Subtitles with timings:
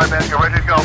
[0.00, 0.76] All right, man, you're ready to go.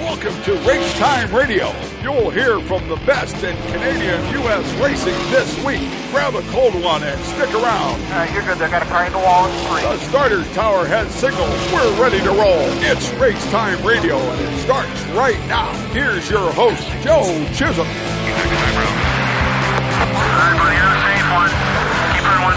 [0.00, 1.74] Welcome to Race Time Radio.
[2.00, 4.64] You'll hear from the best in Canadian U.S.
[4.80, 5.82] racing this week.
[6.10, 8.00] Grab a cold one and stick around.
[8.00, 8.56] All right, you're good.
[8.62, 9.46] I got a car in the wall.
[9.46, 9.82] It's free.
[9.82, 11.50] The starter tower has signaled.
[11.70, 12.64] We're ready to roll.
[12.80, 15.70] It's Race Time Radio, and it starts right now.
[15.92, 17.86] Here's your host, Joe Chisholm.
[17.86, 17.92] Everybody
[20.80, 21.52] have a safe one.
[22.16, 22.56] Keep her in one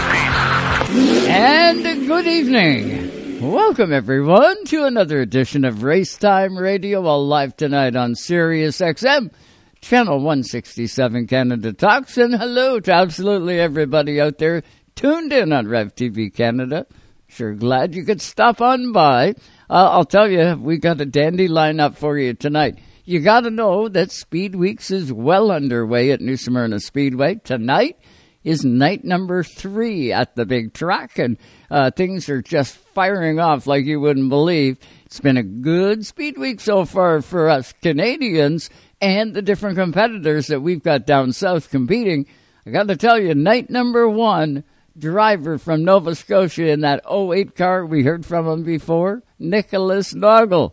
[1.12, 1.28] piece.
[1.28, 2.99] And good evening.
[3.40, 9.32] Welcome everyone to another edition of Race Time Radio, all live tonight on Sirius XM,
[9.80, 14.62] channel 167 Canada Talks, and hello to absolutely everybody out there
[14.94, 16.86] tuned in on Rev TV Canada.
[17.28, 19.30] Sure glad you could stop on by.
[19.70, 22.78] Uh, I'll tell you, we got a dandy lineup for you tonight.
[23.06, 27.96] You got to know that Speed Weeks is well underway at New Smyrna Speedway tonight
[28.42, 31.36] is night number three at the big track, and
[31.70, 34.78] uh, things are just firing off like you wouldn't believe.
[35.04, 40.46] It's been a good speed week so far for us Canadians and the different competitors
[40.48, 42.26] that we've got down south competing.
[42.66, 44.64] I got to tell you, night number one,
[44.96, 50.72] driver from Nova Scotia in that 08 car, we heard from him before, Nicholas Naugle.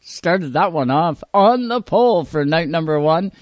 [0.00, 3.32] Started that one off on the pole for night number one.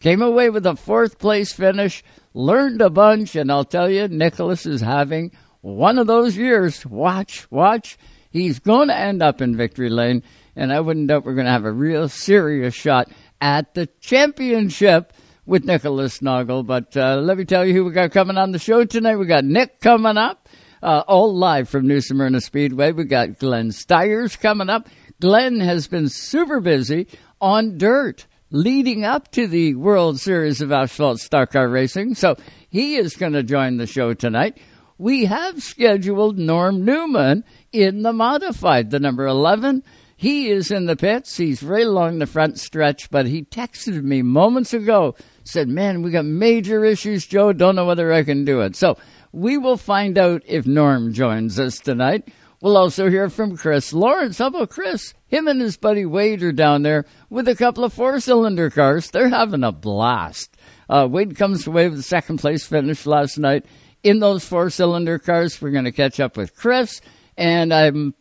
[0.00, 2.02] Came away with a fourth place finish
[2.36, 6.84] learned a bunch, and I'll tell you, Nicholas is having one of those years.
[6.84, 7.96] Watch, watch.
[8.30, 10.22] He's going to end up in victory lane,
[10.54, 13.08] and I wouldn't doubt we're going to have a real serious shot
[13.40, 15.14] at the championship
[15.46, 16.66] with Nicholas Naugle.
[16.66, 19.16] But uh, let me tell you who we got coming on the show tonight.
[19.16, 20.46] We got Nick coming up,
[20.82, 22.92] uh, all live from New Smyrna Speedway.
[22.92, 24.88] We got Glenn Styres coming up.
[25.20, 27.06] Glenn has been super busy
[27.40, 32.14] on dirt leading up to the World Series of Asphalt Stock Car Racing.
[32.14, 32.36] So
[32.68, 34.58] he is going to join the show tonight.
[34.98, 39.82] We have scheduled Norm Newman in the modified, the number 11.
[40.16, 41.36] He is in the pits.
[41.36, 46.10] He's right along the front stretch, but he texted me moments ago, said, Man, we
[46.10, 47.52] got major issues, Joe.
[47.52, 48.76] Don't know whether I can do it.
[48.76, 48.96] So
[49.32, 52.28] we will find out if Norm joins us tonight.
[52.66, 54.38] We'll also hear from Chris Lawrence.
[54.38, 55.14] How about Chris?
[55.28, 59.08] Him and his buddy Wade are down there with a couple of four cylinder cars.
[59.08, 60.52] They're having a blast.
[60.90, 63.66] Uh, Wade comes away with second place finish last night
[64.02, 65.62] in those four cylinder cars.
[65.62, 67.00] We're going to catch up with Chris,
[67.36, 68.14] and I'm.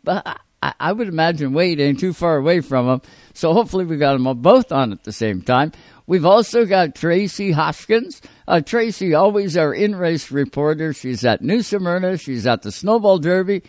[0.62, 3.02] I would imagine Wade ain't too far away from him.
[3.34, 5.72] So hopefully we got them both on at the same time.
[6.06, 8.22] We've also got Tracy Hoskins.
[8.48, 10.94] Uh, Tracy, always our in race reporter.
[10.94, 12.18] She's at New Smyrna.
[12.20, 13.64] She's at the Snowball Derby.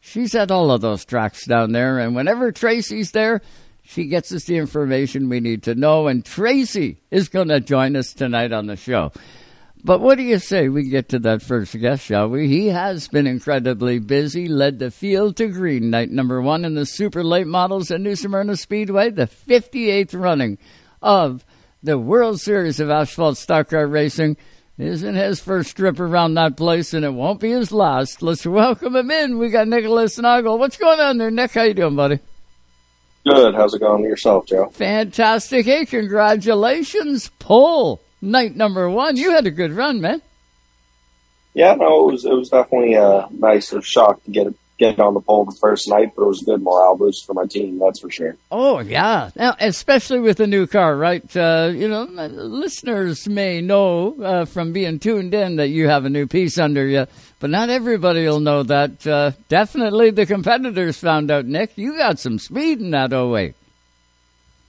[0.00, 3.42] She's at all of those tracks down there, and whenever Tracy's there,
[3.82, 6.08] she gets us the information we need to know.
[6.08, 9.12] And Tracy is going to join us tonight on the show.
[9.82, 12.48] But what do you say we get to that first guest, shall we?
[12.48, 16.84] He has been incredibly busy, led the field to green night number one in the
[16.84, 20.58] super late models at New Smyrna Speedway, the 58th running
[21.00, 21.44] of
[21.82, 24.36] the World Series of Asphalt Stock Car Racing
[24.78, 28.22] isn't his first trip around that place, and it won't be his last.
[28.22, 29.38] Let's welcome him in.
[29.38, 30.58] We got Nicholas Naugle.
[30.58, 31.52] What's going on there, Nick?
[31.52, 32.18] How you doing, buddy?
[33.26, 33.54] Good.
[33.54, 34.70] How's it going with yourself, Joe?
[34.70, 35.66] Fantastic.
[35.66, 37.30] Hey, congratulations.
[37.38, 39.16] Pull night number one.
[39.16, 40.22] You had a good run, man.
[41.52, 44.46] Yeah, no, it was it was definitely a nice shock to get
[44.80, 47.34] get on the pole the first night, but it was a good morale boost for
[47.34, 48.36] my team, that's for sure.
[48.50, 51.24] Oh yeah, now especially with the new car, right?
[51.36, 56.10] Uh, you know, listeners may know uh, from being tuned in that you have a
[56.10, 57.06] new piece under you,
[57.38, 59.06] but not everybody will know that.
[59.06, 61.44] Uh, definitely, the competitors found out.
[61.44, 63.54] Nick, you got some speed in that 08.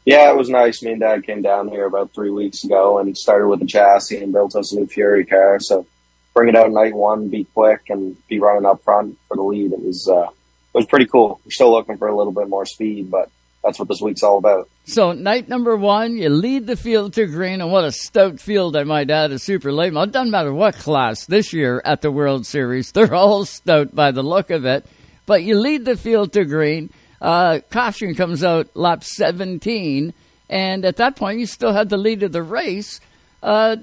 [0.03, 0.83] Yeah, it was nice.
[0.83, 4.17] Me and Dad came down here about three weeks ago and started with the chassis
[4.17, 5.59] and built us a new Fury car.
[5.59, 5.85] So
[6.33, 9.73] bring it out night one, be quick, and be running up front for the lead.
[9.73, 11.41] It was uh, it was pretty cool.
[11.45, 13.29] We're still looking for a little bit more speed, but
[13.63, 14.69] that's what this week's all about.
[14.85, 18.75] So night number one, you lead the field to green, and what a stout field
[18.75, 19.93] I might add, a super late.
[19.93, 24.11] It doesn't matter what class this year at the World Series, they're all stout by
[24.11, 24.85] the look of it.
[25.25, 26.89] But you lead the field to green.
[27.21, 30.13] Uh, caution comes out lap 17,
[30.49, 32.99] and at that point you still had the lead of the race.
[33.43, 33.75] Uh,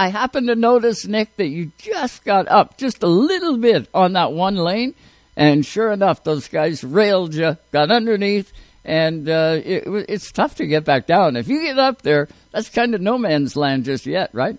[0.00, 4.14] I happened to notice, Nick, that you just got up just a little bit on
[4.14, 4.94] that one lane,
[5.36, 8.50] and sure enough, those guys railed you, got underneath,
[8.82, 11.36] and uh, it, it's tough to get back down.
[11.36, 14.56] If you get up there, that's kind of no man's land just yet, right?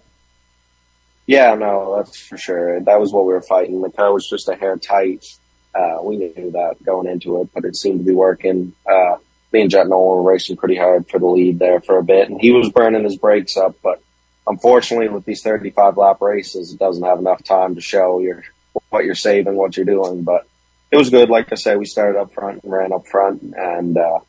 [1.26, 2.80] Yeah, no, that's for sure.
[2.80, 3.82] That was what we were fighting.
[3.82, 5.26] The car was just a hair tight.
[5.74, 8.74] Uh, we knew that going into it, but it seemed to be working.
[8.88, 9.16] Uh,
[9.52, 12.30] me and Jett Noland were racing pretty hard for the lead there for a bit,
[12.30, 14.04] and he was burning his brakes up, but
[14.48, 18.44] unfortunately with these 35 lap races, it doesn't have enough time to show your,
[18.90, 20.24] what you're saving, what you're doing.
[20.24, 20.48] But
[20.92, 21.30] it was good.
[21.30, 24.20] Like I said, we started up front and ran up front and, uh,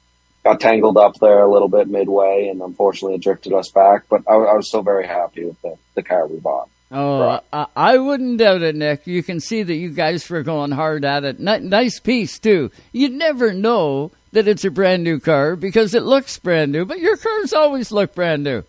[0.44, 4.04] got tangled up there a little bit midway, and unfortunately it drifted us back.
[4.08, 6.68] But I, I was still very happy with the, the car we bought.
[6.90, 7.40] Oh.
[7.52, 9.06] I, I, wouldn't doubt it, Nick.
[9.06, 11.36] You can see that you guys were going hard at it.
[11.40, 12.70] N- nice piece too.
[12.92, 16.98] You never know that it's a brand new car because it looks brand new, but
[16.98, 18.62] your cars always look brand new.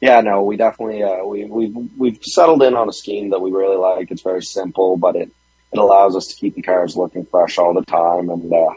[0.00, 3.50] Yeah, no, we definitely uh, we we've we've settled in on a scheme that we
[3.50, 4.10] really like.
[4.10, 5.30] It's very simple, but it
[5.72, 8.30] it allows us to keep the cars looking fresh all the time.
[8.30, 8.74] And uh,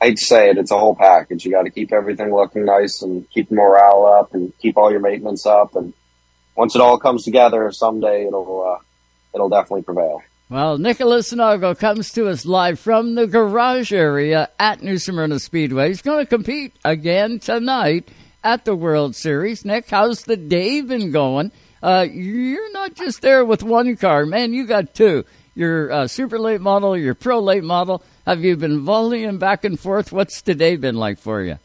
[0.00, 1.44] I'd say it, it's a whole package.
[1.44, 5.00] You got to keep everything looking nice and keep morale up and keep all your
[5.00, 5.76] maintenance up.
[5.76, 5.92] And
[6.56, 8.82] once it all comes together, someday it'll uh,
[9.34, 10.22] it'll definitely prevail.
[10.48, 15.88] Well, Nicholas Naugle comes to us live from the garage area at New Smyrna Speedway.
[15.88, 18.08] He's going to compete again tonight
[18.46, 19.64] at the World Series.
[19.64, 21.50] Nick, how's the day been going?
[21.82, 24.52] Uh, you're not just there with one car, man.
[24.52, 25.24] You got two.
[25.56, 28.04] Your uh, super late model, your pro late model.
[28.24, 30.12] Have you been volleying back and forth?
[30.12, 31.58] What's today been like for you?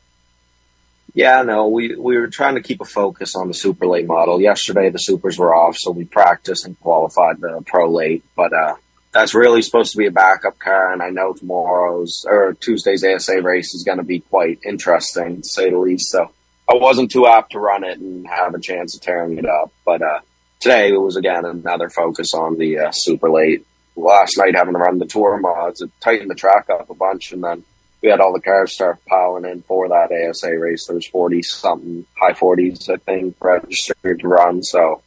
[1.13, 4.41] Yeah, no, we we were trying to keep a focus on the super late model.
[4.41, 8.23] Yesterday the supers were off, so we practiced and qualified the pro late.
[8.35, 8.75] But uh,
[9.11, 13.39] that's really supposed to be a backup car, and I know tomorrow's or Tuesday's ASA
[13.43, 16.09] race is going to be quite interesting to say the least.
[16.09, 16.31] So
[16.69, 19.71] I wasn't too apt to run it and have a chance of tearing it up.
[19.85, 20.19] But uh,
[20.59, 23.65] today it was again another focus on the uh, super late.
[23.95, 27.33] Last night having to run the tour mods, it tightened the track up a bunch,
[27.33, 27.63] and then
[28.01, 30.85] we had all the cars start piling in for that ASA race.
[30.87, 34.63] There was forty something, high forties, I think, registered to run.
[34.63, 35.01] So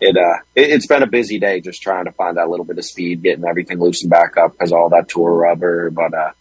[0.00, 2.78] it uh it, has been a busy day just trying to find that little bit
[2.78, 5.90] of speed, getting everything loosened back up because all that tour rubber.
[5.90, 6.32] But uh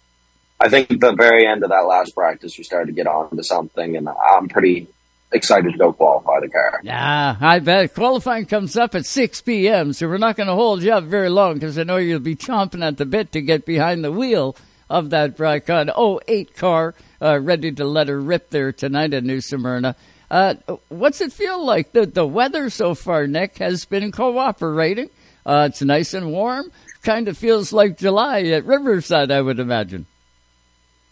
[0.59, 3.43] I think the very end of that last practice, we started to get on to
[3.43, 4.87] something, and I'm pretty
[5.31, 6.79] excited to go qualify the car.
[6.83, 10.81] Yeah, I bet qualifying comes up at 6 p.m., so we're not going to hold
[10.81, 13.65] you up very long because I know you'll be chomping at the bit to get
[13.65, 14.55] behind the wheel
[14.89, 19.41] of that Bricon 08 car, uh, ready to let her rip there tonight at New
[19.41, 19.95] Smyrna.
[20.29, 20.55] Uh,
[20.89, 21.91] what's it feel like?
[21.91, 25.09] The, the weather so far, Nick, has been cooperating.
[25.45, 26.71] Uh, it's nice and warm.
[27.03, 30.07] Kind of feels like July at Riverside, I would imagine.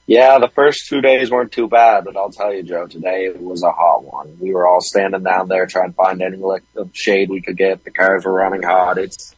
[0.05, 3.41] Yeah, the first two days weren't too bad, but I'll tell you, Joe, today it
[3.41, 4.38] was a hot one.
[4.39, 7.57] We were all standing down there trying to find any lick of shade we could
[7.57, 7.85] get.
[7.85, 8.97] The cars were running hot.
[8.97, 9.33] It's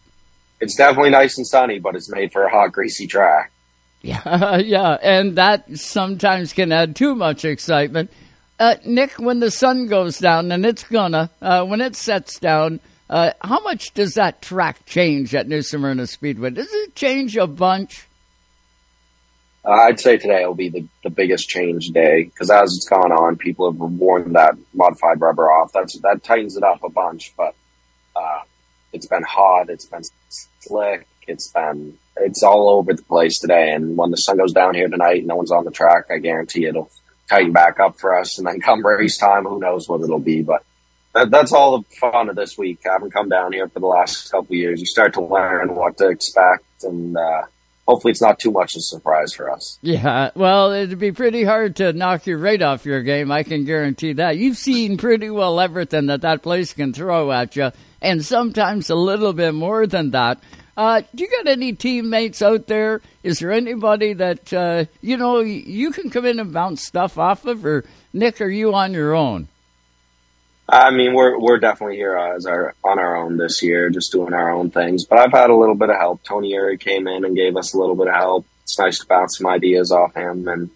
[0.59, 3.51] it's definitely nice and sunny, but it's made for a hot, greasy track.
[4.01, 8.11] Yeah, yeah, and that sometimes can add too much excitement.
[8.57, 12.79] Uh, Nick, when the sun goes down, and it's gonna, uh, when it sets down,
[13.09, 16.51] uh, how much does that track change at New Smyrna Speedway?
[16.51, 18.07] Does it change a bunch?
[19.65, 23.11] Uh, I'd say today will be the, the biggest change day because as it's gone
[23.11, 25.71] on, people have worn that modified rubber off.
[25.73, 27.55] That's that tightens it up a bunch, but
[28.15, 28.41] uh,
[28.93, 30.03] it's been hot, it's been
[30.59, 33.73] slick, it's been it's all over the place today.
[33.73, 36.05] And when the sun goes down here tonight, no one's on the track.
[36.11, 36.91] I guarantee it'll
[37.27, 38.37] tighten back up for us.
[38.37, 40.63] And then come race time, who knows what it'll be, but.
[41.13, 42.79] That, that's all the fun of this week.
[42.85, 44.81] I haven't come down here for the last couple years.
[44.81, 47.43] You start to learn what to expect, and uh,
[47.87, 49.79] hopefully it's not too much of a surprise for us.
[49.81, 53.31] Yeah, well, it'd be pretty hard to knock you right off your game.
[53.31, 54.37] I can guarantee that.
[54.37, 57.71] You've seen pretty well everything that that place can throw at you,
[58.01, 60.39] and sometimes a little bit more than that.
[60.77, 63.01] Uh, do you got any teammates out there?
[63.23, 67.45] Is there anybody that uh, you know you can come in and bounce stuff off
[67.45, 69.47] of, or Nick, are you on your own?
[70.67, 74.33] I mean, we're we're definitely here as our on our own this year, just doing
[74.33, 75.05] our own things.
[75.05, 76.23] But I've had a little bit of help.
[76.23, 78.45] Tony Uri came in and gave us a little bit of help.
[78.63, 80.47] It's nice to bounce some ideas off him.
[80.47, 80.71] And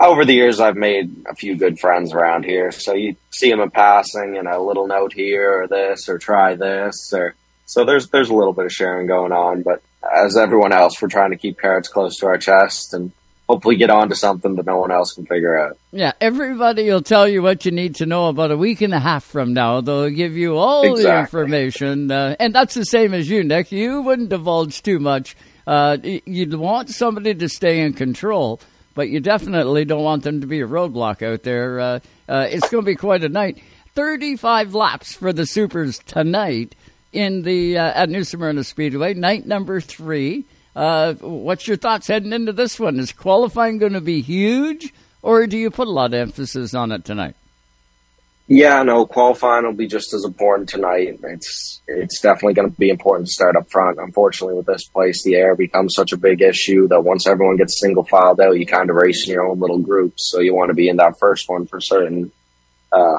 [0.00, 2.70] over the years, I've made a few good friends around here.
[2.70, 6.54] So you see him in passing, and a little note here, or this, or try
[6.54, 7.34] this, or
[7.66, 9.62] so there's there's a little bit of sharing going on.
[9.62, 13.10] But as everyone else, we're trying to keep carrots close to our chest and
[13.48, 15.78] hopefully get on to something that no one else can figure out.
[15.90, 19.00] Yeah, everybody will tell you what you need to know about a week and a
[19.00, 19.80] half from now.
[19.80, 21.02] They'll give you all exactly.
[21.04, 23.72] the information, uh, and that's the same as you, Nick.
[23.72, 25.34] You wouldn't divulge too much.
[25.66, 28.60] Uh, you'd want somebody to stay in control,
[28.94, 31.80] but you definitely don't want them to be a roadblock out there.
[31.80, 33.62] Uh, uh it's going to be quite a night.
[33.94, 36.74] Thirty-five laps for the Supers tonight
[37.12, 40.44] in the uh, at New Smyrna Speedway, night number three.
[40.78, 43.00] Uh, what's your thoughts heading into this one?
[43.00, 46.92] Is qualifying going to be huge, or do you put a lot of emphasis on
[46.92, 47.34] it tonight?
[48.46, 51.18] Yeah, no, qualifying will be just as important tonight.
[51.24, 53.98] It's it's definitely going to be important to start up front.
[53.98, 57.80] Unfortunately, with this place, the air becomes such a big issue that once everyone gets
[57.80, 60.30] single filed out, you kind of race in your own little groups.
[60.30, 62.30] So you want to be in that first one for certain.
[62.92, 63.18] Uh,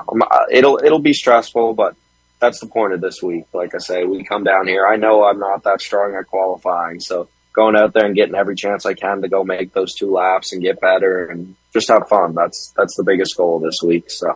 [0.50, 1.98] it'll it'll be stressful, but
[2.40, 3.48] that's the point of this week.
[3.54, 4.88] Like I say, we come down here.
[4.88, 8.56] I know I'm not that strong at qualifying, so going out there and getting every
[8.56, 12.08] chance I can to go make those two laps and get better and just have
[12.08, 12.34] fun.
[12.34, 14.06] That's that's the biggest goal this week.
[14.10, 14.28] So,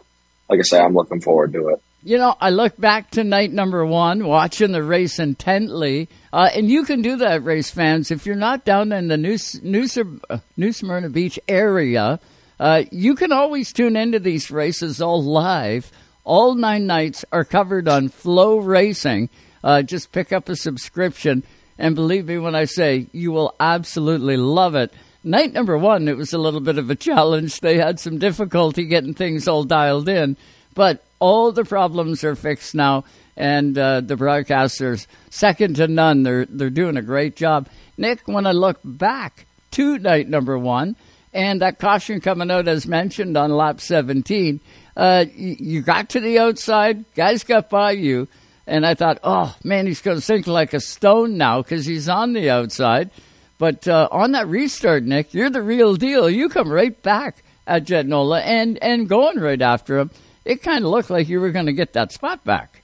[0.50, 1.82] like I say, I'm looking forward to it.
[2.06, 6.70] You know, I look back to night number one, watching the race intently, uh, and
[6.70, 8.12] you can do that, race fans.
[8.12, 9.88] If you're not down in the New, New,
[10.30, 12.20] uh, New Smyrna Beach area,
[12.60, 15.94] uh, you can always tune into these races all live.
[16.26, 19.30] All nine nights are covered on Flow Racing.
[19.64, 21.44] Uh, just pick up a subscription,
[21.78, 24.94] and believe me when I say you will absolutely love it.
[25.24, 27.60] Night number one, it was a little bit of a challenge.
[27.60, 30.36] They had some difficulty getting things all dialed in,
[30.76, 33.06] but all the problems are fixed now,
[33.38, 36.24] and uh, the broadcasters second to none.
[36.24, 37.70] They're they're doing a great job.
[37.98, 40.98] Nick, when I look back to night number one,
[41.34, 44.60] and that caution coming out as mentioned on lap 17,
[44.96, 48.28] uh, you, you got to the outside, guys got by you,
[48.66, 52.10] and I thought, oh man, he's going to sink like a stone now because he's
[52.10, 53.12] on the outside.
[53.58, 56.30] But uh, on that restart, Nick, you're the real deal.
[56.30, 60.12] You come right back at Jett Noland and and going right after him
[60.46, 62.82] it kind of looked like you were going to get that spot back.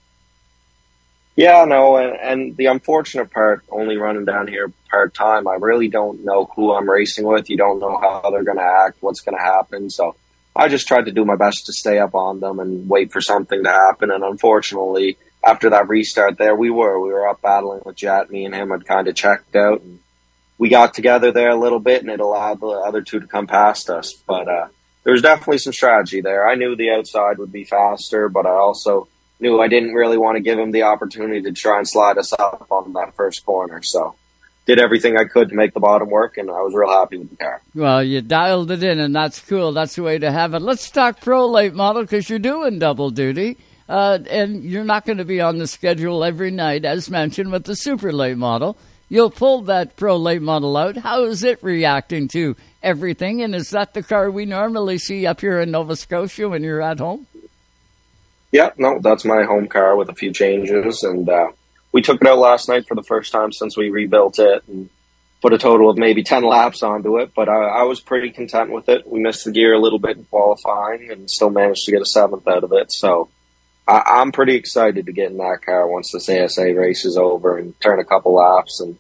[1.35, 5.87] Yeah, no, and, and the unfortunate part, only running down here part time, I really
[5.87, 7.49] don't know who I'm racing with.
[7.49, 9.89] You don't know how they're going to act, what's going to happen.
[9.89, 10.15] So
[10.53, 13.21] I just tried to do my best to stay up on them and wait for
[13.21, 14.11] something to happen.
[14.11, 16.99] And unfortunately, after that restart there, we were.
[16.99, 18.29] We were up battling with Jett.
[18.29, 19.81] Me and him had kind of checked out.
[19.81, 19.99] And
[20.57, 23.47] we got together there a little bit and it allowed the other two to come
[23.47, 24.13] past us.
[24.13, 24.67] But, uh,
[25.03, 26.47] there was definitely some strategy there.
[26.47, 29.07] I knew the outside would be faster, but I also
[29.39, 32.33] knew I didn't really want to give him the opportunity to try and slide us
[32.33, 33.81] up on that first corner.
[33.81, 34.15] So
[34.65, 37.31] did everything I could to make the bottom work, and I was real happy with
[37.31, 37.61] the car.
[37.73, 39.71] Well, you dialed it in, and that's cool.
[39.71, 40.61] That's the way to have it.
[40.61, 43.57] Let's talk pro late model because you're doing double duty.
[43.89, 47.65] Uh, and you're not going to be on the schedule every night, as mentioned, with
[47.65, 48.77] the super late model.
[49.09, 50.95] You'll pull that pro late model out.
[50.95, 53.41] How is it reacting to everything.
[53.41, 56.81] And is that the car we normally see up here in Nova Scotia when you're
[56.81, 57.27] at home?
[58.51, 61.03] Yeah, no, that's my home car with a few changes.
[61.03, 61.51] And uh,
[61.91, 64.89] we took it out last night for the first time since we rebuilt it and
[65.41, 67.31] put a total of maybe 10 laps onto it.
[67.35, 69.07] But I, I was pretty content with it.
[69.07, 72.05] We missed the gear a little bit in qualifying and still managed to get a
[72.05, 72.91] seventh out of it.
[72.91, 73.29] So
[73.89, 77.57] I, I'm pretty excited to get in that car once this ASA race is over
[77.57, 78.97] and turn a couple laps and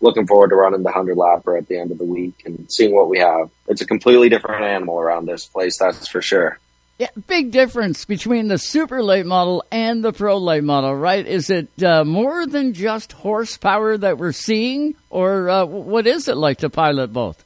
[0.00, 2.94] looking forward to running the 100 lapper at the end of the week and seeing
[2.94, 3.50] what we have.
[3.66, 6.60] It's a completely different animal around this place, that's for sure.
[6.98, 11.24] Yeah, big difference between the super late model and the pro late model, right?
[11.26, 16.36] Is it uh, more than just horsepower that we're seeing, or uh, what is it
[16.36, 17.44] like to pilot both?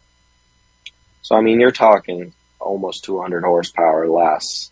[1.22, 4.71] So, I mean, you're talking almost 200 horsepower less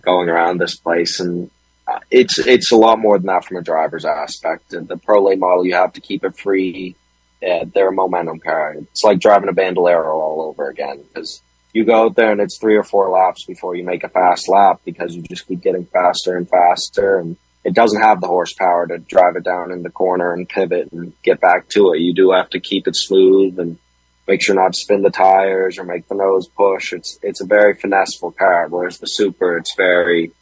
[0.00, 1.50] going around this place, and
[1.86, 4.70] uh, it's it's a lot more than that from a driver's aspect.
[4.70, 6.96] The pro late model, you have to keep it free
[7.44, 8.74] yeah, they're a momentum car.
[8.74, 11.42] It's like driving a Bandolero all over again because
[11.74, 14.48] you go out there and it's three or four laps before you make a fast
[14.48, 18.86] lap because you just keep getting faster and faster and it doesn't have the horsepower
[18.86, 22.00] to drive it down in the corner and pivot and get back to it.
[22.00, 23.78] You do have to keep it smooth and
[24.26, 26.92] make sure not to spin the tires or make the nose push.
[26.92, 30.32] It's it's a very finesseful car, whereas the Super it's very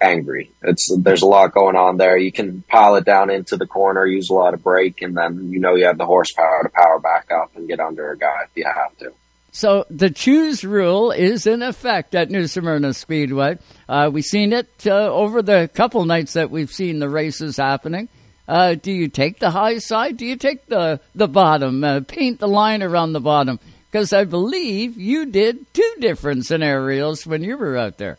[0.00, 0.50] angry.
[0.62, 2.16] It's there's a lot going on there.
[2.16, 5.50] You can pile it down into the corner, use a lot of brake, and then
[5.50, 8.42] you know you have the horsepower to power back up and get under a guy
[8.44, 9.12] if you have to.
[9.52, 13.58] So the choose rule is in effect at New Smyrna Speedway.
[13.88, 18.10] Uh, we've seen it uh, over the couple nights that we've seen the races happening.
[18.48, 20.16] Uh, do you take the high side?
[20.16, 21.82] Do you take the the bottom?
[21.82, 23.58] Uh, paint the line around the bottom
[23.90, 28.18] because I believe you did two different scenarios when you were out there.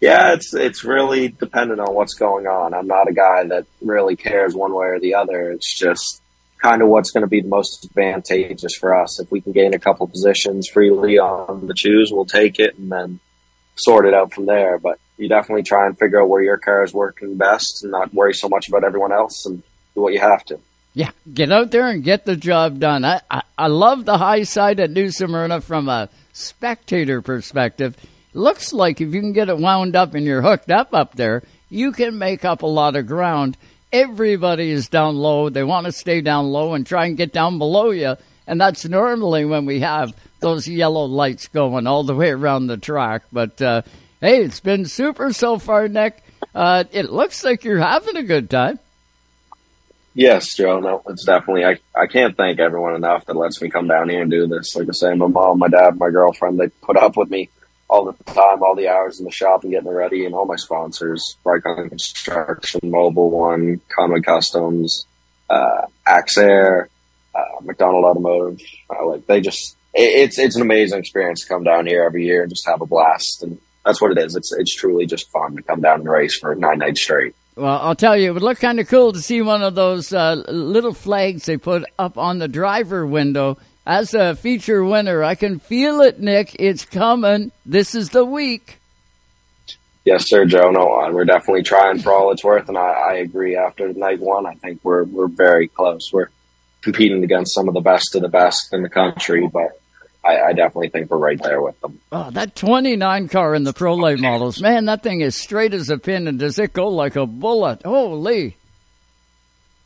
[0.00, 2.74] Yeah, it's it's really dependent on what's going on.
[2.74, 5.50] I'm not a guy that really cares one way or the other.
[5.50, 6.20] It's just
[6.62, 9.20] kind of what's going to be the most advantageous for us.
[9.20, 12.92] If we can gain a couple positions freely on the choose, we'll take it and
[12.92, 13.20] then
[13.76, 14.78] sort it out from there.
[14.78, 18.12] But you definitely try and figure out where your car is working best and not
[18.12, 19.62] worry so much about everyone else and
[19.94, 20.58] do what you have to.
[20.94, 23.04] Yeah, get out there and get the job done.
[23.04, 27.96] I, I, I love the high side at New Smyrna from a spectator perspective
[28.36, 31.42] looks like if you can get it wound up and you're hooked up up there,
[31.68, 33.56] you can make up a lot of ground.
[33.92, 35.48] Everybody is down low.
[35.48, 38.16] They want to stay down low and try and get down below you.
[38.46, 42.76] And that's normally when we have those yellow lights going all the way around the
[42.76, 43.22] track.
[43.32, 43.82] But uh,
[44.20, 46.22] hey, it's been super so far, Nick.
[46.54, 48.78] Uh, it looks like you're having a good time.
[50.14, 50.80] Yes, Joe.
[50.80, 51.66] No, it's definitely.
[51.66, 54.74] I I can't thank everyone enough that lets me come down here and do this.
[54.74, 57.50] Like I say, my mom, my dad, my girlfriend, they put up with me
[57.88, 60.56] all the time, all the hours in the shop and getting ready, and all my
[60.56, 65.04] sponsors: Bricon Construction, Mobil One, Common Customs,
[65.50, 66.86] uh, Axair,
[67.34, 68.66] uh, McDonald Automotive.
[68.88, 72.40] Uh, like they just it's it's an amazing experience to come down here every year
[72.40, 73.42] and just have a blast.
[73.42, 74.34] And that's what it is.
[74.34, 77.34] It's it's truly just fun to come down and race for nine nights straight.
[77.54, 80.12] Well, I'll tell you, it would look kind of cool to see one of those
[80.12, 85.24] uh, little flags they put up on the driver window as a feature winner.
[85.24, 86.56] I can feel it, Nick.
[86.58, 87.52] It's coming.
[87.64, 88.78] This is the week.
[90.04, 90.70] Yes, sir, Joe.
[90.70, 93.56] No, we're definitely trying for all it's worth, and I, I agree.
[93.56, 96.10] After night one, I think we're we're very close.
[96.12, 96.28] We're
[96.82, 99.80] competing against some of the best of the best in the country, but
[100.26, 102.00] I, I definitely think we're right there with them.
[102.10, 105.88] Oh, that 29 car in the Pro Late models, man, that thing is straight as
[105.88, 107.82] a pin, and does it go like a bullet?
[107.84, 108.56] Holy!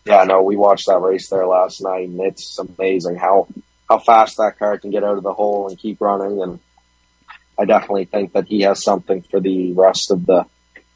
[0.07, 3.49] Yeah, no, we watched that race there last night, and it's amazing how
[3.89, 6.41] how fast that car can get out of the hole and keep running.
[6.41, 6.61] And
[7.59, 10.47] I definitely think that he has something for the rest of the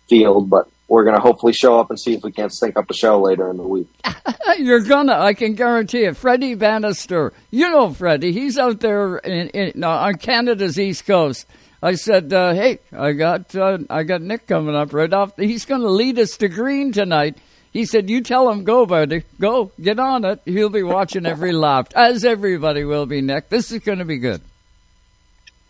[0.09, 2.87] field, but we're going to hopefully show up and see if we can't sync up
[2.89, 3.89] the show later in the week.
[4.59, 6.17] You're gonna, I can guarantee it.
[6.17, 11.47] Freddie Bannister, you know Freddie, he's out there in, in on Canada's east coast.
[11.83, 15.33] I said, uh, "Hey, I got uh, I got Nick coming up right off.
[15.37, 17.37] He's going to lead us to green tonight."
[17.73, 20.41] He said, "You tell him, go, buddy, go, get on it.
[20.47, 23.49] He'll be watching every lap, as everybody will be, Nick.
[23.51, 24.41] This is going to be good."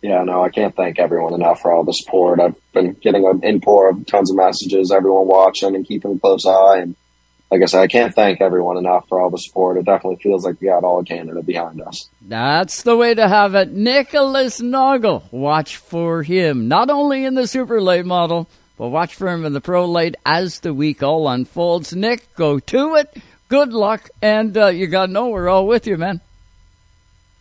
[0.05, 2.39] Yeah, no, I can't thank everyone enough for all the support.
[2.39, 6.45] I've been getting an inpour of tons of messages, everyone watching and keeping a close
[6.45, 6.77] eye.
[6.77, 6.95] And
[7.49, 9.77] like I said, I can't thank everyone enough for all the support.
[9.77, 12.07] It definitely feels like we got all of Canada behind us.
[12.21, 13.71] That's the way to have it.
[13.71, 15.23] Nicholas Naugle.
[15.31, 18.47] Watch for him, not only in the super late model,
[18.77, 21.95] but watch for him in the pro late as the week all unfolds.
[21.95, 23.11] Nick, go to it.
[23.49, 24.11] Good luck.
[24.21, 26.21] And uh, you got to know we're all with you, man.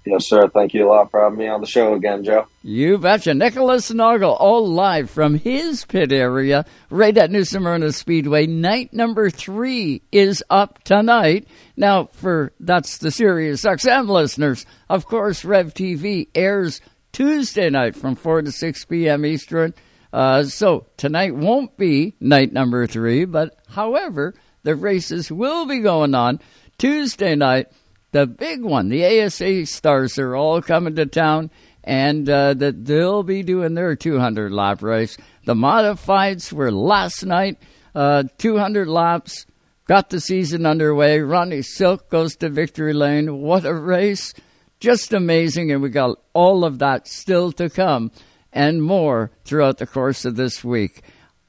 [0.06, 0.48] Yes, sir.
[0.48, 2.46] Thank you a lot for having me on the show again, Joe.
[2.62, 3.32] You betcha.
[3.32, 8.46] Nicholas Naugle, all live from his pit area, right at New Smyrna Speedway.
[8.46, 11.48] Night number three is up tonight.
[11.74, 14.66] Now, for that's the Sirius XM listeners.
[14.90, 16.82] Of course, Rev TV airs
[17.12, 19.24] Tuesday night from 4 to 6 p.m.
[19.24, 19.72] Eastern.
[20.12, 26.14] Uh, so tonight won't be night number three, but however, the races will be going
[26.14, 26.40] on
[26.76, 27.68] Tuesday night
[28.14, 28.90] the big one.
[28.90, 31.50] The ASA stars are all coming to town,
[31.82, 35.16] and uh, that they'll be doing their 200 lap race.
[35.46, 37.58] The modifieds were last night,
[37.92, 39.46] uh, 200 laps.
[39.86, 41.18] Got the season underway.
[41.18, 43.40] Ronnie Silk goes to victory lane.
[43.40, 44.32] What a race!
[44.78, 48.12] Just amazing, and we got all of that still to come
[48.52, 51.02] and more throughout the course of this week.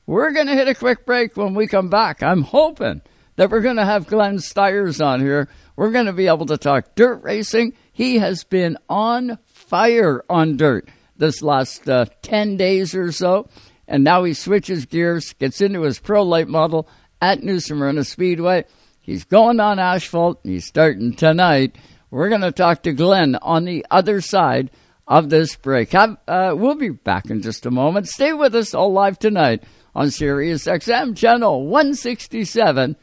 [0.08, 2.23] We're going to hit a quick break when we come back.
[2.23, 3.04] I'm hoping
[3.36, 6.57] that we're going to have Glenn Styres on here we're going to be able to
[6.57, 7.73] talk dirt racing.
[7.91, 13.49] He has been on fire on dirt this last uh, 10 days or so.
[13.88, 16.88] And now he switches gears, gets into his pro late model
[17.21, 18.65] at New Smyrna Speedway.
[19.01, 20.39] He's going on asphalt.
[20.43, 21.75] He's starting tonight.
[22.09, 24.71] We're going to talk to Glenn on the other side
[25.07, 25.91] of this break.
[25.91, 28.07] Have, uh, we'll be back in just a moment.
[28.07, 32.95] Stay with us all live tonight on Sirius XM channel 167,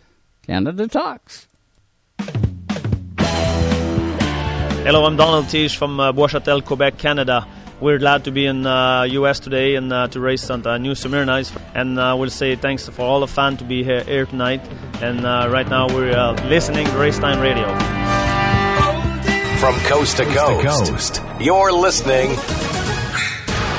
[0.42, 1.46] Canada Talks.
[4.84, 7.46] Hello, I'm Donald Theetge from uh, Bois-Châtel, Quebec, Canada.
[7.80, 10.96] We're glad to be in uh, US today and uh, to race on uh, New
[10.96, 11.44] Smyrna.
[11.72, 14.60] And uh, we'll say thanks for all the fans to be here, here tonight.
[15.00, 17.68] And uh, right now we're uh, listening to Race Time Radio.
[19.60, 21.40] From coast to coast, coast, to coast.
[21.40, 22.30] you're listening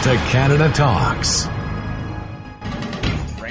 [0.04, 1.48] to Canada Talks.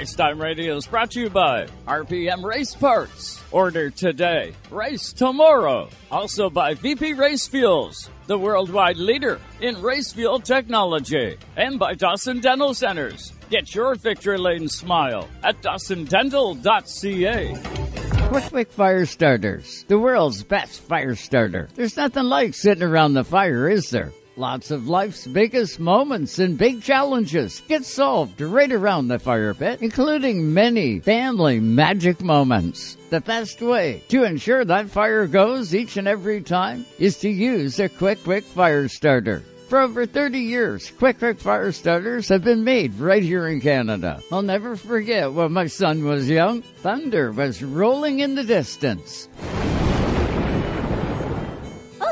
[0.03, 3.41] Race Time Radio is brought to you by RPM Race Parts.
[3.51, 5.87] Order today, race tomorrow.
[6.11, 11.37] Also by VP Race Fuels, the worldwide leader in race fuel technology.
[11.55, 13.31] And by Dawson Dental Centers.
[13.49, 18.49] Get your victory lane smile at dawsondental.ca.
[18.49, 21.69] Quick Fire Starters, the world's best fire starter.
[21.75, 24.11] There's nothing like sitting around the fire, is there?
[24.35, 29.79] Lots of life's biggest moments and big challenges get solved right around the fire pit,
[29.83, 32.97] including many family magic moments.
[33.11, 37.79] The best way to ensure that fire goes each and every time is to use
[37.79, 39.43] a Quick Quick Fire Starter.
[39.69, 44.19] For over 30 years, Quick Quick Fire Starters have been made right here in Canada.
[44.31, 46.63] I'll never forget when my son was young.
[46.63, 49.29] Thunder was rolling in the distance.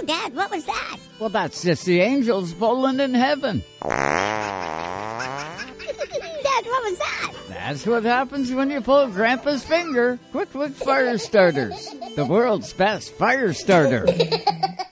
[0.01, 0.97] Oh, Dad, what was that?
[1.19, 3.61] Well, that's just the angels bowling in heaven.
[3.81, 3.91] Dad,
[6.65, 7.33] what was that?
[7.49, 10.17] That's what happens when you pull Grandpa's finger.
[10.31, 14.07] Quick Quick Fire Starters, the world's best fire starter.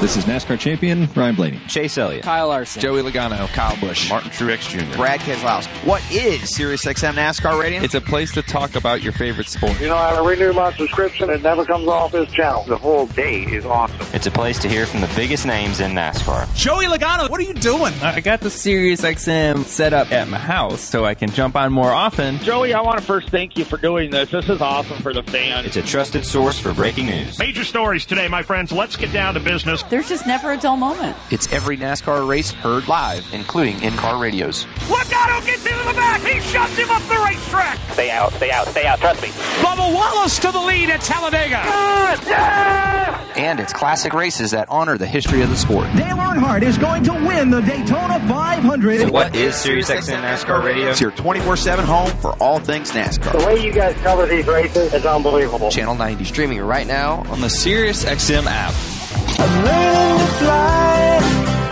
[0.00, 1.60] This is NASCAR champion Ryan Blaney.
[1.68, 2.22] Chase Elliott.
[2.22, 2.80] Kyle Larson.
[2.80, 3.46] Joey Logano.
[3.48, 4.08] Kyle Busch.
[4.08, 4.96] Martin Truex Jr.
[4.96, 5.86] Brad Keselowski.
[5.86, 7.82] What is SiriusXM NASCAR Radio?
[7.82, 9.78] It's a place to talk about your favorite sport.
[9.78, 11.28] You know, I renew my subscription.
[11.28, 12.64] It never comes off this channel.
[12.64, 13.98] The whole day is awesome.
[14.14, 16.52] It's a place to hear from the biggest names in NASCAR.
[16.56, 17.92] Joey Logano, what are you doing?
[18.02, 21.92] I got the SiriusXM set up at my house so I can jump on more
[21.92, 22.38] often.
[22.38, 24.30] Joey, I want to first thank you for doing this.
[24.30, 25.66] This is awesome for the fans.
[25.66, 27.38] It's a trusted source for breaking news.
[27.38, 28.72] Major stories today, my friends.
[28.72, 29.82] Let's get down to business.
[29.90, 31.16] There's just never a dull moment.
[31.32, 34.64] It's every NASCAR race heard live, including in-car radios.
[34.86, 36.20] Logano gets into the back.
[36.20, 37.76] He shuts him up the racetrack.
[37.90, 39.00] Stay out, stay out, stay out.
[39.00, 39.28] Trust me.
[39.28, 41.60] Bubba Wallace to the lead at Talladega.
[41.64, 42.28] Good.
[42.28, 43.32] Yeah!
[43.34, 45.88] And it's classic races that honor the history of the sport.
[45.96, 49.00] Dale Earnhardt is going to win the Daytona 500.
[49.00, 50.90] So what is SiriusXM NASCAR Radio?
[50.90, 53.32] It's your 24-7 home for all things NASCAR.
[53.40, 55.68] The way you guys cover these races is unbelievable.
[55.72, 58.99] Channel 90 streaming right now on the SiriusXM app.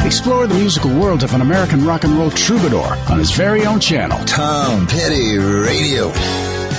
[0.08, 3.78] Explore the musical world of an American rock and roll troubadour on his very own
[3.78, 4.18] channel.
[4.24, 6.10] Tom Petty Radio.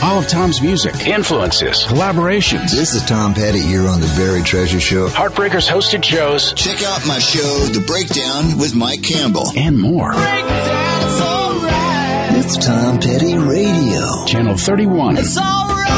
[0.02, 2.72] All of Tom's music, influences, collaborations.
[2.72, 5.08] This is Tom Petty here on The Buried Treasure Show.
[5.10, 6.54] Heartbreakers hosted shows.
[6.54, 9.52] Check out my show, The Breakdown with Mike Campbell.
[9.56, 10.14] And more.
[12.36, 14.26] It's Tom Petty Radio.
[14.26, 15.18] Channel 31.
[15.18, 15.90] It's alright!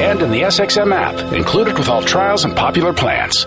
[0.00, 3.46] And in the SXM app, included with all trials and popular plans.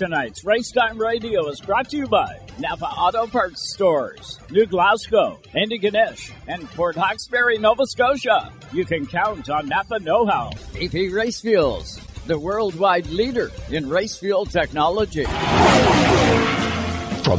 [0.00, 6.32] Tonight's Racetime Radio is brought to you by Napa Auto Parts Stores, New Glasgow, Antigonish,
[6.48, 8.50] and Port Hawkesbury, Nova Scotia.
[8.72, 10.52] You can count on Napa Know How.
[10.72, 15.24] VP Race Fuels, the worldwide leader in race fuel technology.
[15.24, 15.34] From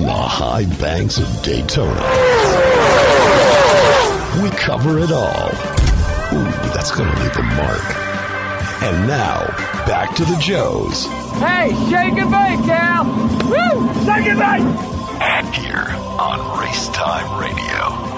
[0.04, 2.00] the high banks of Daytona,
[4.43, 5.50] we cover it all.
[6.32, 6.43] Ooh,
[6.76, 8.00] that's going to leave a mark.
[8.83, 9.45] And now,
[9.85, 11.05] back to the Joes.
[11.37, 13.05] Hey, shake and bake, Cal!
[13.05, 13.93] Woo!
[14.05, 15.53] Shake and bake!
[15.53, 15.85] Here
[16.17, 18.11] on Race Time Radio.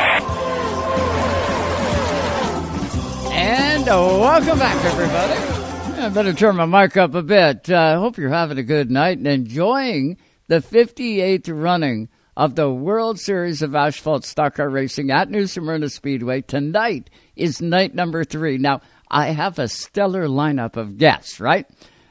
[3.33, 6.01] And welcome back, everybody.
[6.01, 7.69] I better turn my mic up a bit.
[7.69, 12.71] I uh, hope you're having a good night and enjoying the 58th running of the
[12.71, 16.41] World Series of Asphalt Stock Car Racing at New Smyrna Speedway.
[16.41, 18.57] Tonight is night number three.
[18.57, 18.81] Now,
[19.13, 21.67] I have a stellar lineup of guests, right?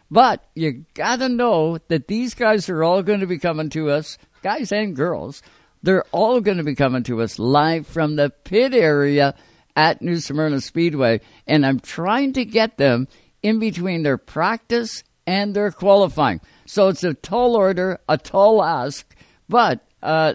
[0.09, 4.19] But you gotta know that these guys are all going to be coming to us,
[4.41, 5.43] guys and girls.
[5.83, 9.35] They're all going to be coming to us live from the pit area
[9.75, 11.21] at New Smyrna Speedway.
[11.45, 13.09] And I'm trying to get them
[13.43, 16.41] in between their practice and their qualifying.
[16.67, 19.13] So it's a tall order, a tall ask,
[19.49, 20.35] but uh,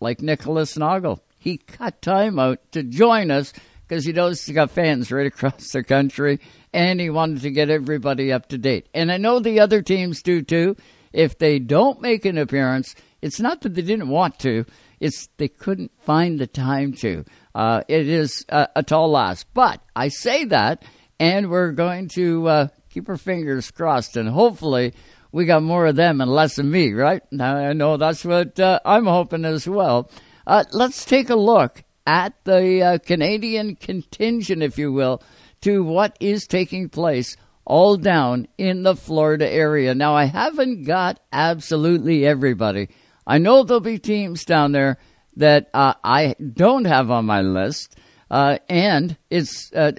[0.00, 3.52] like Nicholas Naugle, he cut time out to join us
[3.88, 6.38] because he knows he's got fans right across the country
[6.72, 8.88] and he wanted to get everybody up to date.
[8.92, 10.76] And I know the other teams do too.
[11.12, 14.66] If they don't make an appearance, it's not that they didn't want to,
[15.00, 17.24] it's they couldn't find the time to.
[17.54, 19.46] Uh, it is a, a, tall ask.
[19.54, 20.84] But I say that,
[21.18, 24.94] and we're going to uh, keep our fingers crossed, and hopefully
[25.32, 27.22] we got more of them and less of me, right?
[27.32, 30.10] Now, I know that's what uh, I'm hoping as well.
[30.46, 35.22] Uh, let's take a look at the uh, Canadian contingent, if you will,
[35.60, 39.94] to what is taking place all down in the Florida area.
[39.94, 42.88] Now, I haven't got absolutely everybody.
[43.26, 44.96] I know there'll be teams down there
[45.36, 47.94] that uh, I don't have on my list,
[48.30, 49.92] uh, and it's uh,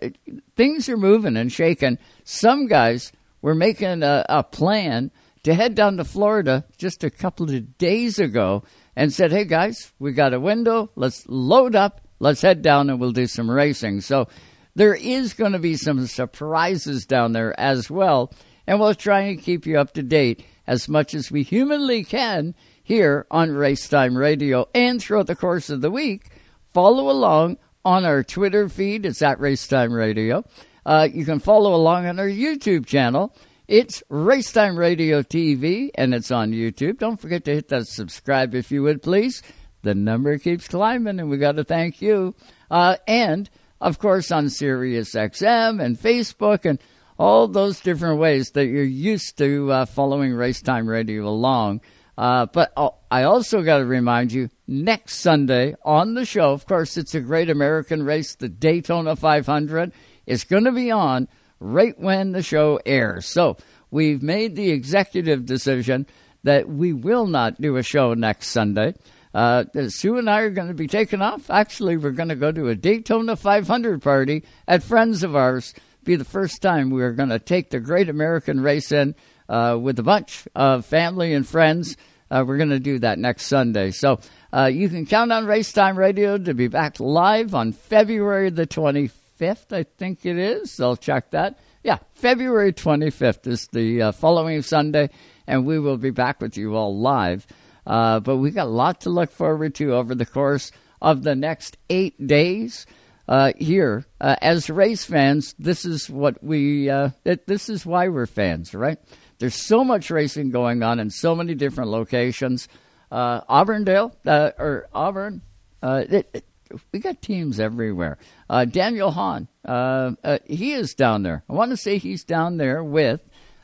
[0.55, 1.99] things are moving and shaking.
[2.23, 3.11] Some guys
[3.43, 5.11] were making a, a plan
[5.43, 8.63] to head down to Florida just a couple of days ago
[8.99, 10.91] and said, "Hey guys, we got a window.
[10.97, 12.01] Let's load up.
[12.19, 14.27] Let's head down and we'll do some racing." So
[14.75, 18.33] there is going to be some surprises down there as well,
[18.67, 22.53] and we'll try and keep you up to date as much as we humanly can
[22.83, 26.29] here on Racetime Radio and throughout the course of the week.
[26.73, 29.05] Follow along on our Twitter feed.
[29.05, 30.43] It's at Racetime Radio.
[30.85, 33.33] Uh, you can follow along on our YouTube channel.
[33.69, 36.97] It's Racetime Radio TV, and it's on YouTube.
[36.97, 39.43] Don't forget to hit that subscribe if you would, please.
[39.83, 42.33] The number keeps climbing, and we got to thank you.
[42.71, 43.47] Uh, and,
[43.79, 46.79] of course, on Sirius XM and Facebook and
[47.19, 51.81] all those different ways that you're used to uh, following Racetime Radio along.
[52.17, 52.73] Uh, but
[53.11, 57.21] I also got to remind you next Sunday on the show, of course, it's a
[57.21, 59.91] great American race, the Daytona 500.
[60.25, 61.27] is going to be on
[61.59, 63.25] right when the show airs.
[63.25, 63.57] So
[63.91, 66.07] we've made the executive decision
[66.43, 68.93] that we will not do a show next Sunday.
[69.33, 71.49] Uh, Sue and I are going to be taking off.
[71.49, 75.73] Actually, we're going to go to a Daytona 500 party at friends of ours.
[76.03, 79.15] Be the first time we are going to take the Great American Race in
[79.47, 81.97] uh, with a bunch of family and friends.
[82.31, 83.91] Uh, we're going to do that next Sunday.
[83.91, 84.19] So
[84.53, 89.11] uh, you can count on Racetime Radio to be back live on February the 25th,
[89.41, 90.79] I think it is.
[90.79, 91.57] I'll check that.
[91.83, 95.09] Yeah, February 25th is the uh, following Sunday,
[95.47, 97.47] and we will be back with you all live.
[97.87, 100.71] Uh, but we got a lot to look forward to over the course
[101.01, 102.85] of the next eight days.
[103.27, 108.07] Uh, here, uh, as race fans, this is what we, uh, it, this is why
[108.07, 108.97] we're fans, right?
[109.37, 112.67] There's so much racing going on in so many different locations.
[113.11, 115.41] Uh, Auburndale, uh, or Auburn,
[115.81, 116.45] uh, it, it,
[116.91, 118.17] we got teams everywhere.
[118.49, 121.43] Uh, Daniel Hahn, uh, uh, he is down there.
[121.49, 123.21] I want to say he's down there with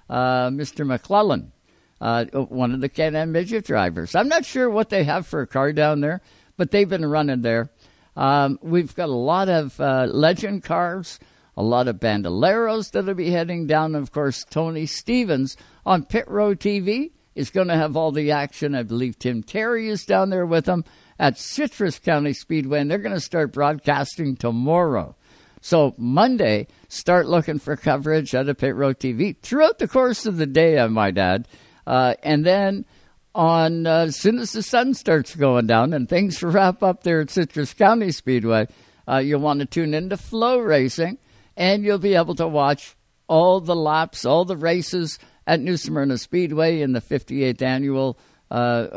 [0.09, 0.85] Mr.
[0.85, 1.51] McClellan,
[1.99, 4.15] one of the Can-Am midget drivers.
[4.15, 6.21] I'm not sure what they have for a car down there,
[6.57, 7.69] but they've been running there.
[8.15, 11.19] Um, we've got a lot of legend cars
[11.57, 13.95] a lot of bandoleros that'll be heading down.
[13.95, 18.73] Of course, Tony Stevens on Pit Road TV is going to have all the action.
[18.73, 20.85] I believe Tim Terry is down there with them
[21.19, 25.15] at Citrus County Speedway, and they're going to start broadcasting tomorrow.
[25.61, 30.37] So Monday, start looking for coverage at a Pit Road TV throughout the course of
[30.37, 31.47] the day, I might add.
[31.87, 32.85] Uh, and then
[33.33, 37.21] on uh, as soon as the sun starts going down and things wrap up there
[37.21, 38.67] at Citrus County Speedway,
[39.07, 41.17] uh, you'll want to tune into FloRacing
[41.57, 42.95] and you'll be able to watch
[43.27, 48.17] all the laps, all the races at New Smyrna Speedway in the 58th annual
[48.49, 48.53] uh,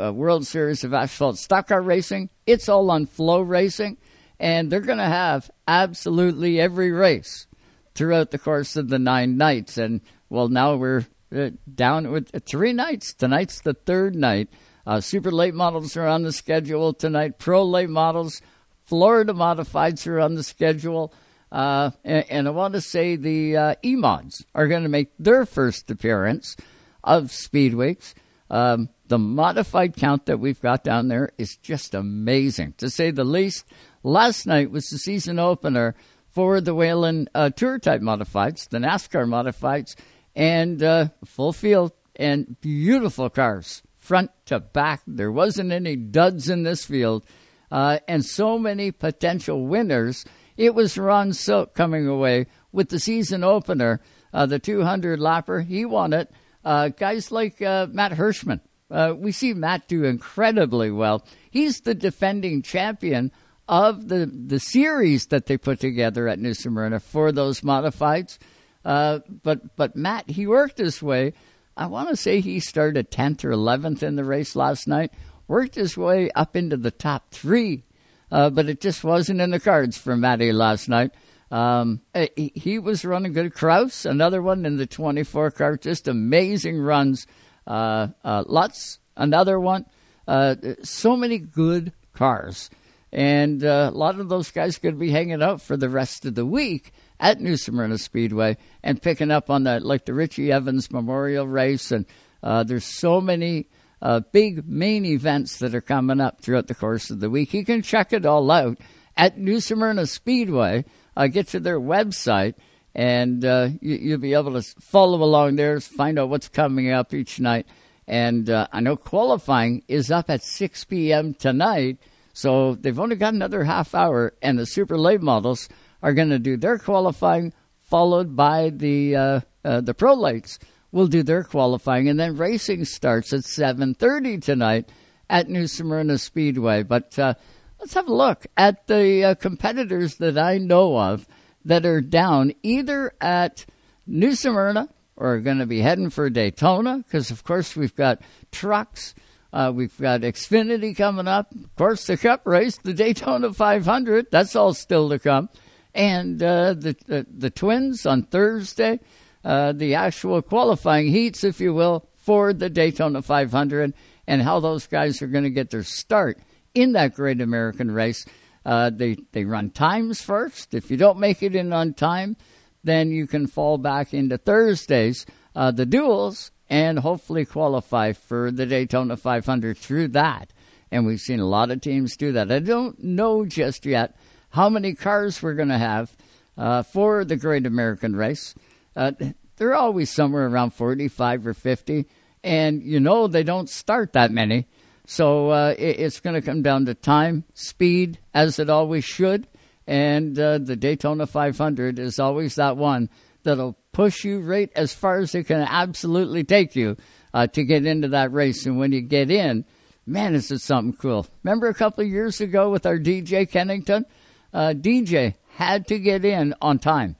[0.07, 2.29] uh, World Series of Asphalt Stock Car Racing.
[2.45, 3.97] It's all on flow racing,
[4.39, 7.47] and they're going to have absolutely every race
[7.95, 9.77] throughout the course of the nine nights.
[9.77, 13.13] And well, now we're uh, down with three nights.
[13.13, 14.49] Tonight's the third night.
[14.85, 17.37] Uh, super late models are on the schedule tonight.
[17.37, 18.41] Pro late models,
[18.85, 21.13] Florida modifieds are on the schedule.
[21.51, 25.47] Uh, and, and, I want to say the uh, E-Mods are going to make their
[25.47, 26.55] first appearance
[27.03, 28.13] of Speedweeks.
[28.51, 33.23] Um, the modified count that we've got down there is just amazing, to say the
[33.23, 33.65] least.
[34.03, 35.95] Last night was the season opener
[36.29, 39.95] for the Whelen uh, Tour Type Modifieds, the NASCAR Modifieds,
[40.35, 45.01] and uh, full field and beautiful cars, front to back.
[45.07, 47.25] There wasn't any duds in this field,
[47.71, 50.25] uh, and so many potential winners–
[50.59, 54.01] it was Ron Silk coming away with the season opener,
[54.33, 55.65] uh, the 200 lapper.
[55.65, 56.29] He won it.
[56.65, 58.59] Uh, guys like uh, Matt Hirschman.
[58.91, 61.25] Uh, we see Matt do incredibly well.
[61.49, 63.31] He's the defending champion
[63.69, 68.37] of the, the series that they put together at New Smyrna for those modifieds.
[68.83, 71.33] Uh, but but Matt, he worked his way.
[71.77, 75.13] I want to say he started 10th or 11th in the race last night.
[75.47, 77.85] Worked his way up into the top three
[78.31, 81.11] uh, but it just wasn't in the cards for Matty last night.
[81.51, 83.53] Um, eh, he, was running good.
[83.53, 87.25] Kraus, another one in the 24 car, just amazing runs.
[87.65, 89.85] Uh, uh, Lutz, another one.
[90.27, 92.69] Uh, so many good cars.
[93.11, 96.35] And uh, a lot of those guys could be hanging out for the rest of
[96.35, 100.91] the week at New Smyrna Speedway and picking up on that, like the Richie Evans
[100.91, 101.91] Memorial Race.
[101.91, 102.05] And
[102.43, 103.67] uh, there's so many
[104.01, 107.53] uh, big main events that are coming up throughout the course of the week.
[107.53, 108.77] You can check it all out
[109.17, 110.85] at New Smyrna Speedway.
[111.17, 112.55] Uh, get to their website,
[112.95, 117.13] and uh, you, will be able to follow along there, find out what's coming up
[117.13, 117.67] each night.
[118.07, 121.33] And uh, I know qualifying is up at 6 p.m.
[121.33, 121.97] tonight,
[122.31, 125.67] so they've only got another half hour, and the super late models
[126.01, 130.57] are going to do their qualifying, followed by the uh, uh, the pro lates
[130.91, 134.89] will do their qualifying, and then racing starts at 7:30 tonight
[135.29, 136.83] at New Smyrna Speedway.
[136.83, 137.35] But uh,
[137.79, 141.27] let's have a look at the uh, competitors that I know of
[141.65, 143.65] that are down either at
[144.07, 148.21] New Smyrna or are going to be heading for Daytona, because of course we've got
[148.51, 149.13] trucks.
[149.51, 151.51] Uh, we've got Xfinity coming up.
[151.51, 154.27] Of course, the Cup race, the Daytona 500.
[154.29, 155.49] That's all still to come.
[155.93, 158.99] And uh, the, the the Twins on Thursday
[159.43, 163.93] uh, the actual qualifying heats, if you will, for the Daytona 500
[164.27, 166.39] and how those guys are going to get their start
[166.73, 168.25] in that great American race.
[168.65, 170.73] Uh, they they run times first.
[170.73, 172.35] If you don't make it in on time,
[172.83, 175.25] then you can fall back into Thursdays,
[175.55, 180.53] uh, the duels, and hopefully qualify for the Daytona 500 through that.
[180.91, 182.51] And we've seen a lot of teams do that.
[182.51, 184.15] I don't know just yet
[184.49, 186.15] how many cars we're going to have
[186.57, 188.55] uh, for the Great American Race.
[188.95, 189.11] Uh,
[189.57, 192.05] they're always somewhere around 45 or 50,
[192.43, 194.67] and you know they don't start that many.
[195.05, 199.47] So uh, it, it's going to come down to time, speed, as it always should.
[199.87, 203.09] And uh, the Daytona 500 is always that one
[203.43, 206.95] that'll push you right as far as it can absolutely take you
[207.33, 208.65] uh, to get into that race.
[208.65, 209.65] And when you get in,
[210.05, 211.25] man, is it something cool.
[211.43, 214.05] Remember a couple of years ago with our DJ Kennington?
[214.53, 217.15] Uh, DJ had to get in on time.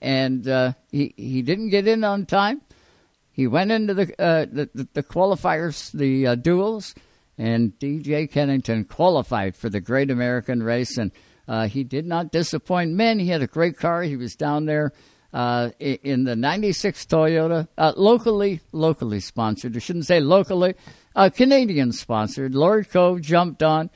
[0.00, 2.62] And uh, he, he didn't get in on time.
[3.32, 6.94] He went into the, uh, the, the, qualifiers, the uh, duels,
[7.36, 10.96] and DJ Kennington qualified for the Great American Race.
[10.96, 11.12] And
[11.46, 13.18] uh, he did not disappoint men.
[13.18, 14.02] He had a great car.
[14.02, 14.92] He was down there
[15.34, 19.76] uh, in the 96 Toyota, uh, locally locally sponsored.
[19.76, 20.74] I shouldn't say locally,
[21.34, 22.54] Canadian sponsored.
[22.54, 23.90] Lordco jumped on.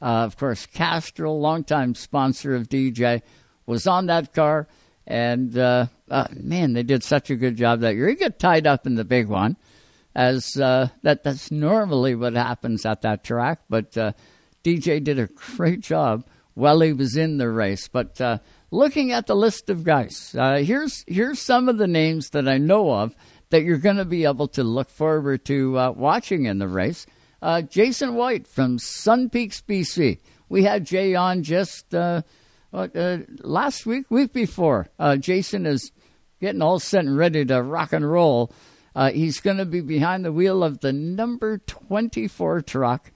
[0.00, 3.20] Of course, Castrol, longtime sponsor of DJ,
[3.66, 4.68] was on that car.
[5.06, 8.08] And uh, uh, man, they did such a good job that year.
[8.08, 9.56] He got tied up in the big one,
[10.14, 13.60] as that that's normally what happens at that track.
[13.68, 13.92] But
[14.64, 17.86] DJ did a great job while he was in the race.
[17.86, 18.20] But
[18.70, 22.58] looking at the list of guys, uh, here's here's some of the names that I
[22.58, 23.14] know of
[23.50, 27.06] that you're going to be able to look forward to uh, watching in the race.
[27.40, 30.18] Uh, Jason White from Sun Peaks, BC.
[30.48, 32.22] We had Jay on just uh,
[32.76, 34.88] uh, last week, week before.
[34.98, 35.90] Uh, Jason is
[36.40, 38.52] getting all set and ready to rock and roll.
[39.12, 43.10] he's going to be behind the wheel of the number 24 truck,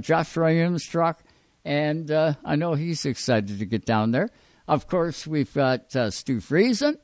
[0.00, 1.22] Josh Williams' truck,
[1.64, 4.30] and I know he's excited to get down there.
[4.66, 6.96] Of course, we've got uh, Stu Friesen.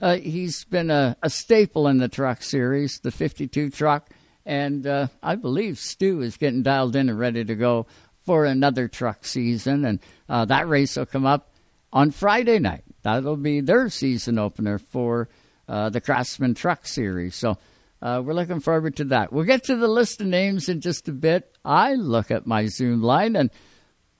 [0.00, 4.10] Uh, he's been a, a, staple in the truck series, the 52 truck,
[4.44, 7.86] and uh, I believe Stu is getting dialed in and ready to go
[8.26, 9.84] for another truck season.
[9.84, 11.50] And uh, that race will come up
[11.92, 12.84] on Friday night.
[13.02, 15.28] That'll be their season opener for
[15.68, 17.36] uh, the Craftsman Truck Series.
[17.36, 17.56] So
[18.02, 19.32] uh, we're looking forward to that.
[19.32, 21.56] We'll get to the list of names in just a bit.
[21.64, 23.50] I look at my Zoom line and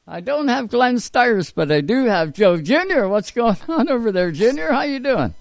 [0.06, 3.08] I don't have Glenn Styres, but I do have Joe Junior.
[3.08, 4.72] What's going on over there, Junior?
[4.72, 5.34] How you doing?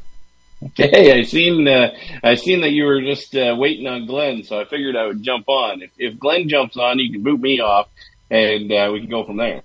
[0.75, 1.91] Hey, I seen uh,
[2.23, 5.21] I seen that you were just uh, waiting on Glenn, so I figured I would
[5.21, 5.81] jump on.
[5.81, 7.87] If, if Glenn jumps on, you can boot me off,
[8.29, 9.61] and uh, we can go from there.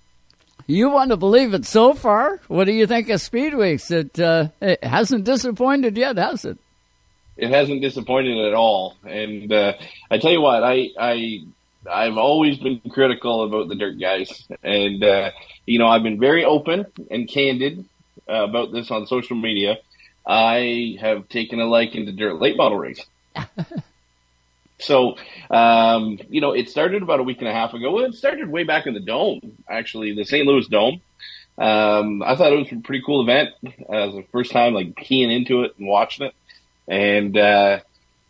[0.67, 2.41] You want to believe it so far?
[2.47, 3.91] What do you think of Speed Weeks?
[3.91, 6.59] It, uh, it hasn't disappointed yet, has it?
[7.37, 9.73] It hasn't disappointed at all, and uh,
[10.11, 11.41] I tell you what, I I
[11.91, 15.31] I've always been critical about the dirt guys, and uh,
[15.65, 17.87] you know I've been very open and candid
[18.29, 19.79] uh, about this on social media.
[20.27, 23.05] I have taken a liking to dirt late model race.
[24.79, 25.17] so,
[25.51, 27.93] um, you know, it started about a week and a half ago.
[27.93, 30.47] Well, it started way back in the Dome, actually, the St.
[30.47, 31.01] Louis Dome.
[31.59, 33.51] Um, I thought it was a pretty cool event.
[33.65, 36.35] Uh, it was the first time like keying into it and watching it,
[36.89, 37.81] and uh,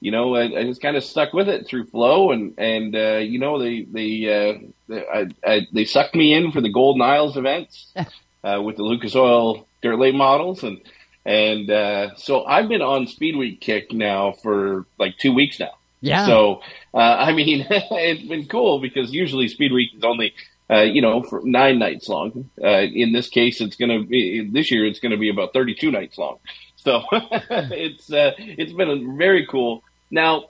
[0.00, 3.18] you know, I, I just kind of stuck with it through flow and, and, uh,
[3.18, 7.02] you know, they, they, uh, they, I, I, they sucked me in for the Golden
[7.02, 7.92] Isles events,
[8.44, 10.64] uh, with the Lucas Oil dirt late models.
[10.64, 10.80] And,
[11.26, 15.74] and, uh, so I've been on Speed Week kick now for like two weeks now.
[16.00, 16.26] Yeah.
[16.26, 16.62] So,
[16.94, 20.34] uh, I mean, it's been cool because usually Speed Week is only,
[20.70, 22.50] uh, you know, for nine nights long.
[22.62, 25.52] Uh, in this case, it's going to be, this year, it's going to be about
[25.52, 26.38] 32 nights long.
[26.76, 29.82] So it's, uh, it's been very cool.
[30.10, 30.46] Now,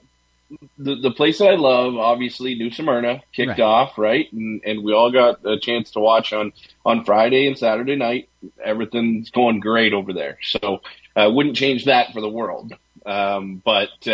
[0.77, 3.59] the the place that I love, obviously, New Smyrna kicked right.
[3.59, 6.53] off right, and and we all got a chance to watch on
[6.85, 8.29] on Friday and Saturday night.
[8.63, 10.81] Everything's going great over there, so
[11.15, 12.73] I uh, wouldn't change that for the world.
[13.05, 14.07] Um, but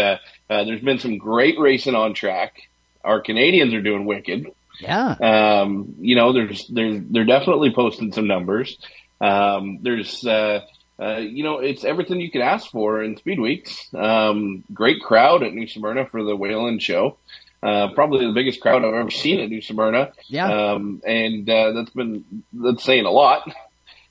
[0.49, 2.69] uh, there's been some great racing on track.
[3.03, 4.47] Our Canadians are doing wicked.
[4.79, 5.11] Yeah.
[5.11, 8.77] Um, you know, there's there's they're definitely posting some numbers.
[9.19, 10.61] Um, there's uh,
[10.99, 13.93] uh, you know, it's everything you could ask for in Speed Weeks.
[13.93, 17.17] Um, great crowd at New Smyrna for the Whelen show.
[17.61, 20.11] Uh, probably the biggest crowd I've ever seen at New Smyrna.
[20.27, 20.47] Yeah.
[20.71, 23.51] Um, and, uh, that's been, that's saying a lot.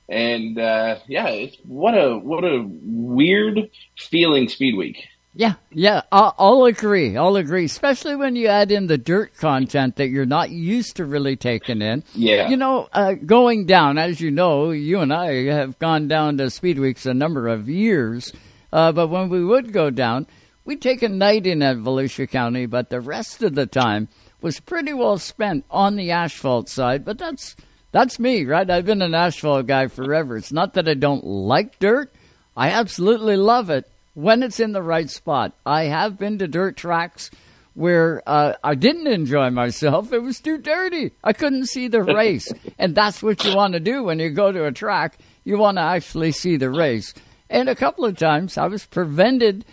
[0.08, 5.06] And, uh, yeah, it's what a, what a weird feeling Speed Week.
[5.38, 7.14] Yeah, yeah, I'll, I'll, agree.
[7.14, 11.04] I'll agree, especially when you add in the dirt content that you're not used to
[11.04, 12.04] really taking in.
[12.14, 12.48] Yeah.
[12.48, 16.48] You know, uh, going down, as you know, you and I have gone down to
[16.48, 18.32] Speed Weeks a number of years,
[18.72, 20.26] uh, but when we would go down,
[20.64, 24.08] we'd take a night in at Volusia County, but the rest of the time
[24.40, 27.04] was pretty well spent on the asphalt side.
[27.04, 27.56] But that's
[27.92, 28.70] that's me, right?
[28.70, 30.38] I've been an asphalt guy forever.
[30.38, 32.10] It's not that I don't like dirt;
[32.56, 33.86] I absolutely love it
[34.16, 35.52] when it's in the right spot.
[35.66, 37.30] I have been to dirt tracks
[37.74, 40.10] where uh, I didn't enjoy myself.
[40.10, 41.12] It was too dirty.
[41.22, 42.50] I couldn't see the race.
[42.78, 45.18] and that's what you want to do when you go to a track.
[45.44, 47.12] You want to actually see the race.
[47.50, 49.66] And a couple of times I was prevented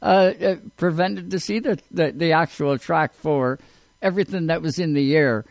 [0.00, 3.58] uh, uh, prevented to see the, the, the actual track for
[4.00, 5.44] everything that was in the air.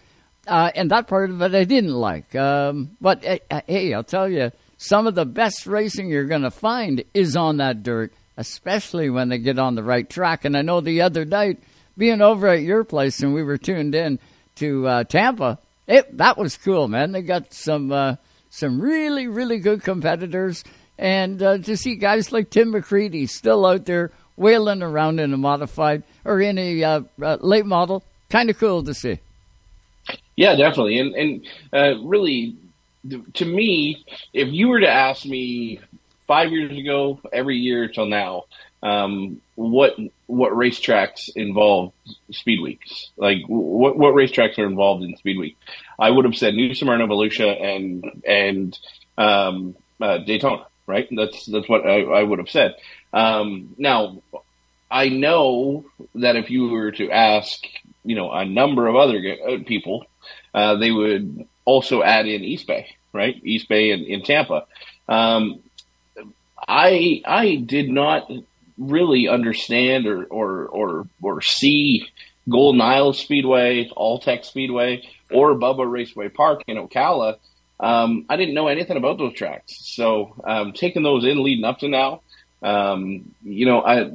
[0.47, 2.33] Uh, and that part of it I didn't like.
[2.33, 6.51] Um, but uh, hey, I'll tell you, some of the best racing you're going to
[6.51, 10.45] find is on that dirt, especially when they get on the right track.
[10.45, 11.59] And I know the other night,
[11.97, 14.19] being over at your place and we were tuned in
[14.55, 17.11] to uh, Tampa, it that was cool, man.
[17.11, 18.15] They got some uh,
[18.49, 20.63] some really really good competitors,
[20.97, 25.37] and uh, to see guys like Tim McCreadie still out there wailing around in a
[25.37, 29.19] modified or in a uh, uh, late model, kind of cool to see.
[30.35, 32.57] Yeah, definitely, and and uh, really,
[33.33, 35.79] to me, if you were to ask me
[36.27, 38.43] five years ago, every year till now,
[38.83, 39.95] um, what
[40.27, 41.93] what racetracks involve
[42.31, 43.09] speed weeks?
[43.17, 45.57] Like what what racetracks are involved in speed week?
[45.99, 48.77] I would have said New Smyrna, Volusia, and and
[49.17, 50.65] um, uh, Daytona.
[50.85, 51.07] Right?
[51.11, 52.75] That's that's what I, I would have said.
[53.13, 54.21] Um, now,
[54.89, 57.65] I know that if you were to ask,
[58.05, 60.05] you know, a number of other uh, people,
[60.53, 63.35] uh, they would also add in East Bay, right?
[63.43, 64.65] East Bay in, in Tampa.
[65.09, 65.61] Um,
[66.67, 68.29] I I did not
[68.77, 72.07] really understand or or or, or see
[72.49, 77.37] Golden Isle Speedway, Alltech Speedway, or Bubba Raceway Park in Ocala.
[77.79, 81.79] Um, I didn't know anything about those tracks, so um, taking those in leading up
[81.79, 82.21] to now,
[82.63, 84.09] um, you know, I,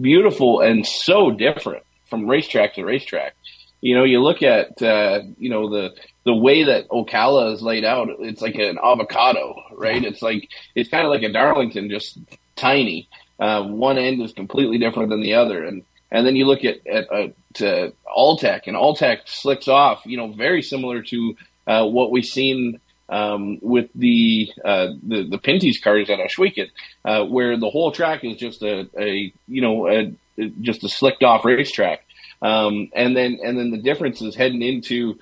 [0.00, 3.34] beautiful and so different from racetrack to racetrack.
[3.80, 5.90] You know, you look at, uh, you know, the,
[6.24, 10.02] the way that Ocala is laid out, it's like an avocado, right?
[10.02, 12.18] It's like, it's kind of like a Darlington, just
[12.56, 13.08] tiny.
[13.38, 15.64] Uh, one end is completely different than the other.
[15.64, 20.32] And, and then you look at, at, uh, Alltech and Alltech slicks off, you know,
[20.32, 26.08] very similar to, uh, what we've seen um, with the, uh, the the Pinty's cars
[26.10, 26.70] at Ohsweken,
[27.04, 30.14] uh, where the whole track is just a, a you know a,
[30.60, 32.04] just a slicked off racetrack,
[32.40, 35.18] um, and then and then the difference is heading into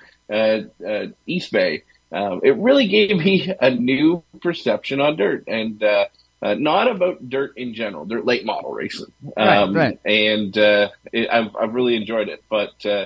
[1.25, 1.83] East Bay.
[2.11, 5.81] Um, it really gave me a new perception on dirt and.
[5.83, 6.05] Uh,
[6.43, 9.13] uh, not about dirt in general, dirt late model racing.
[9.37, 9.99] Um, right, right.
[10.03, 12.43] And uh, it, I've, I've really enjoyed it.
[12.49, 13.05] But uh,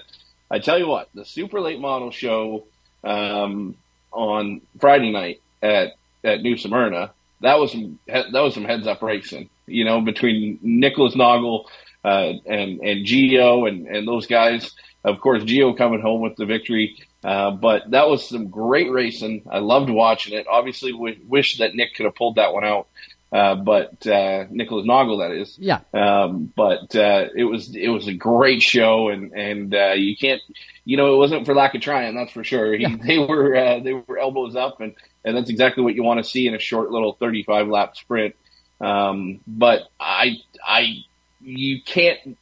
[0.50, 2.64] I tell you what, the super late model show
[3.04, 3.76] um,
[4.12, 7.12] on Friday night at at New Smyrna,
[7.42, 9.50] that was some that was some heads up racing.
[9.68, 11.66] You know, between Nicholas Naugle
[12.04, 14.74] uh, and and Gio and and those guys.
[15.04, 16.98] Of course, Gio coming home with the victory.
[17.24, 19.44] Uh, but that was some great racing.
[19.50, 20.48] I loved watching it.
[20.50, 22.88] Obviously, we wish that Nick could have pulled that one out.
[23.32, 25.58] Uh, but uh, Nicholas Naugle, that is.
[25.60, 25.80] Yeah.
[25.94, 30.42] Um, but uh, it was it was a great show, and and uh, you can't
[30.88, 32.74] you know, it wasn't for lack of trying, that's for sure.
[32.74, 34.96] He, they were uh, they were elbows up, and
[35.26, 38.36] and that's exactly what you want to see in a short little 35 lap sprint.
[38.80, 41.00] Um, but I I
[41.48, 42.38] you can't.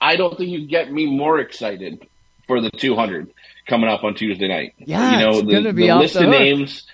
[0.00, 2.06] I don't think you get me more excited
[2.46, 3.32] for the 200
[3.66, 4.74] coming up on Tuesday night.
[4.78, 6.86] Yeah, you know it's the, be the list the of names.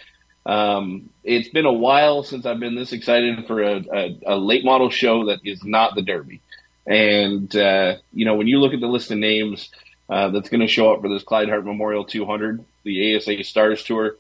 [0.45, 4.65] Um, it's been a while since I've been this excited for a, a, a late
[4.65, 6.41] model show that is not the Derby.
[6.87, 9.71] And uh, you know, when you look at the list of names
[10.09, 13.83] uh, that's going to show up for this Clyde Hart Memorial 200, the ASA Stars
[13.83, 14.17] Tour.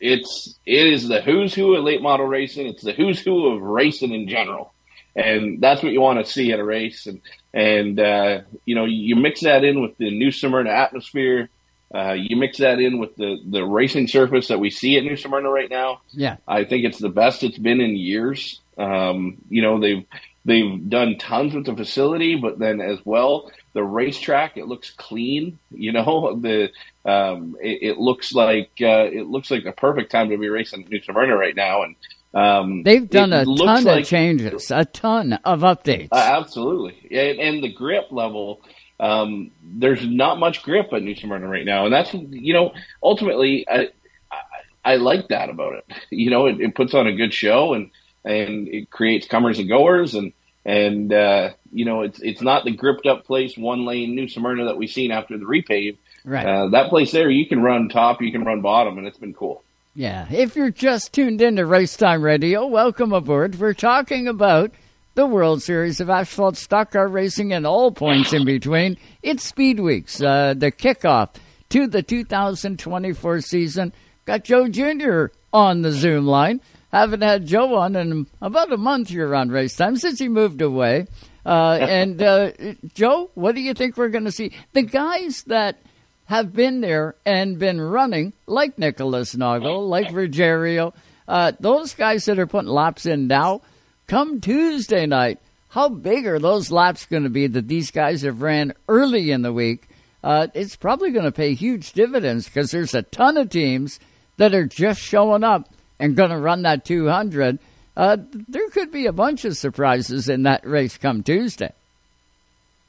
[0.00, 2.66] It's it is the who's who of late model racing.
[2.66, 4.73] It's the who's who of racing in general,
[5.16, 7.06] and that's what you want to see at a race.
[7.06, 7.20] And
[7.52, 11.48] and uh, you know you mix that in with the New Smyrna atmosphere.
[11.94, 15.16] Uh, you mix that in with the the racing surface that we see at New
[15.16, 16.00] Smyrna right now.
[16.10, 18.60] Yeah, I think it's the best it's been in years.
[18.76, 20.04] Um, you know they've
[20.44, 25.58] they've done tons with the facility, but then as well the racetrack it looks clean
[25.70, 26.70] you know the
[27.04, 30.86] um it, it looks like uh it looks like the perfect time to be racing
[30.88, 31.96] new smyrna right now and
[32.34, 36.08] um they've done a ton like- of changes, a ton of updates.
[36.12, 38.60] uh, absolutely and, and the grip level
[39.00, 42.72] um there's not much grip at new smyrna right now and that's you know
[43.02, 43.88] ultimately i
[44.30, 44.38] i,
[44.84, 47.90] I like that about it you know it, it puts on a good show and
[48.24, 50.32] and it creates comers and goers and
[50.64, 54.64] and uh, you know it's it's not the gripped up place one lane New Smyrna
[54.64, 55.98] that we've seen after the repave.
[56.24, 56.46] Right.
[56.46, 59.34] Uh, that place there, you can run top, you can run bottom, and it's been
[59.34, 59.62] cool.
[59.96, 63.60] Yeah, if you're just tuned into Racetime Radio, welcome aboard.
[63.60, 64.72] We're talking about
[65.14, 68.96] the World Series of Asphalt Stock Car Racing and all points in between.
[69.22, 71.36] It's Speed Weeks, uh, the kickoff
[71.68, 73.92] to the 2024 season.
[74.24, 75.26] Got Joe Jr.
[75.52, 76.60] on the Zoom line.
[76.90, 80.60] haven't had Joe on in about a month here on Race Time since he moved
[80.60, 81.06] away.
[81.46, 82.50] Uh, and uh,
[82.94, 84.50] Joe, what do you think we're going to see?
[84.72, 85.78] The guys that
[86.26, 90.94] have been there and been running, like Nicholas Naugle, like Ruggiero,
[91.28, 93.62] uh, those guys that are putting laps in now,
[94.06, 98.42] come Tuesday night, how big are those laps going to be that these guys have
[98.42, 99.88] ran early in the week?
[100.22, 104.00] Uh, it's probably going to pay huge dividends because there's a ton of teams
[104.36, 105.68] that are just showing up
[105.98, 107.58] and going to run that 200.
[107.96, 108.16] Uh,
[108.48, 111.72] there could be a bunch of surprises in that race come Tuesday.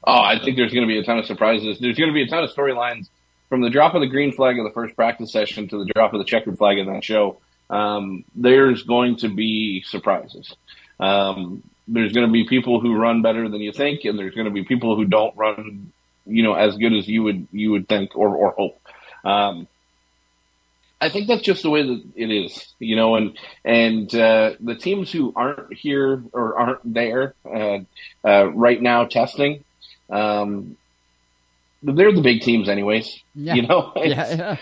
[0.08, 1.78] Oh, I think there's going to be a ton of surprises.
[1.80, 3.10] There's going to be a ton of storylines
[3.50, 6.14] from the drop of the green flag of the first practice session to the drop
[6.14, 7.38] of the checkered flag in that show.
[7.70, 10.56] Um, there's going to be surprises.
[11.00, 14.46] Um, there's going to be people who run better than you think, and there's going
[14.46, 15.92] to be people who don't run,
[16.26, 18.82] you know, as good as you would you would think or or hope.
[19.24, 19.68] Um,
[21.02, 24.76] I think that's just the way that it is, you know, and and uh, the
[24.76, 27.80] teams who aren't here or aren't there uh,
[28.24, 29.64] uh, right now testing,
[30.10, 30.78] um,
[31.94, 33.22] they're the big teams, anyways.
[33.34, 33.54] Yeah.
[33.56, 34.58] You know, yeah, yeah.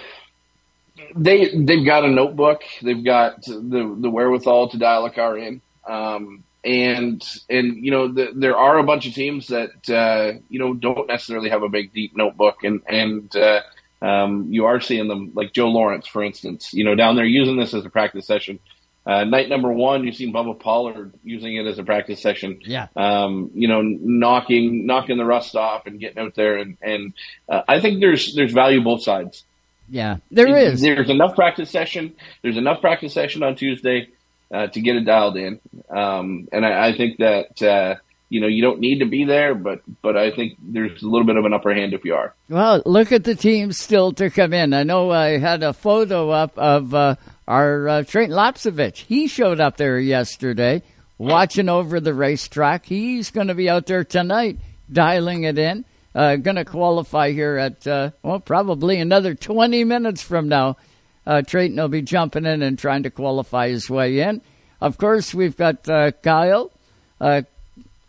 [1.15, 5.61] they they've got a notebook, they've got the the wherewithal to dial a car in,
[5.88, 10.59] um, and and you know the, there are a bunch of teams that uh, you
[10.59, 13.61] know don't necessarily have a big deep notebook, and and uh,
[14.01, 17.57] um, you are seeing them like Joe Lawrence, for instance, you know down there using
[17.57, 18.59] this as a practice session.
[19.05, 22.59] Uh, night number one, you've seen Bubba Pollard using it as a practice session.
[22.63, 22.87] Yeah.
[22.95, 27.13] Um, you know, knocking knocking the rust off and getting out there, and and
[27.49, 29.43] uh, I think there's there's value both sides.
[29.89, 30.79] Yeah, there is.
[30.79, 32.15] There's enough practice session.
[32.41, 34.07] There's enough practice session on Tuesday
[34.53, 37.95] uh, to get it dialed in, um, and I, I think that uh,
[38.29, 41.27] you know you don't need to be there, but but I think there's a little
[41.27, 42.33] bit of an upper hand if you are.
[42.47, 44.73] Well, look at the teams still to come in.
[44.73, 47.15] I know I had a photo up of uh,
[47.47, 48.97] our uh, Trent Lapcevich.
[48.97, 50.81] He showed up there yesterday,
[51.17, 52.85] watching over the racetrack.
[52.85, 54.57] He's going to be out there tonight,
[54.91, 55.85] dialing it in.
[56.15, 60.77] Uh, going to qualify here at uh, well, probably another 20 minutes from now.
[61.25, 64.41] Uh, Treyten will be jumping in and trying to qualify his way in.
[64.79, 66.71] Of course, we've got uh, Kyle,
[67.19, 67.43] uh,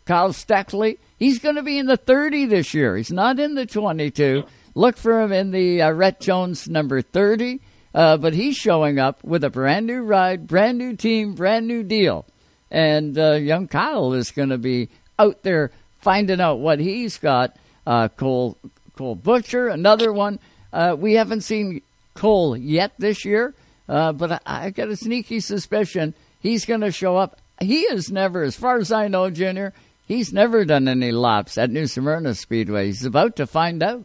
[0.04, 0.98] Kyle Steckley.
[1.18, 2.96] He's going to be in the 30 this year.
[2.96, 4.44] He's not in the 22.
[4.74, 7.60] Look for him in the uh, Rhett Jones number 30.
[7.94, 11.82] Uh, but he's showing up with a brand new ride, brand new team, brand new
[11.82, 12.26] deal.
[12.70, 14.88] And uh, young Kyle is going to be
[15.18, 15.70] out there
[16.00, 17.56] finding out what he's got.
[17.86, 18.58] Uh, Cole
[18.96, 20.38] Cole Butcher, another one.
[20.72, 21.82] Uh, we haven't seen
[22.14, 23.54] Cole yet this year,
[23.88, 27.38] uh, but I, I got a sneaky suspicion he's going to show up.
[27.60, 29.72] He has never, as far as I know, Junior,
[30.06, 32.86] he's never done any laps at New Smyrna Speedway.
[32.86, 34.04] He's about to find out.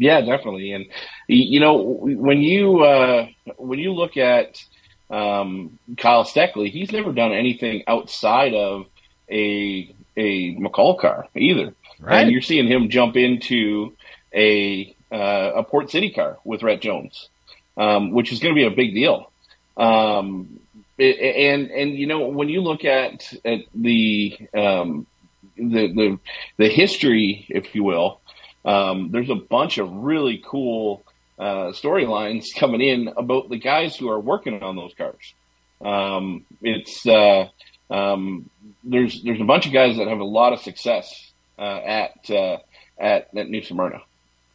[0.00, 0.72] Yeah, definitely.
[0.72, 0.86] And
[1.28, 3.26] you know, when you uh,
[3.58, 4.64] when you look at
[5.10, 8.86] um, Kyle Steckley, he's never done anything outside of
[9.30, 11.74] a a McCall car either.
[12.00, 12.22] Right.
[12.22, 13.94] And you're seeing him jump into
[14.34, 17.28] a uh, a Port City car with Rhett Jones,
[17.76, 19.30] um, which is going to be a big deal.
[19.76, 20.60] Um,
[20.98, 25.06] and and you know when you look at at the um,
[25.58, 26.18] the the
[26.56, 28.22] the history, if you will,
[28.64, 31.04] um, there's a bunch of really cool
[31.38, 35.34] uh, storylines coming in about the guys who are working on those cars.
[35.82, 37.48] Um, it's uh,
[37.90, 38.50] um,
[38.84, 42.58] there's there's a bunch of guys that have a lot of success uh, at, uh,
[42.98, 44.02] at at New Smyrna.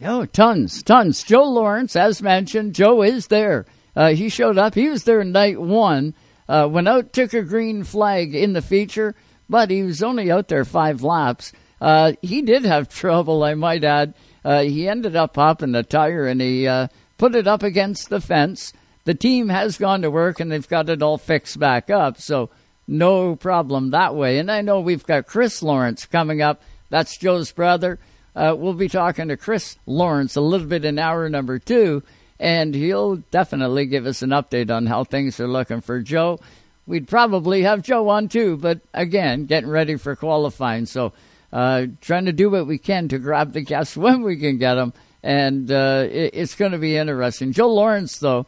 [0.03, 1.23] Oh, tons, tons.
[1.23, 3.65] Joe Lawrence, as mentioned, Joe is there.
[3.95, 4.75] Uh, he showed up.
[4.75, 6.13] He was there night one.
[6.47, 9.15] Uh, went out, took a green flag in the feature,
[9.49, 11.53] but he was only out there five laps.
[11.85, 14.15] Uh, he did have trouble, I might add.
[14.43, 16.87] Uh, he ended up popping the tire and he uh,
[17.19, 18.73] put it up against the fence.
[19.03, 22.49] The team has gone to work and they've got it all fixed back up, so
[22.87, 24.39] no problem that way.
[24.39, 26.63] And I know we've got Chris Lawrence coming up.
[26.89, 27.99] That's Joe's brother.
[28.35, 32.01] Uh, we'll be talking to Chris Lawrence a little bit in hour number two,
[32.39, 36.39] and he'll definitely give us an update on how things are looking for Joe.
[36.87, 40.87] We'd probably have Joe on too, but again, getting ready for qualifying.
[40.87, 41.13] So
[41.51, 44.75] uh, trying to do what we can to grab the guests when we can get
[44.75, 44.93] them,
[45.23, 47.53] and uh, it, it's going to be interesting.
[47.53, 48.45] Joe Lawrence, though,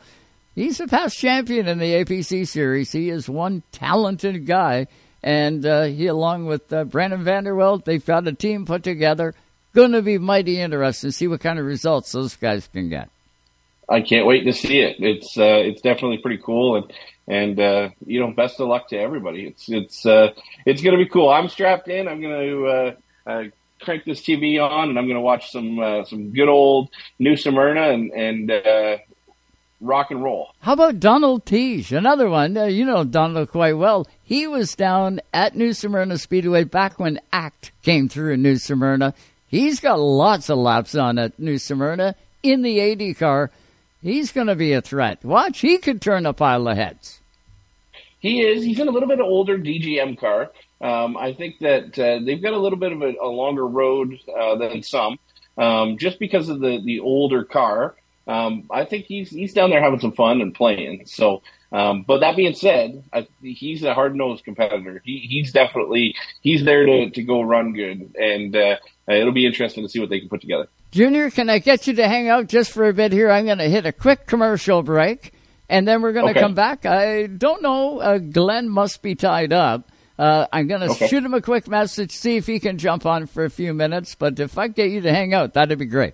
[0.56, 2.91] he's a past champion in the APC series.
[2.91, 4.88] He is one talented guy,
[5.24, 9.34] and uh, he, along with uh, Brandon Vanderwelt, they've got a team put together.
[9.74, 13.10] Going to be mighty interesting to see what kind of results those guys can get.
[13.90, 14.98] I can't wait to see it.
[15.00, 16.94] It's uh, it's definitely pretty cool, and
[17.28, 19.48] and uh, you know, best of luck to everybody.
[19.48, 20.30] It's it's uh,
[20.66, 21.30] it's going to be cool.
[21.30, 22.08] I'm strapped in.
[22.08, 23.44] I'm going to uh, uh,
[23.82, 27.36] crank this TV on, and I'm going to watch some uh, some good old New
[27.36, 29.02] Smyrna, and and
[29.82, 30.54] rock and roll.
[30.62, 31.96] How about Donald Theetge?
[31.96, 32.58] Another one.
[32.58, 34.08] Uh, you know Donald quite well.
[34.24, 39.14] He was down at New Smyrna Speedway back when ACT came through in New Smyrna.
[39.48, 43.52] He's got lots of laps on at New Smyrna in the 80 car.
[44.08, 45.26] He's going to be a threat.
[45.26, 47.20] Watch, he could turn a pile of heads.
[48.20, 48.64] He is.
[48.64, 50.51] He's in a little bit older DGM car.
[50.80, 54.18] Um, I think that uh, they've got a little bit of a, a longer road
[54.34, 55.20] uh, than some,
[55.58, 57.95] um, just because of the the older car.
[58.28, 61.05] Um, I think he's he's down there having some fun and playing.
[61.05, 61.41] So,
[61.74, 65.01] um, but that being said, I, he's a hard nosed competitor.
[65.03, 68.78] He, he's definitely he's there to, to go run good, and uh,
[69.10, 70.70] it'll be interesting to see what they can put together.
[70.92, 73.30] Junior, can I get you to hang out just for a bit here?
[73.30, 75.34] I'm going to hit a quick commercial break,
[75.70, 76.40] and then we're going to Okay.
[76.40, 76.86] come back.
[76.86, 78.00] I don't know.
[78.00, 79.88] Uh, Glenn must be tied up.
[80.18, 81.08] Uh, I'm going to Okay.
[81.08, 84.16] shoot him a quick message, see if he can jump on for a few minutes.
[84.16, 86.14] But if I get you to hang out, that'd be great.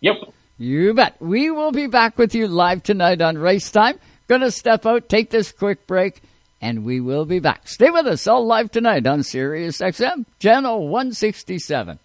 [0.00, 0.16] Yep.
[0.56, 1.16] You bet.
[1.20, 3.98] We will be back with you live tonight on Race Time.
[4.28, 6.22] Going to step out, take this quick break,
[6.62, 7.66] and we will be back.
[7.66, 11.98] Stay with us all live tonight on Sirius XM, channel 167.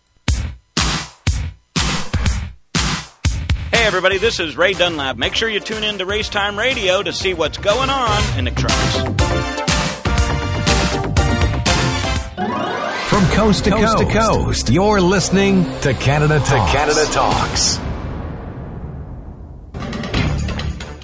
[3.86, 5.16] Hey everybody, this is Ray Dunlap.
[5.16, 8.50] Make sure you tune in to Racetime Radio to see what's going on in the
[8.50, 8.96] trucks.
[13.10, 16.50] From coast to coast, to coast, you're listening to Canada Talks.
[16.50, 17.78] To Canada Talks.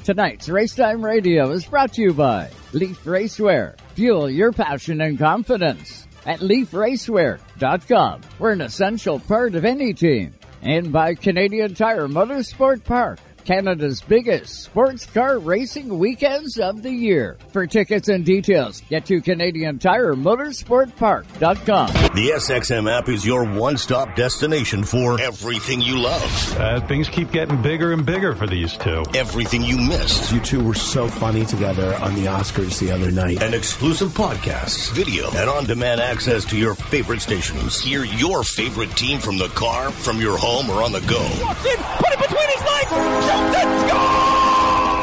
[0.03, 3.77] Tonight's Racetime Radio is brought to you by Leaf Racewear.
[3.93, 8.21] Fuel your passion and confidence at leafracewear.com.
[8.39, 10.33] We're an essential part of any team.
[10.61, 17.37] And by Canadian Tire Motorsport Park, Canada's biggest sports car racing weekends of the year.
[17.51, 21.87] For tickets and details, get to Canadian Tire Motorsport.park.com.
[21.87, 26.57] The SXM app is your one-stop destination for everything you love.
[26.57, 29.03] Uh, things keep getting bigger and bigger for these two.
[29.15, 30.31] Everything you missed.
[30.31, 33.41] You two were so funny together on the Oscars the other night.
[33.41, 37.79] And exclusive podcasts, video, and on-demand access to your favorite stations.
[37.81, 41.21] Hear your favorite team from the car, from your home, or on the go.
[41.41, 42.91] Walks in, put it between his legs,
[43.31, 43.99] jumps in, score!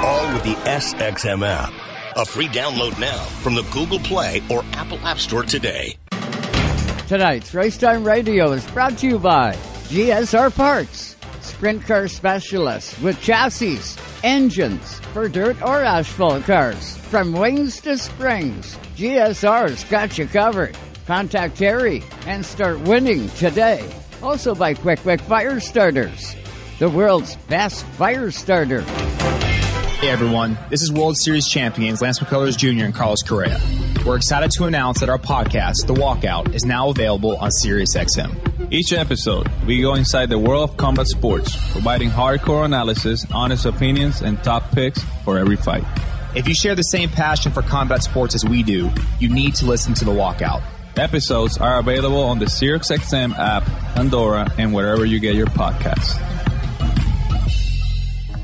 [0.06, 1.72] All with the SXM app.
[2.16, 5.96] A free download now from the Google Play or Apple App Store today.
[7.06, 9.54] Tonight's Racetime Radio is brought to you by
[9.88, 13.78] GSR Parts, sprint car specialists with chassis,
[14.22, 16.96] engines for dirt or asphalt cars.
[16.96, 20.76] From wings to springs, GSR's got you covered.
[21.06, 23.88] Contact Terry and start winning today.
[24.22, 26.34] Also by Quick Quick Fire Starters,
[26.78, 28.82] the world's best fire starter.
[28.82, 32.84] Hey everyone, this is World Series champions Lance McCullers Jr.
[32.84, 33.60] and Carlos Correa.
[34.06, 38.72] We're excited to announce that our podcast, The Walkout, is now available on SiriusXM.
[38.72, 44.20] Each episode, we go inside the world of combat sports, providing hardcore analysis, honest opinions,
[44.22, 45.84] and top picks for every fight.
[46.36, 49.66] If you share the same passion for combat sports as we do, you need to
[49.66, 50.62] listen to The Walkout.
[50.96, 53.64] Episodes are available on the SiriusXM app,
[53.94, 56.37] Pandora, and wherever you get your podcasts.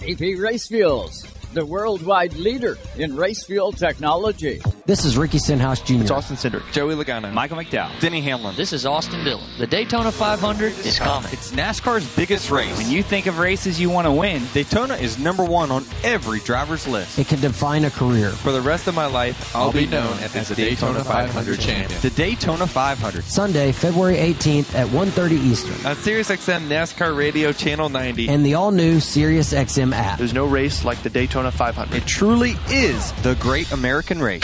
[0.00, 1.24] VP Race Fuels,
[1.56, 4.60] the worldwide leader in race fuel technology.
[4.84, 6.02] This is Ricky Stenhouse Jr.
[6.02, 8.54] It's Austin Cindric, Joey Logano, Michael McDowell, Denny Hamlin.
[8.54, 9.48] This is Austin Dillon.
[9.58, 11.28] The Daytona 500 is coming.
[11.32, 12.76] It's NASCAR's biggest race.
[12.76, 16.40] When you think of races you want to win, Daytona is number one on every
[16.40, 17.18] driver's list.
[17.18, 18.30] It can define a career.
[18.30, 20.54] For the rest of my life, I'll, I'll be be known known as, as the
[20.54, 22.00] the Daytona, Daytona 500 500 champion.
[22.00, 23.24] The Daytona 500.
[23.24, 25.86] Sunday, February 18th at 1.30 Eastern.
[25.86, 28.28] Uh, on SiriusXM NASCAR Radio Channel 90.
[28.28, 30.18] And the all-new SiriusXM app.
[30.18, 31.94] There's no race like the Daytona 500.
[31.96, 34.42] It truly is the great American race.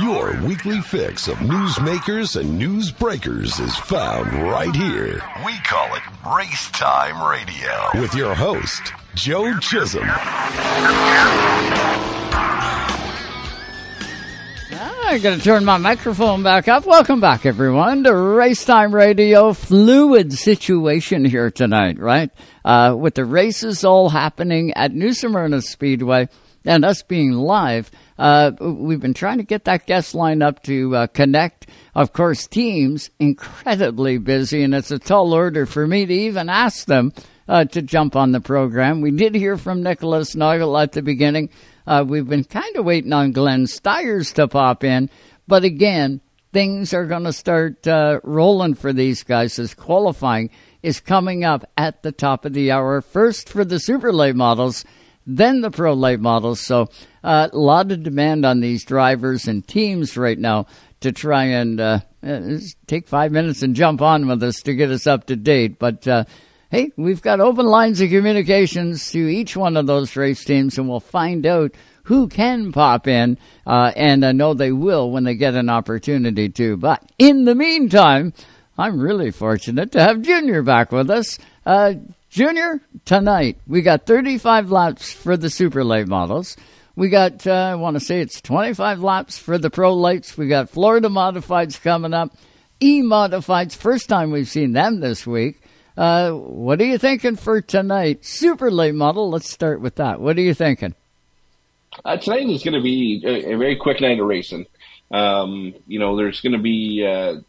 [0.00, 5.22] Your weekly fix of newsmakers and news breakers is found right here.
[5.44, 6.02] We call it
[6.34, 8.00] Race Time Radio.
[8.00, 10.08] With your host, Joe Chisholm.
[15.10, 16.86] I'm going to turn my microphone back up.
[16.86, 19.52] Welcome back, everyone, to Racetime Radio.
[19.52, 22.30] Fluid situation here tonight, right?
[22.64, 26.28] Uh, with the races all happening at New Smyrna Speedway.
[26.64, 30.94] and us being live, uh, we've been trying to get that guest line up to
[30.94, 31.66] uh, connect.
[31.92, 36.86] Of course, teams incredibly busy, and it's a tall order for me to even ask
[36.86, 37.12] them
[37.48, 39.00] uh, to jump on the program.
[39.00, 41.50] We did hear from Nicholas Naugle at the beginning.
[41.90, 45.10] Uh, we've been kind of waiting on Glenn Styres to pop in,
[45.48, 46.20] but again,
[46.52, 50.50] things are going to start uh, rolling for these guys as qualifying
[50.84, 53.00] is coming up at the top of the hour.
[53.00, 54.84] First for the super late models,
[55.26, 56.60] then the pro late models.
[56.60, 56.90] So
[57.24, 60.66] uh, a lot of demand on these drivers and teams right now
[61.00, 64.92] to try and uh, uh take five minutes and jump on with us to get
[64.92, 65.80] us up to date.
[65.80, 66.22] But uh,
[66.70, 70.88] hey, we've got open lines of communications to each one of those race teams, and
[70.88, 71.72] we'll find out
[72.04, 76.48] who can pop in, uh, and I know they will when they get an opportunity
[76.48, 76.76] to.
[76.76, 78.32] But in the meantime,
[78.78, 81.38] I'm really fortunate to have Junior back with us.
[81.66, 81.94] Uh,
[82.30, 86.56] Junior, tonight we got 35 laps for the super late models.
[86.94, 90.38] We got, uh, I want to say it's 25 laps for the pro lights.
[90.38, 92.36] We got Florida modifieds coming up.
[92.80, 95.59] E modifieds, first time we've seen them this week.
[95.96, 98.24] Uh, what are you thinking for tonight?
[98.24, 99.30] Super late model.
[99.30, 100.20] Let's start with that.
[100.20, 100.94] What are you thinking?
[102.04, 104.66] Uh, tonight is going to be a, a, very quick night of racing.
[105.10, 107.40] Um, you know, there's going to be, uh,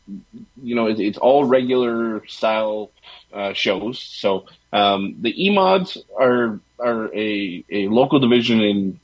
[0.62, 2.89] you know, it's, it's, all regular style
[3.32, 4.00] uh, shows.
[4.00, 9.00] So um, the E-mods are are a, a local division in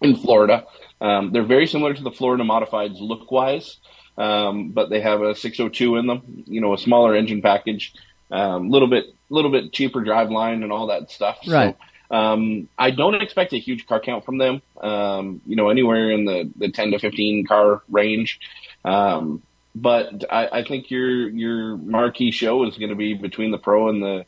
[0.00, 0.66] in Florida.
[1.00, 3.76] Um, they're very similar to the Florida modifieds look wise,
[4.16, 6.44] um, but they have a 602 in them.
[6.46, 7.92] You know, a smaller engine package,
[8.30, 11.38] a um, little bit little bit cheaper drive line and all that stuff.
[11.46, 11.76] Right.
[12.10, 14.62] So, um, I don't expect a huge car count from them.
[14.80, 18.38] Um, you know, anywhere in the, the 10 to 15 car range.
[18.84, 19.42] Um,
[19.74, 23.88] but I, I think your your marquee show is going to be between the pro
[23.90, 24.24] and the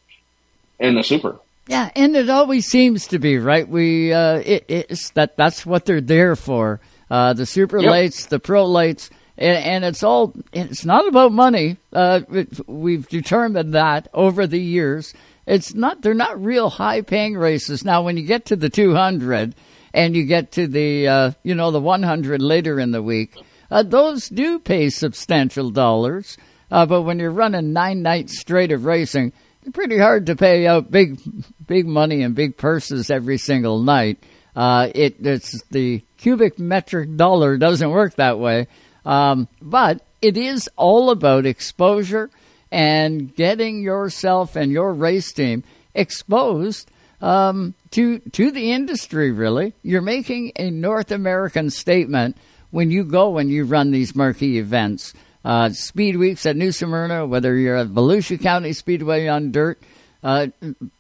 [0.78, 1.38] and the super.
[1.66, 3.66] Yeah, and it always seems to be right.
[3.66, 6.80] We uh, it, it's that that's what they're there for.
[7.10, 7.90] Uh, the super yep.
[7.90, 9.08] lights, the pro lights,
[9.38, 10.34] and, and, it's all.
[10.52, 11.78] It's not about money.
[11.92, 15.14] Uh, it, we've determined that over the years
[15.48, 17.84] it's not they're not real high paying races.
[17.84, 19.54] Now when you get to the 200
[19.94, 23.34] and you get to the uh, you know the 100 later in the week,
[23.70, 26.36] uh, those do pay substantial dollars.
[26.70, 29.32] Uh, but when you're running nine nights straight of racing,
[29.62, 31.18] it's pretty hard to pay out big
[31.66, 34.22] big money and big purses every single night.
[34.54, 38.66] Uh, it it's the cubic metric dollar doesn't work that way.
[39.04, 42.30] Um, but it is all about exposure
[42.70, 46.90] and getting yourself and your race team exposed
[47.20, 49.30] um, to to the industry.
[49.30, 52.36] Really, you're making a North American statement
[52.70, 55.14] when you go and you run these marquee events.
[55.44, 59.80] Uh, speed weeks at New Smyrna, whether you're at Volusia County Speedway on dirt.
[60.22, 60.48] Uh,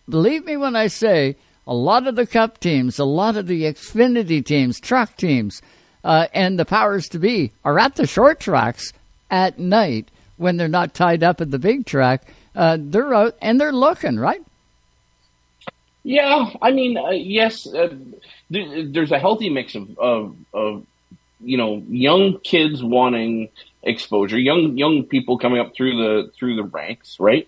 [0.08, 1.36] believe me when I say
[1.66, 5.60] a lot of the Cup teams, a lot of the Xfinity teams, truck teams,
[6.04, 8.92] uh, and the powers to be are at the short tracks
[9.30, 12.22] at night when they're not tied up at the big track,
[12.54, 14.42] uh, they're out and they're looking, right?
[16.04, 17.94] Yeah, I mean, uh, yes, uh,
[18.48, 20.86] there's a healthy mix of, of, of,
[21.40, 23.50] you know, young kids wanting
[23.82, 27.46] exposure, young young people coming up through the through the ranks, right?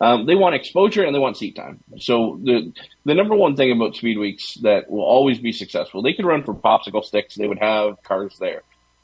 [0.00, 1.80] Um, they want exposure and they want seat time.
[1.98, 2.72] So the
[3.04, 6.42] the number one thing about speed weeks that will always be successful, they could run
[6.42, 7.34] for popsicle sticks.
[7.34, 8.62] They would have cars there,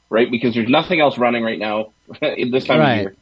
[0.09, 0.29] right?
[0.29, 1.91] Because there's nothing else running right now
[2.21, 2.93] in this time right.
[2.93, 3.15] of year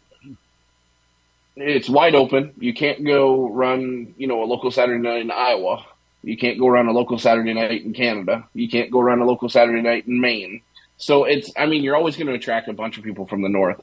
[1.55, 2.53] it's wide open.
[2.59, 5.85] You can't go run, you know, a local Saturday night in Iowa.
[6.23, 8.47] You can't go run a local Saturday night in Canada.
[8.53, 10.61] You can't go run a local Saturday night in Maine.
[10.97, 13.49] So it's, I mean, you're always going to attract a bunch of people from the
[13.49, 13.81] north.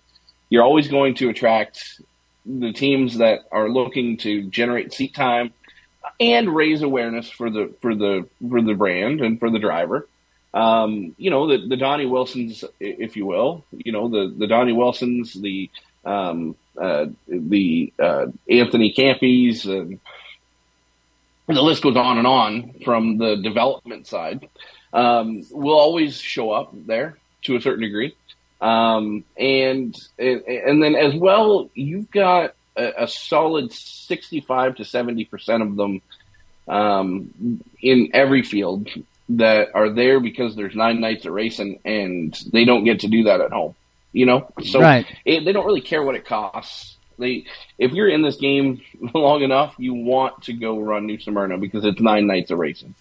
[0.51, 2.01] You're always going to attract
[2.45, 5.53] the teams that are looking to generate seat time
[6.21, 10.09] and raise awareness for the for the for the brand and for the driver.
[10.55, 13.65] Um, you know, the the Donnie Wilsons, if you will.
[13.73, 15.71] You know, the the Donnie Wilsons, the
[16.05, 19.99] um, uh, the uh, Anthony Campies, and
[21.47, 24.49] the list goes on and on from the development side,
[24.93, 28.15] um, will always show up there to a certain degree.
[28.63, 35.77] Um, and, and then as well, you've got a, a solid 65 to 70% of
[35.77, 36.03] them,
[36.69, 38.89] um, in every field
[39.31, 43.25] that are there because there's nine nights of racing and they don't get to do
[43.25, 43.75] that at home
[44.13, 44.53] you know.
[44.65, 45.07] So right.
[45.25, 46.97] it, they don't really care what it costs.
[47.19, 47.47] They,
[47.79, 48.83] if you're in this game
[49.15, 52.95] long enough, you want to go run New Smyrna because it's nine nights of racing.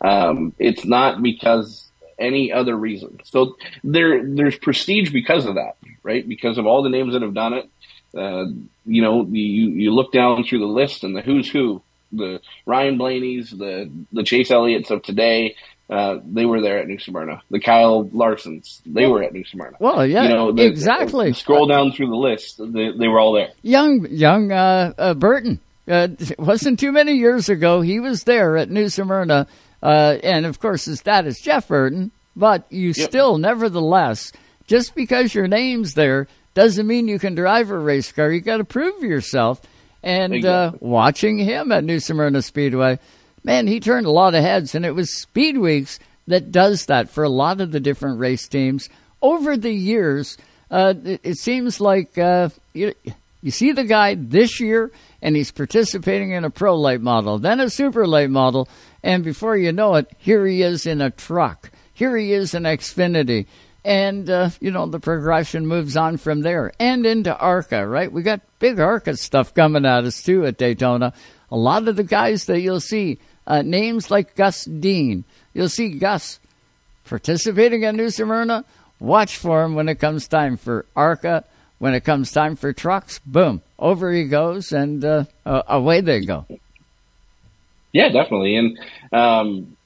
[0.00, 1.88] Um, it's not because
[2.18, 3.20] any other reason.
[3.24, 6.26] So there, there's prestige because of that, right?
[6.26, 7.70] Because of all the names that have done it.
[8.16, 8.46] Uh,
[8.86, 12.98] you know, you, you look down through the list and the who's who the Ryan
[12.98, 15.56] Blaney's, the the Chase Elliott's of today.
[15.90, 17.42] Uh, they were there at New Smyrna.
[17.50, 19.76] The Kyle Larsons, they were at New Smyrna.
[19.78, 21.34] Well, yeah, you know, the, exactly.
[21.34, 23.50] scroll down through the list; they, they were all there.
[23.62, 25.60] Young, young uh, uh, Burton.
[25.86, 27.82] Uh, it wasn't too many years ago.
[27.82, 29.46] He was there at New Smyrna,
[29.84, 32.10] uh, and of course his dad is Jeff Burton.
[32.36, 33.08] But you Yep.
[33.10, 34.32] still, nevertheless,
[34.66, 38.32] just because your name's there doesn't mean you can drive a race car.
[38.32, 39.60] You got to prove yourself.
[40.02, 42.98] And uh, watching him at New Smyrna Speedway,
[43.44, 47.08] man, he turned a lot of heads, and it was Speed Weeks that does that
[47.08, 48.88] for a lot of the different race teams
[49.22, 50.36] over the years.
[50.70, 52.92] Uh, it, it seems like uh, you,
[53.42, 54.90] you see the guy this year,
[55.22, 58.68] and he's participating in a pro late model, then a super late model,
[59.04, 61.70] and before you know it, here he is in a truck.
[61.92, 63.46] Here he is in Xfinity.
[63.84, 68.10] And, uh, you know, the progression moves on from there and into ARCA, right?
[68.10, 71.12] We got big ARCA stuff coming at us, too, at Daytona.
[71.50, 75.90] A lot of the guys that you'll see, uh, names like Gus Dean, you'll see
[75.90, 76.40] Gus
[77.04, 78.64] participating at New Smyrna.
[79.00, 81.44] Watch for him when it comes time for ARCA.
[81.78, 86.24] When it comes time for trucks, boom, over he goes, and uh, uh, away they
[86.24, 86.46] go.
[87.94, 88.56] Yeah, definitely.
[88.56, 88.78] And,
[89.12, 89.76] um,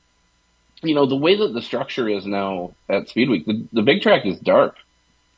[0.82, 4.02] you know, the way that the structure is now at Speed Week, the, the big
[4.02, 4.76] track is dark.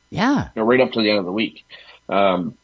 [0.09, 0.49] Yeah.
[0.55, 1.67] you know, right up to the end of the week.
[2.09, 2.57] Um,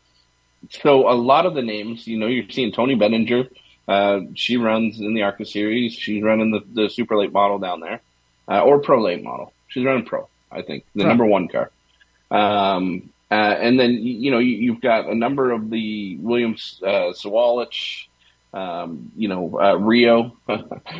[0.71, 3.51] so a lot of the names, you know, you're seeing Toni Breidinger.
[3.89, 5.93] Uh, she runs in the ARCA series.
[5.93, 8.01] She's running the, the super late model down there,
[8.49, 9.53] uh, or pro late model.
[9.69, 11.71] She's running pro, I think, the number one car.
[12.31, 16.81] Um, uh, and then, you you know, you, you've got a number of the Williams,
[16.85, 18.06] uh, Sawalich,
[18.57, 20.37] um, you know, uh, Rio.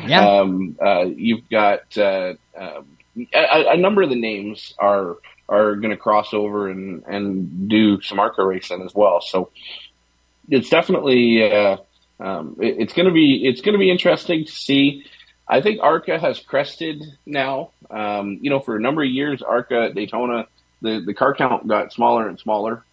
[0.07, 0.39] Yeah.
[0.41, 2.85] Um, uh, you've got, uh, um,
[3.33, 5.17] a, a number of the names are,
[5.49, 9.21] are going to cross over and, and do some ARCA racing as well.
[9.21, 9.49] So
[10.49, 11.77] it's definitely, uh,
[12.19, 15.05] um, it- it's going to be, it's going to be interesting to see.
[15.47, 17.71] I think ARCA has crested now.
[17.89, 20.47] Um, you know, for a number of years, ARCA Daytona,
[20.81, 22.83] the, the car count got smaller and smaller.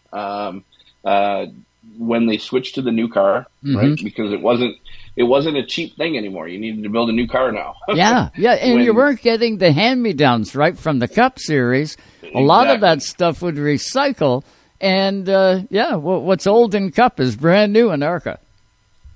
[1.98, 3.92] When they switched to the new car, right?
[3.92, 4.02] Mhm.
[4.02, 4.76] Because it wasn't,
[5.16, 6.48] it wasn't a cheap thing anymore.
[6.48, 7.76] You needed to build a new car now.
[7.94, 11.96] yeah, yeah, and you weren't getting the hand-me-downs right from the Cup Series.
[12.34, 14.42] A lot of that stuff would recycle,
[14.80, 18.40] and uh, yeah, wha- what's old in Cup is brand new in ARCA.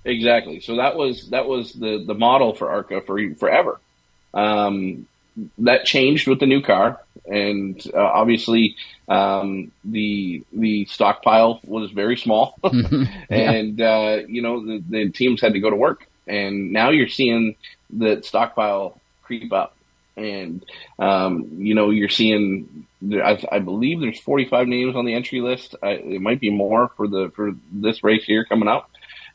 [0.05, 0.61] Exactly.
[0.61, 3.81] So that was that was the the model for ARCA for forever.
[4.33, 5.07] Um,
[5.59, 8.77] that changed with the new car, and uh, obviously
[9.09, 12.59] um, the the stockpile was very small,
[13.31, 17.09] and uh, you know the, the teams had to go to work, and now you're
[17.09, 17.57] seeing
[17.91, 19.77] the stockpile creep up,
[20.17, 20.65] and
[20.99, 22.87] um, you know you're seeing.
[23.01, 25.77] I, I believe there's 45 names on the entry list.
[25.81, 28.91] I, it might be more for the for this race here coming up.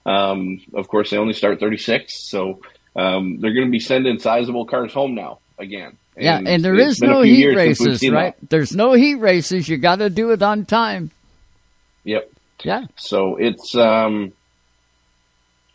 [0.06, 2.60] Um, of course, they only start 36, so
[2.94, 5.98] um, they're going to be sending sizable cars home now again.
[6.18, 8.40] yeah, and there is no heat years since we've races, right?
[8.40, 8.50] that.
[8.50, 9.68] There's no heat races.
[9.68, 11.12] You got to do it on time.
[12.04, 12.30] Yep.
[12.64, 14.32] Yeah, So it's um,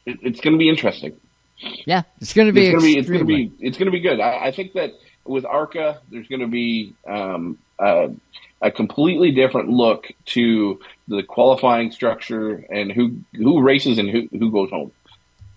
[0.06, 1.18] it, it's going to be interesting.
[1.84, 3.86] yeah, it's going to be it's going to be it's going to be it's going
[3.86, 4.20] to be good.
[4.20, 4.92] I, I think that
[5.24, 8.10] with ARCA, there's going to be um, a,
[8.62, 14.50] a completely different look to the qualifying structure and who who races and who who
[14.50, 14.92] goes home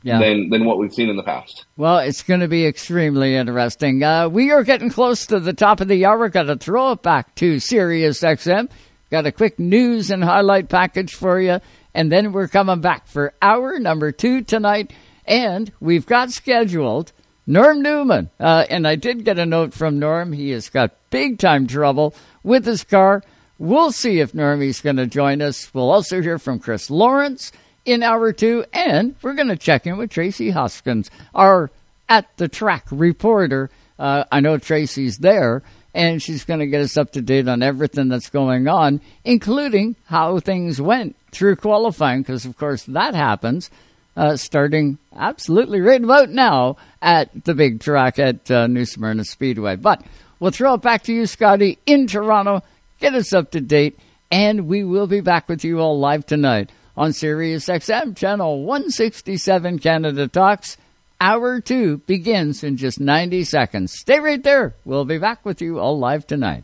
[0.04, 0.20] Yeah.
[0.20, 1.66] than than what we've seen in the past.
[1.78, 4.02] Well, it's going to be extremely interesting.
[4.04, 6.28] Uh, we are getting close to the top of the hour.
[6.30, 8.70] Got to throw it back to Sirius XM.
[9.12, 11.60] Got a quick news and highlight package for you,
[11.94, 14.92] and then we're coming back for hour number two tonight.
[15.26, 17.12] And we've got scheduled
[17.46, 18.30] Norm Newman.
[18.40, 20.34] Uh, and I did get a note from Norm.
[20.34, 23.22] He has got big time trouble with his car.
[23.58, 25.72] We'll see if Normie's going to join us.
[25.74, 27.52] We'll also hear from Chris Lawrence
[27.86, 31.70] in hour two, and we're going to check in with Tracy Hoskins, our
[32.10, 33.70] at the track reporter.
[33.98, 35.64] Uh, I know Tracy's there,
[35.94, 39.96] and she's going to get us up to date on everything that's going on, including
[40.06, 43.70] how things went through qualifying, because of course that happens
[44.16, 49.76] uh, starting absolutely right about now at the big track at uh, New Smyrna Speedway.
[49.76, 50.04] But
[50.40, 52.62] we'll throw it back to you, Scotty, in Toronto.
[53.00, 53.98] Get us up to date,
[54.30, 59.80] and we will be back with you all live tonight on Sirius XM channel 167
[59.80, 60.78] Canada Talks.
[61.20, 63.94] Hour two begins in just 90 seconds.
[63.94, 64.74] Stay right there.
[64.86, 66.64] We'll be back with you all live tonight.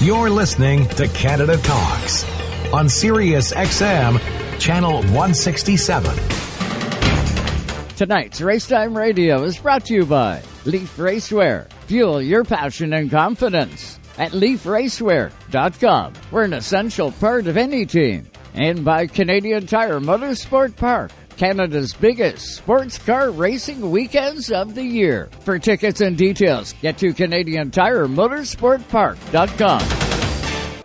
[0.00, 2.24] You're listening to Canada Talks
[2.72, 4.20] on Sirius XM
[4.58, 6.16] channel 167.
[7.96, 11.70] Tonight's Racetime Radio is brought to you by Leaf Racewear.
[11.86, 16.12] Fuel your passion and confidence at leafracewear.com.
[16.30, 18.30] We're an essential part of any team.
[18.54, 21.10] And by Canadian Tire Motorsport Park.
[21.36, 25.28] Canada's biggest sports car racing weekends of the year.
[25.40, 30.03] For tickets and details, get to Canadian Tire Motorsportpark.com.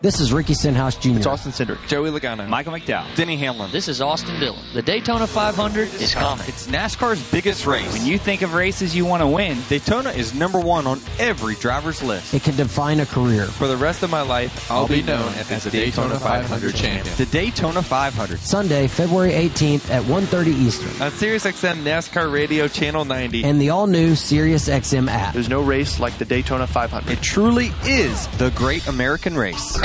[0.02, 1.18] This is Ricky Stenhouse Jr.
[1.18, 3.70] It's Austin Cindric, Joey Logano, Michael McDowell, Denny Hamlin.
[3.70, 4.64] This is Austin Dillon.
[4.74, 6.46] The Daytona 500 is coming.
[6.48, 7.92] It's NASCAR's biggest race.
[7.92, 11.56] When you think of races you want to win, Daytona is number one on every
[11.56, 12.34] driver's list.
[12.34, 13.48] It can define a career.
[13.48, 17.18] For the rest of my life, I'll, be known as, as the Daytona 500 champion.
[17.18, 18.40] The Daytona 500.
[18.40, 21.02] Sunday, February 18th at 1.30 Eastern.
[21.02, 23.44] On SiriusXM NASCAR Radio Channel 90.
[23.44, 25.34] And the all-new SiriusXM app.
[25.34, 27.12] There's no race like the Daytona 500.
[27.12, 29.78] It truly is the great American race.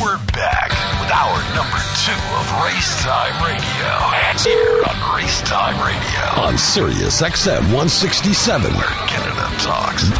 [0.00, 3.92] We're back with hour number two of Race Time Radio.
[4.42, 6.42] Here on Race Time Radio.
[6.42, 8.72] On Sirius XM 167.
[8.74, 10.10] Where Canada talks.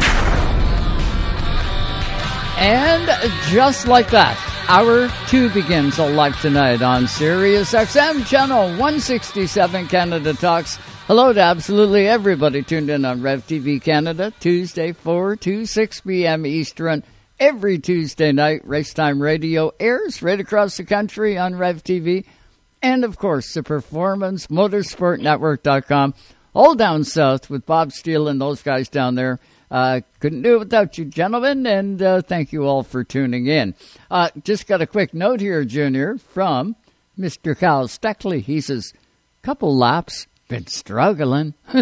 [2.57, 3.09] And
[3.49, 4.37] just like that,
[4.69, 10.77] hour two begins live tonight on Sirius XM channel 167 Canada Talks.
[11.07, 16.45] Hello to absolutely everybody tuned in on Rev TV Canada, Tuesday 4 to 6 p.m.
[16.45, 17.03] Eastern.
[17.37, 22.23] Every Tuesday night, Racetime Radio airs right across the country on Rev TV.
[22.81, 26.13] And of course, the Performance Motorsport Network.com,
[26.55, 29.41] all down south with Bob Steele and those guys down there.
[29.69, 33.75] Uh, couldn't do it without you, gentlemen, and uh, thank you all for tuning in.
[34.09, 36.77] Uh, just got a quick note here, Junior, from
[37.19, 37.59] Mr.
[37.59, 38.39] Kyle Steckly.
[38.39, 38.93] He says,
[39.41, 41.53] couple laps, been struggling.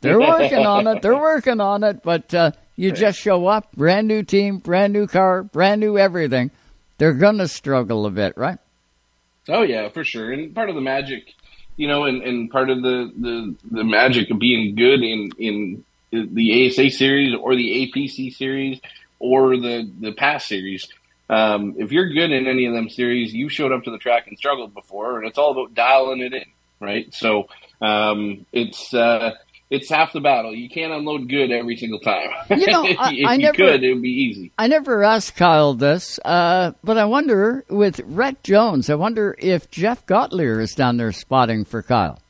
[0.00, 1.02] They're working on it.
[1.02, 5.06] They're working on it, but uh, you just show up, brand new team, brand new
[5.06, 6.50] car, brand new everything.
[6.98, 8.58] They're going to struggle a bit, right?
[9.48, 10.32] Oh yeah, for sure.
[10.32, 11.34] And part of the magic,
[11.76, 15.84] you know, and, and part of the, the, the magic of being good in, in
[16.10, 18.80] the ASA series or the APC series
[19.18, 20.88] or the, the past series.
[21.28, 24.26] Um, if you're good in any of them series, you showed up to the track
[24.28, 26.44] and struggled before, and it's all about dialing it in,
[26.80, 27.12] right?
[27.14, 27.48] So
[27.80, 29.32] um, it's uh,
[29.70, 30.54] it's half the battle.
[30.54, 32.30] You can't unload good every single time.
[32.50, 34.52] You know, I, if I you never, could, it would be easy.
[34.58, 39.70] I never asked Kyle this, uh, but I wonder with Rette Jones, I wonder if
[39.70, 42.20] Jeff Gottlieb is down there spotting for Kyle.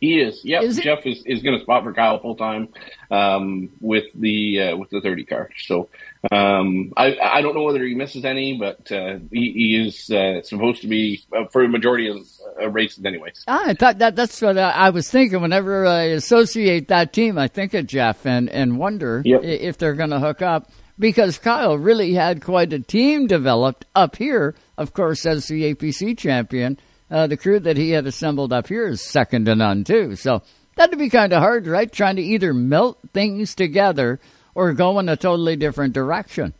[0.00, 0.40] He is.
[0.44, 0.62] Yep.
[0.62, 2.68] Is Jeff is, is going to spot for Kyle full time
[3.10, 5.50] um, with the uh, with the thirty car.
[5.58, 5.88] So
[6.30, 10.42] um, I I don't know whether he misses any, but uh, he, he is uh,
[10.42, 12.18] supposed to be uh, for a majority of
[12.60, 13.44] uh, races, anyways.
[13.46, 15.40] Ah, I thought that that's what I, I was thinking.
[15.40, 19.40] Whenever I associate that team, I think of Jeff and and wonder Yep.
[19.44, 24.16] if they're going to hook up because Kyle really had quite a team developed up
[24.16, 24.54] here.
[24.76, 26.78] Of course, as the APC champion,
[27.10, 30.16] uh, the crew that he had assembled up here is second to none too.
[30.16, 30.42] So
[30.76, 31.90] that'd be kind of hard, right?
[31.90, 34.20] Trying to either melt things together
[34.54, 36.54] or go in a totally different direction.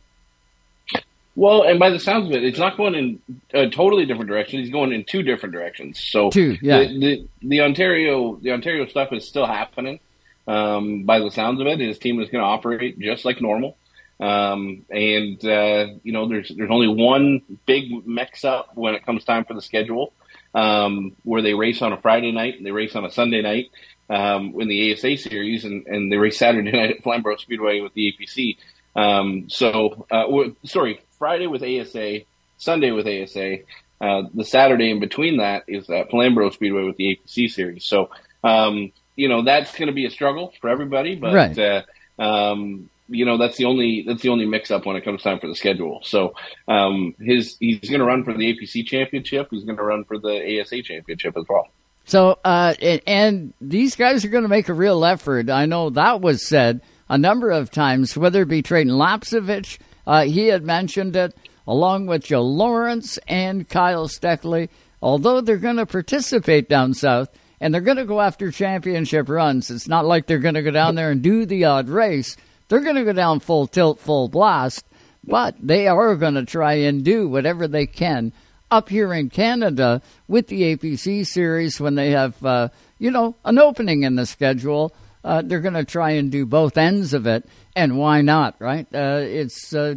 [1.35, 3.21] Well, and by the sounds of it, it's not going in
[3.53, 4.59] a totally different direction.
[4.59, 5.99] He's going in two different directions.
[5.99, 6.79] So Two, yeah.
[6.79, 9.99] the, the, the Ontario the Ontario stuff is still happening.
[10.47, 13.77] Um, by the sounds of it, his team is going to operate just like normal.
[14.19, 19.23] Um, and uh, you know, there's there's only one big mix up when it comes
[19.23, 20.11] time for the schedule,
[20.53, 23.69] um, where they race on a Friday night and they race on a Sunday night
[24.09, 27.93] um, in the ASA series, and, and they race Saturday night at Flamborough Speedway with
[27.93, 28.57] the APC.
[28.95, 32.21] Um, so, uh, w- sorry, Friday with ASA,
[32.57, 33.57] Sunday with ASA.
[34.01, 37.85] Uh, the Saturday in between that is at Flamborough Speedway with the APC series.
[37.85, 38.09] So,
[38.43, 41.59] um, you know, that's going to be a struggle for everybody, but, Right.
[41.59, 41.83] uh,
[42.21, 45.39] um, you know, that's the only, that's the only mix up when it comes time
[45.39, 46.01] for the schedule.
[46.03, 46.33] So,
[46.67, 49.47] um, his, he's going to run for the APC championship.
[49.51, 51.67] He's going to run for the ASA championship as well.
[52.05, 55.49] So, uh, and, and these guys are going to make a real effort.
[55.49, 60.23] I know that was said a number of times, whether it be Treyten Lapcevich, uh,
[60.23, 61.35] he had mentioned it,
[61.67, 64.69] along with Joe Lawrence and Kyle Steckly.
[65.01, 67.29] Although they're going to participate down south
[67.61, 70.71] and they're going to go after championship runs, it's not like they're going to go
[70.71, 72.37] down there and do the odd race.
[72.69, 74.85] They're going to go down full tilt, full blast,
[75.23, 78.31] but they are going to try and do whatever they can
[78.71, 83.57] up here in Canada with the APC series when they have, uh, you know, an
[83.57, 84.93] opening in the schedule.
[85.23, 87.45] Uh, they're going to try and do both ends of it,
[87.75, 88.87] and why not, right?
[88.93, 89.95] Uh, it's uh,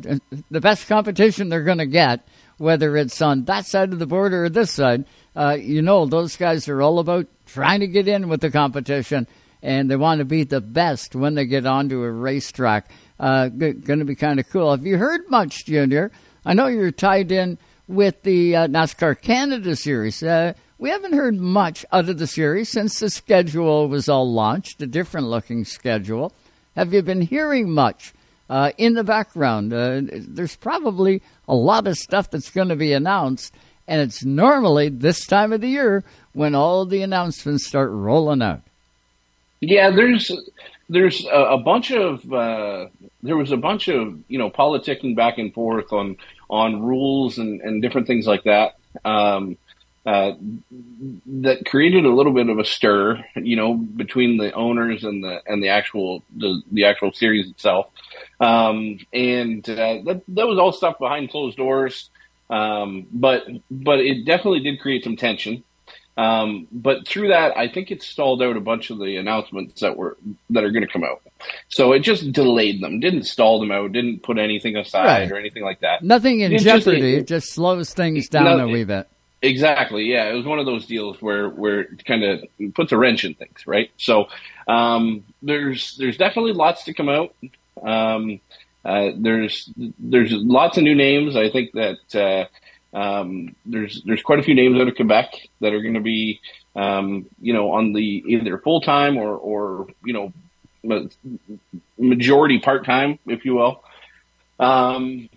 [0.51, 4.45] the best competition they're going to get, whether it's on that side of the border
[4.45, 5.05] or this side.
[5.37, 9.29] Uh, you know, those guys are all about trying to get in with the competition,
[9.63, 12.91] and they want to be the best when they get onto a racetrack.
[13.19, 14.71] Uh, g- going to be kind of cool.
[14.71, 16.11] Have you heard much, Junior?
[16.45, 20.23] I know you're tied in with the uh, NASCAR Canada series.
[20.23, 24.83] Uh, we haven't heard much out of the series since the schedule was all launched,
[24.83, 26.33] a different looking schedule.
[26.75, 28.13] Have you been hearing much
[28.53, 29.73] uh, in the background.
[29.73, 33.55] Uh, there's probably a lot of stuff that's going to be announced,
[33.89, 36.05] and it's normally this time of the year
[36.35, 38.61] when all the announcements start rolling out.
[39.63, 40.31] Yeah, there's
[40.89, 42.89] there's a, a bunch of uh,
[43.23, 46.17] there was a bunch of you know politicking back and forth on
[46.51, 48.75] on rules and, and different things like that.
[49.05, 49.57] Um,
[50.05, 50.33] uh,
[51.27, 55.41] that created a little bit of a stir, you know, between the owners and the
[55.47, 57.87] and the actual the, the actual series itself.
[58.41, 62.11] Um, and uh, that that was all stuff behind closed doors.
[62.51, 65.63] Um, but but it definitely did create some tension.
[66.17, 69.97] Um, but through that, I think it stalled out a bunch of the announcements that
[69.97, 70.19] were
[70.51, 71.23] that are going to come out.
[71.69, 75.33] So it just delayed them, didn't stall them out, didn't put anything aside Right.
[75.33, 76.03] or anything like that.
[76.03, 77.15] Nothing in It just- jeopardy.
[77.15, 79.07] it- It just slows things down No, a wee bit.
[79.45, 80.05] Exactly.
[80.05, 82.45] Yeah, it was one of those deals where where it kind of
[82.75, 83.91] puts a wrench in things, right?
[83.97, 84.27] So
[84.69, 87.35] um, there's there's definitely lots to come out.
[87.83, 88.39] Um,
[88.85, 91.35] uh, there's there's lots of new names.
[91.37, 92.45] I think that uh,
[92.93, 96.41] um, there's there's quite a few names out of Quebec that are going to be
[96.77, 100.33] um, you know on the either full time or or you know
[101.99, 103.83] majority part time, if you will.
[104.59, 105.29] Um,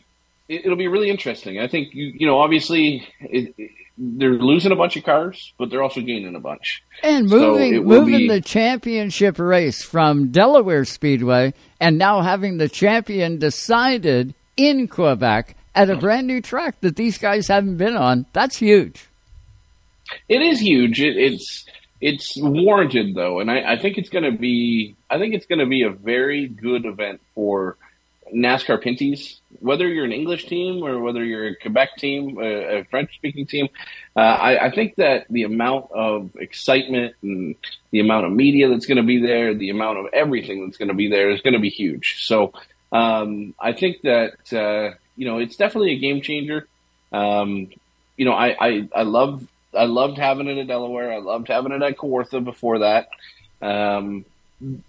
[0.47, 1.59] it, it'll be really interesting.
[1.59, 5.69] I think you you know obviously it, it, they're losing a bunch of cars, but
[5.69, 6.83] they're also gaining a bunch.
[7.01, 12.67] And moving will moving be- the championship race from Delaware Speedway and now having the
[12.67, 18.25] champion decided in Quebec at a brand new track that these guys haven't been on,
[18.33, 19.07] that's huge.
[20.29, 21.01] It is huge.
[21.01, 21.65] It, it's
[22.01, 25.59] it's warranted though, and I, I think it's going to be I think it's going
[25.59, 27.77] to be a very good event for
[28.33, 29.39] NASCAR Pinty's.
[29.59, 33.45] Whether you're an English team or whether you're a Quebec team, a, a French speaking
[33.45, 33.69] team,
[34.15, 37.55] uh, I, I think that the amount of excitement and
[37.91, 40.89] the amount of media that's going to be there, the amount of everything that's going
[40.89, 42.25] to be there is going to be huge.
[42.25, 42.53] So
[42.91, 46.67] um, I think that uh, you know it's definitely a game changer.
[47.11, 47.69] Um,
[48.17, 51.13] you know, I, I, I love I loved having it at Delaware.
[51.13, 53.09] I loved having it at Kawartha before that.
[53.61, 54.25] Um,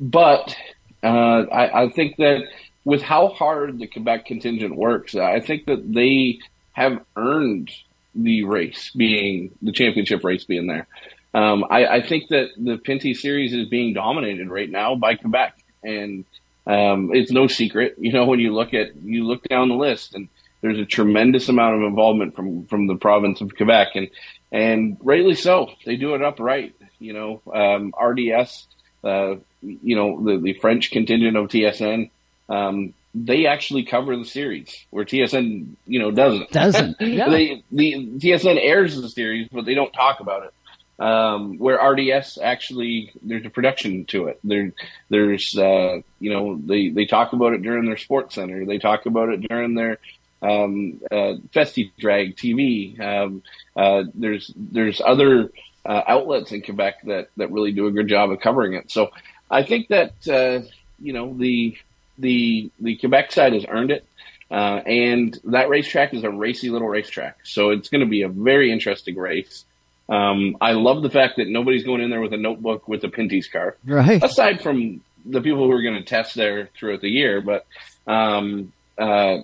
[0.01, 0.57] but
[1.03, 1.07] uh,
[1.53, 2.45] I, I think that
[2.85, 6.39] with how hard the Quebec contingent works, I think that they
[6.73, 7.71] have earned
[8.15, 10.87] the race being the championship race being there.
[11.35, 15.59] Um, I, I think that the Pinty series is being dominated right now by Quebec,
[15.83, 16.25] and
[16.67, 17.97] um, it's no secret.
[18.07, 20.29] You know, when you look at you look down the list, and
[20.61, 24.11] there's a tremendous amount of involvement from from the province of Quebec, and
[24.53, 25.71] and rightly so.
[25.85, 26.75] They do it upright.
[26.99, 28.67] You know, um, RDS,
[29.05, 32.11] uh, you know, the the French contingent of TSN,
[32.49, 36.51] um, they actually cover the series where TSN, you know, doesn't.
[36.51, 37.29] Doesn't, yeah.
[37.29, 40.53] they the TSN airs the series, but they don't talk about it.
[40.99, 44.41] Um, where RDS actually, there's a production to it.
[44.43, 44.73] There,
[45.11, 48.65] there's, uh, you know, they, they talk about it during their sports center.
[48.65, 49.99] They talk about it during their,
[50.41, 52.99] um, uh, Festi Drag TV.
[52.99, 53.43] Um,
[53.77, 55.51] uh, there's, there's other,
[55.85, 58.91] uh, outlets in Quebec that, that really do a good job of covering it.
[58.91, 59.11] So
[59.51, 60.67] I think that, uh,
[60.99, 61.77] you know, the,
[62.19, 64.07] the, the Quebec side has earned it.
[64.51, 67.39] Uh, and that racetrack is a racy little racetrack.
[67.45, 69.65] So it's going to be a very interesting race.
[70.09, 73.09] Um, I love the fact that nobody's going in there with a notebook with a
[73.09, 73.77] Pinty's car.
[73.85, 74.23] Right.
[74.23, 77.67] Aside from the people who are going to test there throughout the year, but,
[78.07, 79.39] um, uh,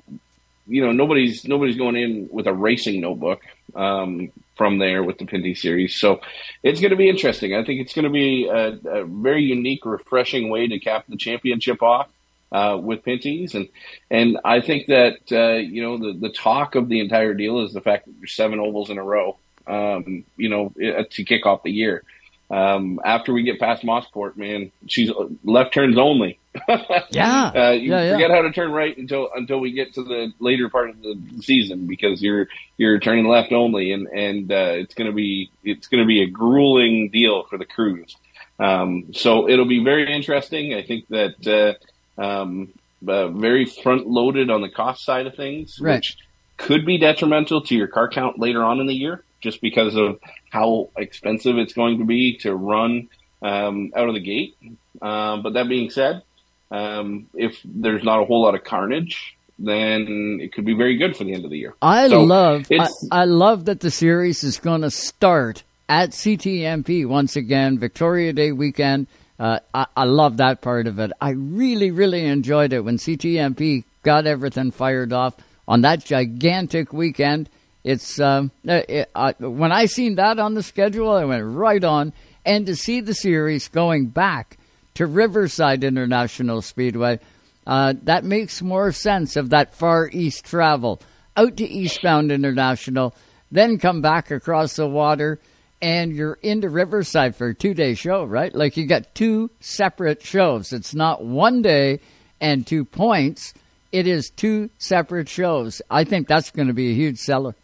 [0.69, 3.43] you know, nobody's, nobody's going in with a racing notebook,
[3.75, 5.99] um, from there with the Pinty series.
[5.99, 6.21] So
[6.63, 7.55] it's going to be interesting.
[7.55, 11.17] I think it's going to be a, a very unique, refreshing way to cap the
[11.17, 12.09] championship off.
[12.53, 13.67] Uh, with Pinty's and
[14.11, 17.73] and I think that uh, you know the the talk of the entire deal is
[17.73, 19.39] the fact that there's seven ovals in a row.
[19.67, 22.03] Um, you know uh, to kick off the year.
[22.51, 25.11] Um, after we get past Mosport, man, she's
[25.43, 26.39] left turns only.
[27.11, 27.51] Yeah.
[27.55, 28.13] uh, you Yeah, yeah.
[28.13, 31.19] forget how to turn right until until we get to the later part of the
[31.41, 36.05] season because you're you're turning left only, and and uh, it's gonna be it's gonna
[36.05, 38.17] be a grueling deal for the crews.
[38.59, 40.75] Um, so it'll be very interesting.
[40.75, 41.79] I think that
[42.19, 42.69] uh, um,
[43.09, 45.95] uh, very front loaded on the cost side of things, Right.
[45.97, 46.19] which
[46.59, 50.19] could be detrimental to your car count later on in the year, just because of
[50.51, 53.09] how expensive it's going to be to run
[53.43, 54.57] um, out of the gate.
[55.03, 56.23] Um, but that being said,
[56.71, 61.17] um, if there's not a whole lot of carnage, then it could be very good
[61.17, 61.75] for the end of the year.
[61.83, 67.07] I So love I, I love that the series is going to start at CTMP
[67.07, 69.09] once again, Victoria Day weekend.
[69.39, 71.13] Uh, I, I love that part of it.
[71.21, 75.35] I really, really enjoyed it when CTMP got everything fired off
[75.67, 77.49] on that gigantic weekend.
[77.85, 82.13] It's um, it, uh, when I seen that on the schedule, I went right on,
[82.45, 84.59] and to see the series going back
[84.95, 87.19] to Riverside International Speedway,
[87.65, 91.01] Uh, that makes more sense of that far east travel
[91.37, 93.15] out to Eastbound International,
[93.53, 95.39] then come back across the water,
[95.81, 98.53] and you're into Riverside for a two day show, right?
[98.55, 100.73] Like you got two separate shows.
[100.73, 102.01] It's not one day
[102.41, 103.55] and two points.
[103.93, 105.81] It is two separate shows.
[105.89, 107.55] I think that's going to be a huge seller.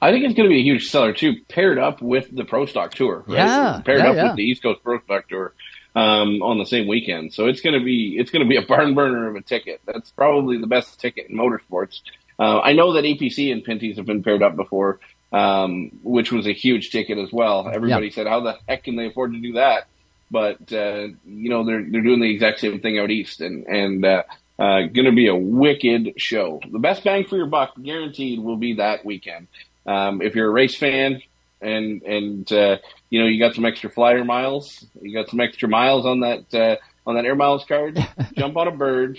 [0.00, 2.66] I think it's going to be a huge seller too, paired up with the Pro
[2.66, 3.24] Stock Tour.
[3.26, 3.36] Right?
[3.38, 4.26] Yeah, paired yeah, up yeah.
[4.28, 5.52] with the East Coast Pro Stock Tour
[5.96, 7.32] um, on the same weekend.
[7.34, 9.80] So it's going to be it's going to be a barn burner of a ticket.
[9.86, 12.00] That's probably the best ticket in motorsports.
[12.38, 15.00] Uh, I know that APC and Pinty's have been paired up before,
[15.32, 17.68] um, which was a huge ticket as well.
[17.68, 18.12] Everybody Yeah.
[18.12, 19.88] said, "How the heck can they afford to do that?"
[20.30, 24.04] But uh, you know they're they're doing the exact same thing out east, and and
[24.04, 24.22] uh,
[24.58, 26.60] uh, going to be a wicked show.
[26.70, 29.48] The best bang for your buck, guaranteed, will be that weekend.
[29.88, 31.22] Um, if you're a race fan
[31.62, 32.76] and and uh,
[33.08, 36.54] you know you got some extra flyer miles, you got some extra miles on that
[36.54, 37.98] uh, on that air miles card,
[38.36, 39.18] jump on a bird,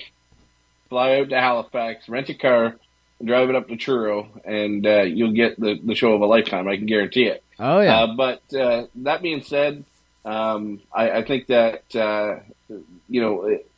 [0.90, 2.76] fly out to Halifax, rent a car,
[3.24, 6.68] drive it up to Truro, and uh, you'll get the the show of a lifetime.
[6.68, 7.44] I can guarantee it.
[7.58, 8.04] Oh yeah.
[8.04, 9.84] Uh, but uh, that being said,
[10.24, 12.42] um, I, I think that uh,
[13.08, 13.70] you know it,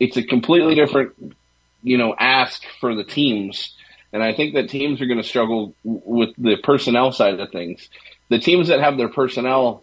[0.00, 1.36] it's a completely different
[1.84, 3.72] you know ask for the teams,
[4.14, 7.90] and I think that teams are going to struggle with the personnel side of things.
[8.28, 9.82] The teams that have their personnel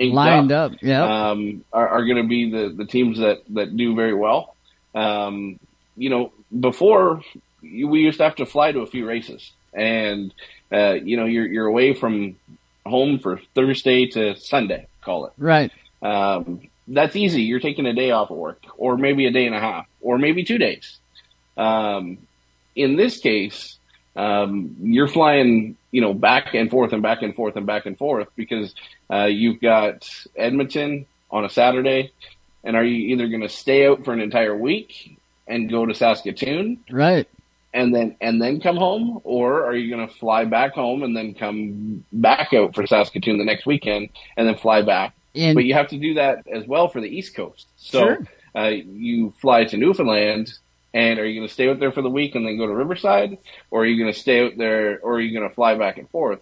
[0.00, 1.30] Lined up, yeah.
[1.30, 4.56] um, are, are going to be the, the teams that, that do very well.
[4.94, 5.60] Um,
[5.96, 7.22] you know, before
[7.62, 10.34] we used to have to fly to a few races, and
[10.72, 12.36] uh, you know you're you're away from
[12.84, 15.32] home for Thursday to Sunday, call it.
[15.38, 15.70] Right.
[16.02, 17.42] Um, that's easy.
[17.42, 20.18] You're taking a day off of work, or maybe a day and a half, or
[20.18, 20.98] maybe two days.
[21.56, 22.18] Um,
[22.76, 23.78] in this case,
[24.16, 27.96] um, you're flying, you know, back and forth and back and forth and back and
[27.96, 28.74] forth because
[29.10, 32.12] uh, you've got Edmonton on a Saturday,
[32.64, 35.16] and are you either going to stay out for an entire week
[35.48, 37.26] and go to Saskatoon, Right.
[37.74, 41.16] and then and then come home, or are you going to fly back home and
[41.16, 45.14] then come back out for Saskatoon the next weekend and then fly back?
[45.34, 47.66] And- but you have to do that as well for the East Coast.
[47.78, 48.18] So Sure.
[48.54, 50.52] uh, you fly to Newfoundland,
[50.94, 52.74] and are you going to stay out there for the week and then go to
[52.74, 53.38] Riverside,
[53.70, 55.98] or are you going to stay out there, or are you going to fly back
[55.98, 56.40] and forth?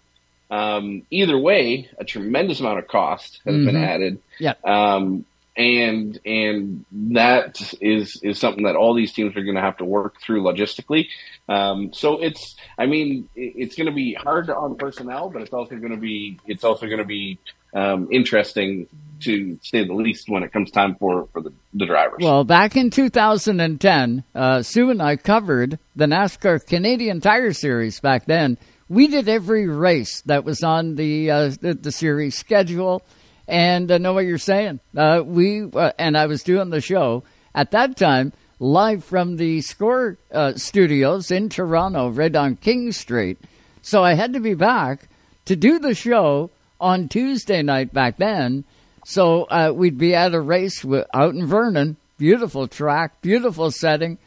[0.50, 3.86] Um, either way, a tremendous amount of cost has been Mhm.
[3.86, 4.18] added.
[4.40, 4.54] Yeah.
[4.64, 5.24] Um,
[5.56, 9.84] and and that is is something that all these teams are going to have to
[9.84, 11.08] work through logistically.
[11.48, 15.52] Um, so it's, I mean, it- it's going to be hard on personnel, but it's
[15.52, 17.38] also going to be it's also going to be
[17.74, 18.86] um, interesting
[19.20, 22.18] to say the least when it comes time for for the, the drivers.
[22.20, 28.26] Well, back in 2010, uh, Sue and I covered the NASCAR Canadian Tire Series back
[28.26, 28.56] then.
[28.88, 33.02] We did every race that was on the uh, the, the series schedule,
[33.50, 34.78] and I know what you're saying.
[34.96, 37.24] Uh, we uh, and I was doing the show
[37.54, 43.38] at that time live from the Score uh, Studios in Toronto, right on King Street.
[43.82, 45.08] So I had to be back
[45.46, 46.50] to do the show
[46.80, 48.64] on Tuesday night back then.
[49.04, 54.18] So uh, we'd be at a race wi- out in Vernon, beautiful track, beautiful setting.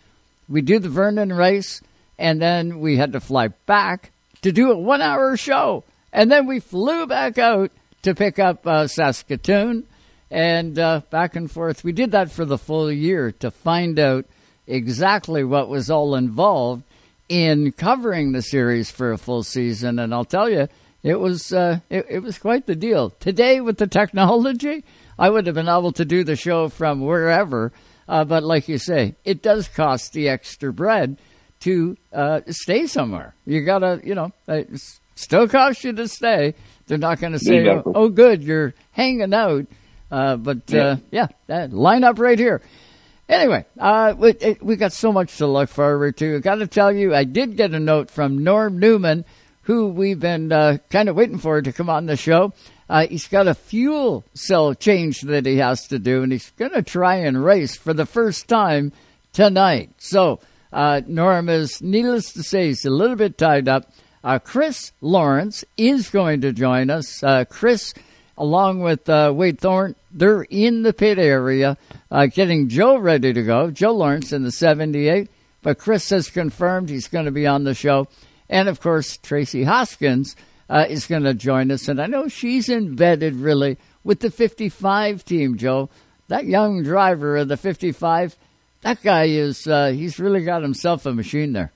[0.49, 1.81] We do the Vernon race,
[2.19, 6.59] and then we had to fly back to do a one-hour show, and then we
[6.59, 7.71] flew back out
[8.03, 9.85] to pick up uh, Saskatoon,
[10.29, 11.83] and uh, back and forth.
[11.83, 14.25] We did that for the full year to find out
[14.67, 16.83] exactly what was all involved
[17.29, 20.67] in covering the series for a full season, and I'll tell you,
[21.01, 23.09] it was uh, it, it was quite the deal.
[23.09, 24.83] Today, with the technology,
[25.19, 27.71] I would have been able to do the show from wherever.
[28.07, 31.17] Uh, but like you say, it does cost the extra bread
[31.61, 33.33] to uh, stay somewhere.
[33.45, 34.69] You gotta, you know, it
[35.15, 36.55] still costs you to stay.
[36.87, 37.93] They're not going to say, Exactly.
[37.95, 39.65] "Oh, good, you're hanging out."
[40.11, 42.61] Uh, but uh, yeah, that line up right here.
[43.29, 46.39] Anyway, uh, we, it- we got so much to look forward to.
[46.41, 49.25] Got to tell you, I did get a note from Norm Newman,
[49.63, 52.53] who we've been uh, kind of waiting for to come on the show.
[52.89, 56.73] Uh, he's got a fuel cell change that he has to do, and he's going
[56.73, 58.91] to try and race for the first time
[59.31, 59.89] tonight.
[59.97, 60.41] So,
[60.71, 63.89] uh, Norm is, needless to say, he's a little bit tied up.
[64.23, 67.21] Uh, Kris Lawrence is going to join us.
[67.21, 67.93] Uh, Kris,
[68.37, 71.77] along with uh, Wade Thorne, they're in the pit area
[72.09, 73.69] uh, getting Joe ready to go.
[73.69, 75.29] Joe Lawrence in the 78,
[75.61, 78.07] but Kris has confirmed he's going to be on the show.
[78.49, 80.37] And of course, Tracy Hoskins
[80.69, 81.89] uh, is going to join us.
[81.89, 85.89] And I know she's embedded really with the 55 team, Joe.
[86.29, 88.37] That young driver of the 55,
[88.81, 91.73] that guy is, he's really got himself a machine there.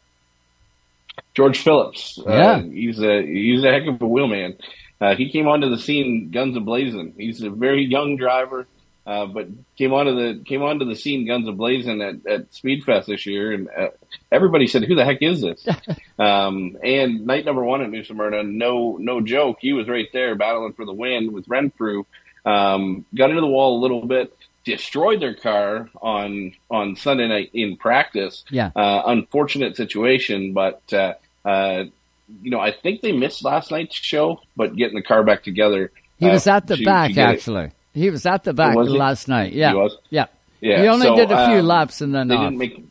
[1.33, 2.19] George Phillips.
[2.25, 2.31] Yeah.
[2.31, 4.57] Uh, he's a he's a heck of a wheelman.
[4.99, 7.13] Uh, he came onto the scene guns a blazing.
[7.17, 8.67] He's a very young driver.
[9.07, 13.05] uh, but came onto the came onto the scene guns a blazing at, at Speedfest
[13.05, 13.87] this year, and uh,
[14.33, 15.65] everybody said, "Who the heck is this?"
[16.19, 20.35] um, and night number one at New Smyrna, no no joke, he was right there
[20.35, 22.03] battling for the win with Renfrew.
[22.45, 24.36] Um, got into the wall a little bit,
[24.67, 28.43] destroyed their car on on Sunday night in practice.
[28.51, 28.71] Yeah.
[28.75, 31.13] Uh, unfortunate situation, but uh,
[31.45, 31.85] uh,
[32.43, 35.91] you know I think they missed last night's show, but getting the car back together.
[36.19, 37.71] He was uh, at the to- to back it- actually.
[37.93, 39.53] He was at the back Was last night.
[39.53, 39.71] Yeah.
[39.71, 39.97] He was?
[40.11, 40.25] Yeah.
[40.61, 42.43] Yeah, He only so, did a few um, laps and then they off.
[42.51, 42.83] didn't make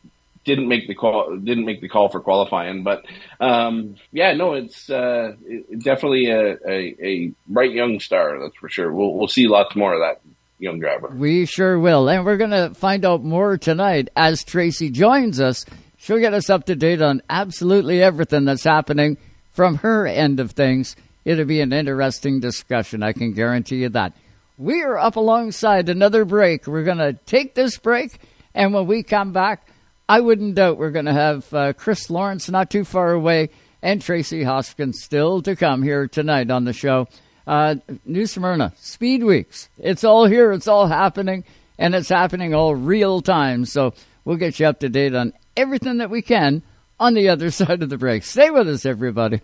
[0.45, 3.05] didn't make the call didn't make the call for qualifying, but
[3.39, 8.69] um, yeah, no, it's uh, it- definitely a, a, a bright young star, that's for
[8.69, 8.91] sure.
[8.91, 10.21] We'll we'll see lots more of that
[10.59, 11.09] young driver.
[11.15, 12.09] We sure will.
[12.09, 15.65] And we're going to find out more tonight as Tracy joins us.
[15.97, 19.17] She'll get us up to date on absolutely everything that's happening
[19.51, 20.95] from her end of things.
[21.25, 23.03] It'll be an interesting discussion.
[23.03, 24.13] I can guarantee you that.
[24.57, 26.67] We are up alongside another break.
[26.67, 28.19] We're going to take this break,
[28.55, 29.67] and when we come back,
[30.09, 33.49] I wouldn't doubt we're going to have uh, Kris Lawrence not too far away
[33.81, 37.07] and Tracy Hoskins still to come here tonight on the show.
[37.47, 37.75] Uh,
[38.05, 39.69] New Smyrna, Speed Weeks.
[39.79, 41.45] It's all here, it's all happening,
[41.79, 43.63] and it's happening all real time.
[43.63, 43.93] So
[44.25, 46.61] we'll get you up to date on everything that we can
[46.99, 48.23] on the other side of the break.
[48.23, 49.39] Stay with us, everybody.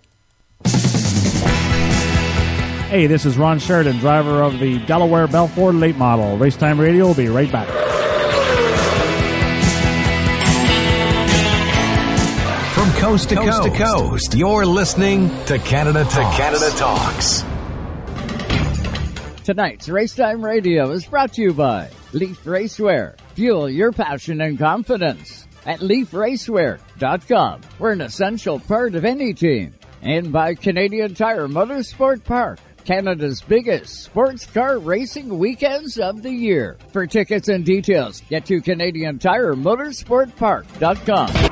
[2.90, 6.38] Hey, this is Ron Sheridan, driver of the Delaware Belford Late Model.
[6.38, 7.68] Racetime Radio will be right back.
[12.76, 16.38] From coast to coast, to coast, you're listening to Canada Talks.
[16.38, 17.44] Canada Talks.
[19.44, 23.20] Tonight's Racetime Radio is brought to you by Leaf Racewear.
[23.36, 27.62] Fuel your passion and confidence at leafracewear.com.
[27.78, 29.74] We're an essential part of any team.
[30.02, 36.78] And by Canadian Tire Motorsport Park, Canada's biggest sports car racing weekends of the year.
[36.92, 40.36] For tickets and details, get to Canadian Tire Motorsport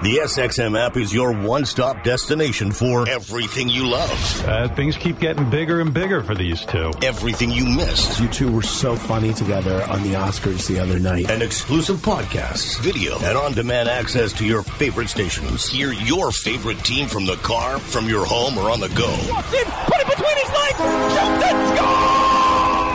[0.02, 4.45] The SXM app is your one-stop destination for everything you love.
[4.45, 6.91] Uh, things keep getting bigger and bigger for these two.
[7.02, 8.20] Everything you missed.
[8.20, 11.30] You two were so funny together on the Oscars the other night.
[11.30, 15.70] And exclusive podcasts, video, and on-demand access to your favorite stations.
[15.70, 19.10] Hear your favorite team from the car, from your home, or on the go.
[19.30, 21.88] Walks in, put it between his legs, jumps in, score!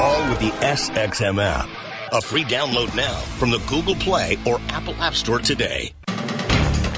[0.03, 1.69] All with the SXM app.
[2.13, 5.93] A free download now from the Google Play or Apple App Store today.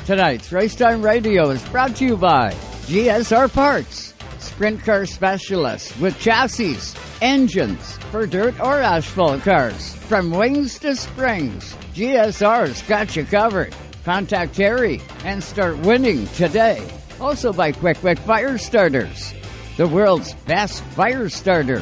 [0.07, 2.53] Tonight's Racetime Radio is brought to you by
[2.87, 6.79] GSR Parts, sprint car specialists with chassis,
[7.21, 9.95] engines for dirt or asphalt cars.
[9.95, 13.75] From wings to springs, GSR's got you covered.
[14.05, 16.87] Contact Terry and start winning today.
[17.21, 19.35] Also by Quick Quick Fire Starters,
[19.79, 21.81] the world's best fire starter.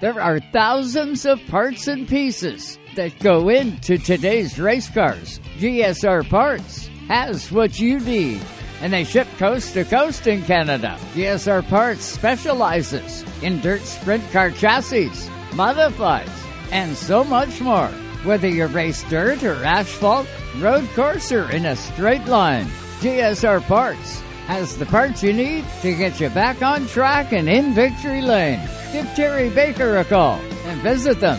[0.00, 5.38] There are thousands of parts and pieces that go into today's race cars.
[5.58, 8.40] GSR Parts has what you need,
[8.80, 10.96] and they ship coast to coast in Canada.
[11.12, 15.10] GSR Parts specializes in dirt sprint car chassis,
[15.50, 16.30] modifieds,
[16.72, 17.88] and so much more.
[18.24, 20.26] Whether you race dirt or asphalt,
[20.60, 22.64] road course, or in a straight line,
[23.00, 27.72] GSR Parts has the parts you need to get you back on track and in
[27.72, 28.58] victory lane.
[28.92, 31.38] Give Terry Baker a call and visit them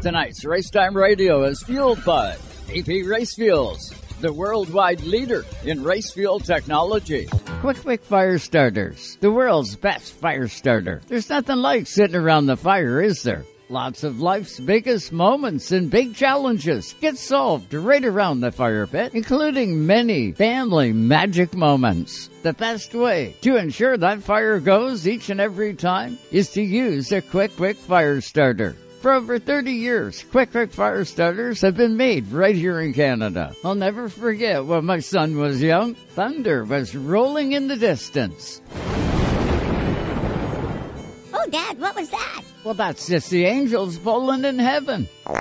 [0.00, 2.34] Tonight's Racetime Radio is fueled by
[2.68, 3.90] VP Race Fuels,
[4.22, 7.28] the worldwide leader in race fuel technology.
[7.60, 11.02] Quick Quick Fire Starters, the world's best fire starter.
[11.06, 13.44] There's nothing like sitting around the fire, is there?
[13.68, 19.12] Lots of life's biggest moments and big challenges get solved right around the fire pit,
[19.12, 22.30] including many family magic moments.
[22.42, 27.12] The best way to ensure that fire goes each and every time is to use
[27.12, 28.74] a Quick Quick Fire Starter.
[29.00, 33.54] For over 30 years, Quick Quick Fire Starters have been made right here in Canada.
[33.64, 35.94] I'll never forget when my son was young.
[35.94, 38.60] Thunder was rolling in the distance.
[41.32, 42.42] Oh, Dad, what was that?
[42.62, 45.08] Well, that's just the angels bowling in heaven.
[45.24, 45.40] Dad,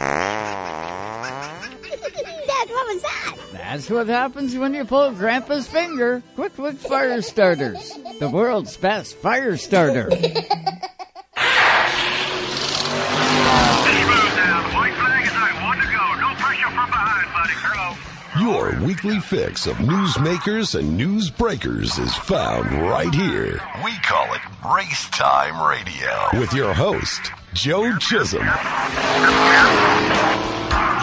[2.69, 3.36] what was that?
[3.52, 6.23] That's what happens when you pull Grandpa's finger.
[6.36, 7.91] Quick Quick Fire Starters,
[8.22, 10.10] the world's best fire starter.
[18.40, 23.61] Your weekly fix of newsmakers and news breakers is found right here.
[23.84, 24.40] We call it
[24.74, 26.40] Race Time Radio.
[26.40, 28.48] With your host, Joe Chisholm.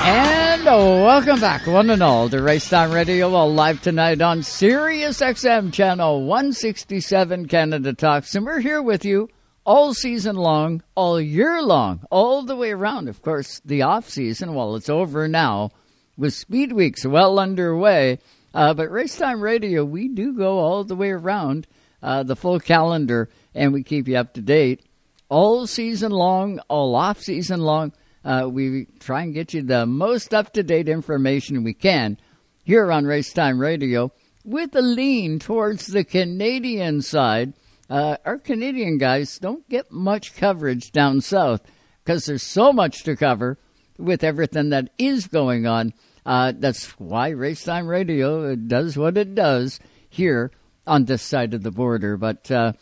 [0.04, 5.20] And welcome back, one and all, to Race Time Radio, all live tonight on Sirius
[5.20, 8.34] XM Channel 167 Canada Talks.
[8.34, 9.28] And we're here with you
[9.66, 13.10] all season long, all year long, all the way around.
[13.10, 15.72] Of course, the off season, well, it's over now
[16.16, 18.18] with Speed Weeks well underway.
[18.54, 21.66] Uh, but Racetime Radio, we do go all the way around
[22.02, 24.82] uh, the full calendar, and we keep you up to date
[25.28, 27.92] all season long, all off season long.
[28.24, 32.18] Uh, we try and get you the most up to date information we can
[32.64, 34.10] here on Racetime Radio
[34.44, 37.52] with a lean towards the Canadian side.
[37.88, 41.62] Uh, our Canadian guys don't get much coverage down south
[42.04, 43.58] because there's so much to cover
[43.98, 45.92] with everything that is going on.
[46.26, 49.78] Uh, that's why Racetime Radio does what it does
[50.08, 50.50] here
[50.84, 52.16] on this side of the border.
[52.16, 52.72] But uh,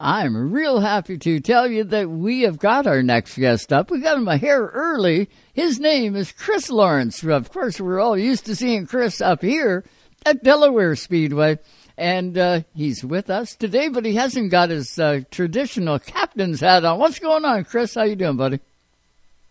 [0.00, 3.92] I'm real happy to tell you that we have got our next guest up.
[3.92, 5.30] We got him a hair early.
[5.52, 7.22] His name is Kris Lawrence.
[7.22, 9.84] Of course, we're all used to seeing Kris up here
[10.26, 11.60] at Delaware Speedway.
[11.96, 16.84] And uh, he's with us today, but he hasn't got his uh, traditional captain's hat
[16.84, 16.98] on.
[16.98, 17.94] What's going on, Kris?
[17.94, 18.58] How you doing, buddy?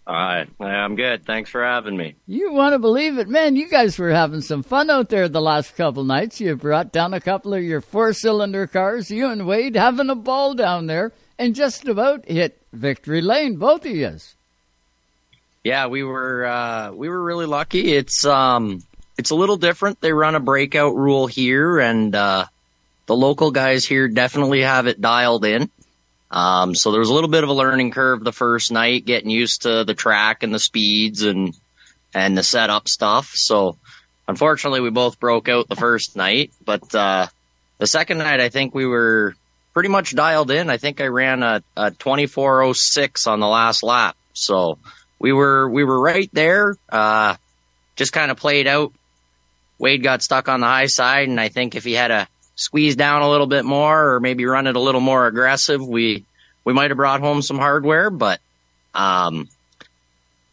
[0.09, 0.49] All right.
[0.59, 1.23] I'm good.
[1.23, 2.15] Thanks for having me.
[2.25, 3.55] You want to believe it, man?
[3.55, 6.41] You guys were having some fun out there the last couple nights.
[6.41, 9.11] You brought down a couple of your four cylinder cars.
[9.11, 13.85] You and Wade having a ball down there and just about hit victory lane, both
[13.85, 14.17] of you.
[15.63, 17.93] Yeah, we were uh, we were really lucky.
[17.93, 18.81] It's um
[19.19, 20.01] it's a little different.
[20.01, 22.45] They run a breakout rule here, and uh,
[23.05, 25.69] the local guys here definitely have it dialed in.
[26.31, 29.29] Um, so there was a little bit of a learning curve the first night, getting
[29.29, 31.55] used to the track and the speeds and,
[32.13, 33.31] and the setup stuff.
[33.33, 33.77] So
[34.27, 37.27] unfortunately we both broke out the first night, but, uh,
[37.79, 39.35] the second night I think we were
[39.73, 40.69] pretty much dialed in.
[40.69, 44.15] I think I ran a, a 2406 on the last lap.
[44.33, 44.77] So
[45.17, 47.37] we were, we were right there, uh,
[47.95, 48.93] just kind of played out.
[49.79, 52.27] Wade got stuck on the high side and I think if he had a
[52.59, 56.25] squeeze down a little bit more or maybe run it a little more aggressive, we,
[56.65, 58.41] we might have brought home some hardware, but,
[58.93, 59.47] um,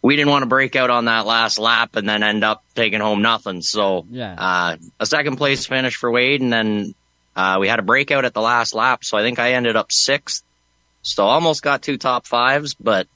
[0.02, 3.00] we didn't want to break out on that last lap and then end up taking
[3.00, 3.60] home nothing.
[3.60, 4.34] So, yeah.
[4.38, 6.94] uh, a second place finish for Wade and then,
[7.34, 9.04] uh, we had a breakout at the last lap.
[9.04, 10.42] So I think I ended up sixth.
[11.02, 13.08] So almost got two top fives, but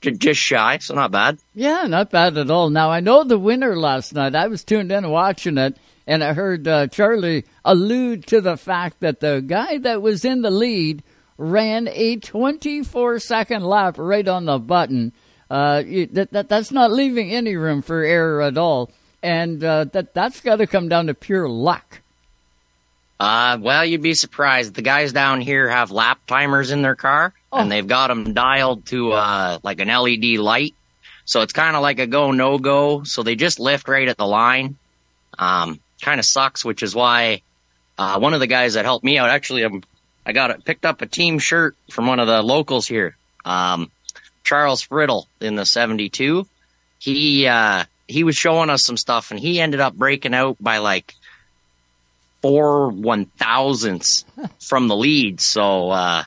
[0.00, 0.78] just shy.
[0.78, 1.38] So not bad.
[1.54, 2.70] Yeah, not bad at all.
[2.70, 4.34] Now I know the winner last night.
[4.34, 5.76] I was tuned in watching it
[6.10, 10.42] and I heard uh, Charlie allude to the fact that the guy that was in
[10.42, 11.04] the lead
[11.38, 15.12] ran a 24 second lap right on the button.
[15.48, 15.82] Uh,
[16.12, 18.90] that, that that's not leaving any room for error at all,
[19.22, 22.00] and uh, that that's got to come down to pure luck.
[23.20, 24.74] Uh, well, you'd be surprised.
[24.74, 27.58] The guys down here have lap timers in their car, oh.
[27.58, 30.74] and they've got them dialed to uh, like an LED light.
[31.24, 33.04] So it's kind of like a go no go.
[33.04, 34.76] So they just lift right at the line.
[35.38, 37.42] Um, kind of sucks, which is why
[37.98, 39.82] uh, one of the guys that helped me out actually, I'm,
[40.24, 43.90] I got it picked up a team shirt from one of the locals here, um,
[44.44, 46.46] Charles Friddle in the '72.
[46.98, 50.78] He uh, he was showing us some stuff, and he ended up breaking out by
[50.78, 51.14] like
[52.42, 54.24] four one thousandths
[54.60, 55.40] from the lead.
[55.40, 56.24] So uh,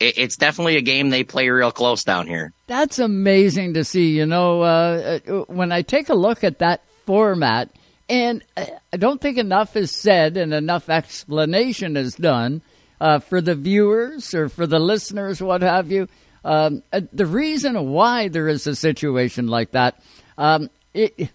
[0.00, 2.52] it, it's definitely a game they play real close down here.
[2.66, 4.16] That's amazing to see.
[4.16, 7.70] You know, uh, when I take a look at that format
[8.08, 12.62] and I don't think enough is said and enough explanation is done
[13.00, 16.08] uh, for the viewers or for the listeners, what have you.
[16.44, 20.02] Um, uh, the reason why there is a situation like that,
[20.36, 21.30] um, it,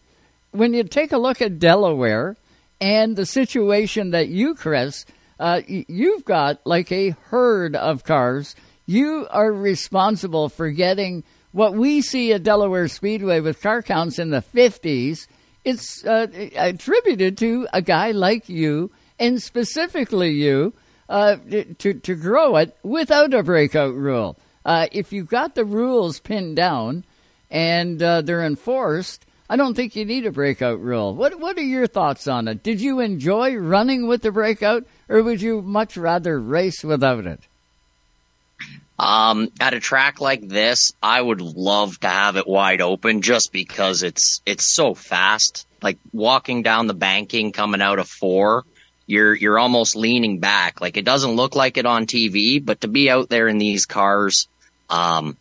[0.51, 2.37] when you take a look at Delaware
[2.79, 5.05] and the situation that you, Kris,
[5.39, 8.55] uh, you've got like a herd of cars.
[8.85, 14.29] You are responsible for getting what we see at Delaware Speedway with car counts in
[14.29, 15.27] the 50s
[15.69, 20.73] it's uh, attributed to a guy like you, and specifically you,
[21.07, 21.37] uh,
[21.79, 24.37] to to grow it without a breakout rule.
[24.65, 27.03] Uh, if you've got the rules pinned down
[27.49, 31.15] and uh, they're enforced, I don't think you need a breakout rule.
[31.15, 32.63] What What are your thoughts on it?
[32.63, 37.48] Did you enjoy running with the breakout, or would you much rather race without it?
[38.99, 43.51] Um, at a track like this, I would love to have it wide open just
[43.53, 45.65] because it's, it's so fast.
[45.81, 48.65] Like walking down the banking coming out of four,
[49.07, 50.81] you're, you're almost leaning back.
[50.81, 53.85] Like it doesn't look like it on TV, but to be out there in these
[53.85, 54.47] cars,
[54.89, 55.37] um,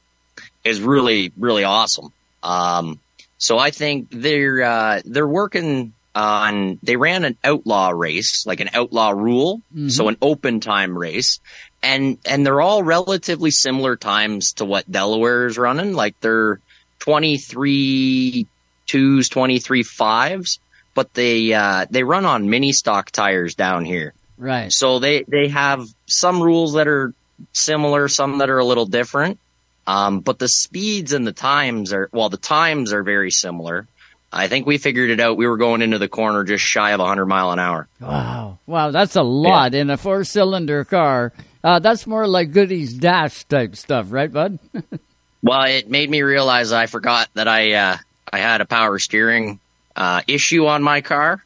[0.65, 2.13] is really, really awesome.
[2.43, 3.01] Um,
[3.39, 6.79] so I think they're, uh, they're working, on.
[6.83, 9.91] they ran an outlaw race, like an outlaw rule, Mhm.
[9.91, 11.39] so an open time race,
[11.83, 15.95] and and they're all relatively similar times to what Delaware is running.
[15.95, 16.61] Like they're
[16.99, 18.47] twenty three
[18.87, 20.59] twos, twenty three fives,
[20.95, 24.15] but they uh, they run on mini stock tires down here.
[24.37, 24.73] Right.
[24.73, 27.13] So they they have some rules that are
[27.53, 29.39] similar, some that are a little different.
[29.87, 33.87] Um, but the speeds and the times are well, the times are very similar.
[34.31, 35.39] I think we figured it out.
[35.39, 37.89] We were going into the corner just shy of 100 mile an hour.
[37.99, 38.59] Wow.
[38.67, 41.33] Wow, that's a lot in a four cylinder car.
[41.63, 44.59] Uh, that's more like Goody's Dash type stuff, right, bud?
[45.41, 47.97] Well, it made me realize I forgot that I uh,
[48.33, 49.61] I had a power steering
[49.95, 51.45] uh, issue on my car,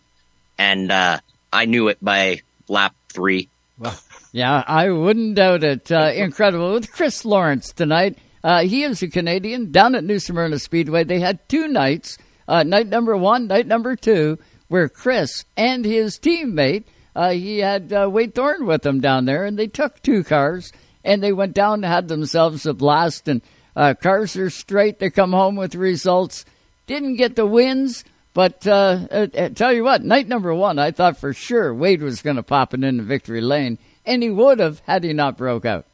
[0.56, 1.20] and uh,
[1.52, 3.50] I knew it by lap three.
[4.32, 5.92] Yeah, I wouldn't doubt it.
[5.92, 6.72] Uh, incredible.
[6.72, 11.04] With Kris Lawrence tonight, uh, he is a Canadian down at New Smyrna Speedway.
[11.04, 12.16] They had two nights,
[12.48, 16.84] uh, night number one, night number two, where Kris and his teammate,
[17.14, 20.72] uh, he had uh, Wade Thorne with him down there, and they took two cars
[21.04, 23.28] and they went down and had themselves a blast.
[23.28, 23.42] And
[23.74, 24.98] uh, cars are straight.
[24.98, 26.44] They come home with results.
[26.86, 30.90] Didn't get the wins, but uh, uh, uh, tell you what, night number one, I
[30.90, 34.58] thought for sure Wade was going to pop it into victory lane, and he would
[34.58, 35.86] have had he not broke out.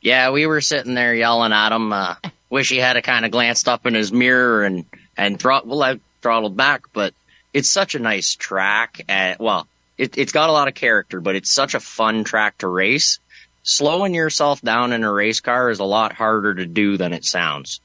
[0.00, 1.92] Yeah, we were sitting there yelling at him.
[1.92, 2.16] Uh,
[2.50, 4.84] wish he had a kind of glanced up in his mirror and
[5.16, 6.84] and throttle well, I throttled back.
[6.92, 7.14] But
[7.52, 9.00] it's such a nice track.
[9.08, 9.66] Uh, well,
[9.98, 13.18] it, it's got a lot of character, but it's such a fun track to race.
[13.62, 17.24] Slowing yourself down in a race car is a lot harder to do than it
[17.24, 17.80] sounds.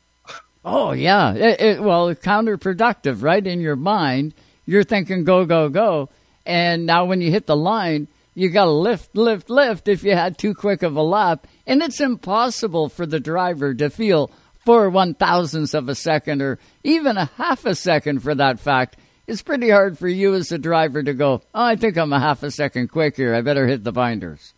[0.63, 3.45] Oh yeah, it, it, well, counterproductive, right?
[3.45, 4.35] In your mind,
[4.65, 6.09] you're thinking go go go,
[6.45, 9.87] and now when you hit the line, you got to lift lift lift.
[9.87, 13.89] If you had too quick of a lap, and it's impossible for the driver to
[13.89, 14.29] feel
[14.63, 18.97] four one thousandths of a second or even a half a second for that fact.
[19.31, 21.41] It's pretty hard for you as a driver to go.
[21.55, 23.33] Oh, I think I'm a half a second quick here.
[23.33, 24.53] I better hit the binders.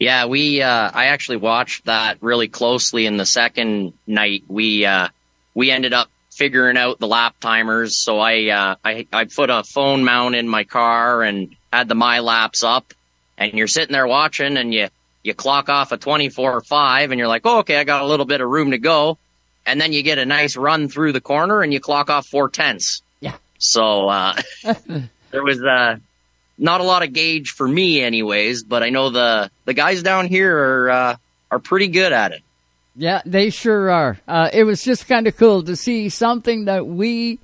[0.00, 4.42] Yeah, we uh I actually watched that really closely in the second night.
[4.48, 5.10] We uh
[5.54, 9.62] we ended up figuring out the lap timers, so I uh I I put a
[9.62, 12.92] phone mount in my car and had the my laps up
[13.36, 14.88] and you're sitting there watching and you
[15.22, 18.40] you clock off a 24-5 and you're like, "Oh, okay, I got a little bit
[18.40, 19.18] of room to go."
[19.64, 22.48] And then you get a nice run through the corner and you clock off four
[22.48, 23.02] tenths.
[23.58, 24.34] So uh
[25.30, 25.96] there was uh
[26.58, 30.26] not a lot of gauge for me anyways, but I know the the guys down
[30.26, 31.16] here are uh,
[31.50, 32.42] are pretty good at it.
[32.96, 34.18] Yeah, they sure are.
[34.26, 37.38] Uh, it was just kind of cool to see something that we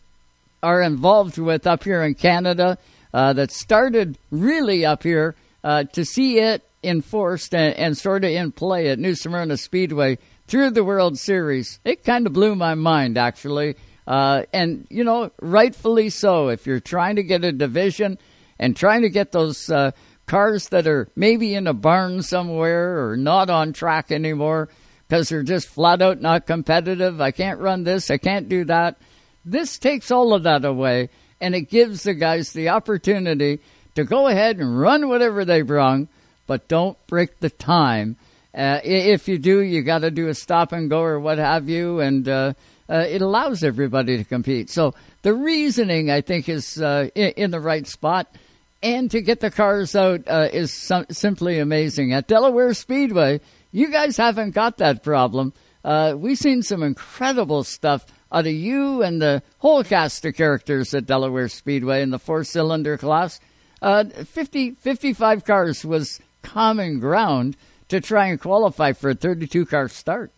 [0.64, 2.76] are involved with up here in Canada
[3.12, 8.30] uh, that started really up here uh, to see it enforced and, and sort of
[8.30, 10.18] in play at New Smyrna Speedway
[10.48, 11.78] through the World Series.
[11.84, 13.76] It kind of blew my mind, actually.
[14.06, 16.48] Uh, and, you know, rightfully so.
[16.48, 18.18] If you're trying to get a division
[18.58, 19.92] and trying to get those uh,
[20.26, 24.68] cars that are maybe in a barn somewhere or not on track anymore
[25.08, 27.20] because they're just flat out not competitive.
[27.20, 28.98] I can't run this, I can't do that.
[29.44, 31.10] This takes all of that away
[31.40, 33.60] and it gives the guys the opportunity
[33.94, 36.08] to go ahead and run whatever they brung,
[36.46, 38.16] but don't break the time.
[38.54, 41.68] Uh, if you do, you got to do a stop and go or what have
[41.68, 42.54] you, and uh,
[42.88, 44.70] uh, it allows everybody to compete.
[44.70, 48.34] So the reasoning, I think, is uh, in, the right spot
[48.82, 52.12] and to get the cars out uh, is simply amazing.
[52.12, 53.40] At Delaware Speedway,
[53.72, 55.54] you guys haven't got that problem.
[55.82, 60.92] Uh, we've seen some incredible stuff out of you and the whole cast of characters
[60.94, 63.40] at Delaware Speedway in the four cylinder class.
[63.80, 67.56] Uh, 50, 55 cars was common ground
[67.88, 70.30] to try and qualify for a 32 car start.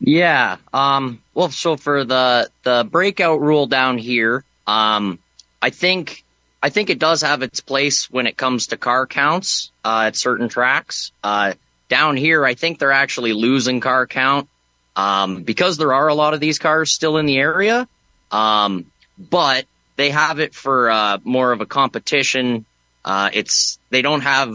[0.00, 0.56] Yeah.
[0.72, 5.18] Um, well, so for the the breakout rule down here, um,
[5.60, 6.24] I think
[6.62, 10.16] I think it does have its place when it comes to car counts uh, at
[10.16, 11.12] certain tracks.
[11.22, 11.54] Uh,
[11.88, 14.48] down here, I think they're actually losing car count
[14.94, 17.88] um, because there are a lot of these cars still in the area.
[18.30, 18.86] Um,
[19.18, 19.66] but
[19.96, 22.66] they have it for uh, more of a competition.
[23.04, 24.54] Uh, it's they don't have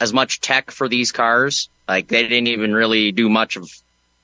[0.00, 1.68] as much tech for these cars.
[1.86, 3.70] Like they didn't even really do much of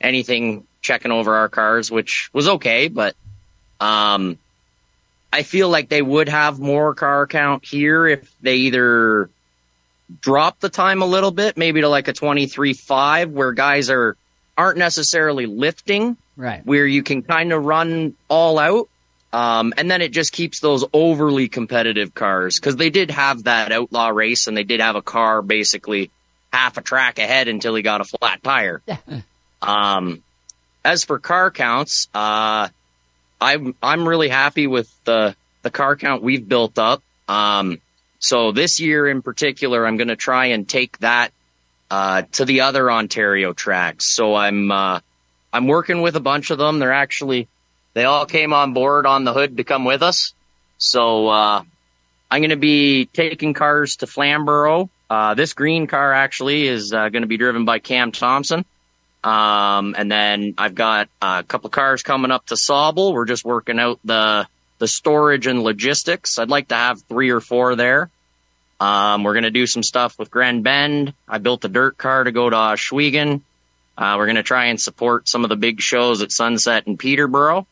[0.01, 3.14] anything checking over our cars, which was okay, but
[3.81, 4.39] um,
[5.32, 9.28] I feel like they would have more car count here if they either
[10.20, 14.16] drop the time a little bit, maybe to like a 23.5 where guys are,
[14.56, 16.64] aren't necessarily lifting, Right.
[16.66, 18.89] where you can kind of run all out.
[19.32, 23.73] Um, and then it just keeps those overly competitive cars because they did have that
[23.73, 26.10] outlaw race and they did have a car basically
[26.52, 28.82] half a track ahead until he got a flat tire.
[29.62, 30.23] Um,
[30.85, 32.69] as for car counts, uh,
[33.41, 37.03] I'm I'm really happy with the the car count we've built up.
[37.28, 37.81] Um,
[38.19, 41.33] so this year in particular, I'm going to try and take that
[41.91, 44.07] uh, to the other Ontario tracks.
[44.07, 45.01] So I'm uh,
[45.53, 46.78] I'm working with a bunch of them.
[46.78, 47.49] They're actually
[47.95, 50.35] they all came on board on the hood to come with us.
[50.78, 51.62] So uh,
[52.31, 54.91] I'm going to be taking cars to Flamborough.
[55.09, 58.65] Uh, this green car actually is uh, going to be driven by Cam Thompson.
[59.27, 63.12] Um, and then I've got a couple cars coming up to Sauble.
[63.12, 64.47] We're just working out the
[64.78, 66.39] the storage and logistics.
[66.39, 68.09] I'd like to have three or four there.
[68.78, 71.12] Um, we're going to do some stuff with Grand Bend.
[71.27, 73.40] I built a dirt car to go to Ohsweken.
[73.98, 76.98] Uh, we're going to try and support some of the big shows at Sunset and
[76.98, 77.66] Peterborough.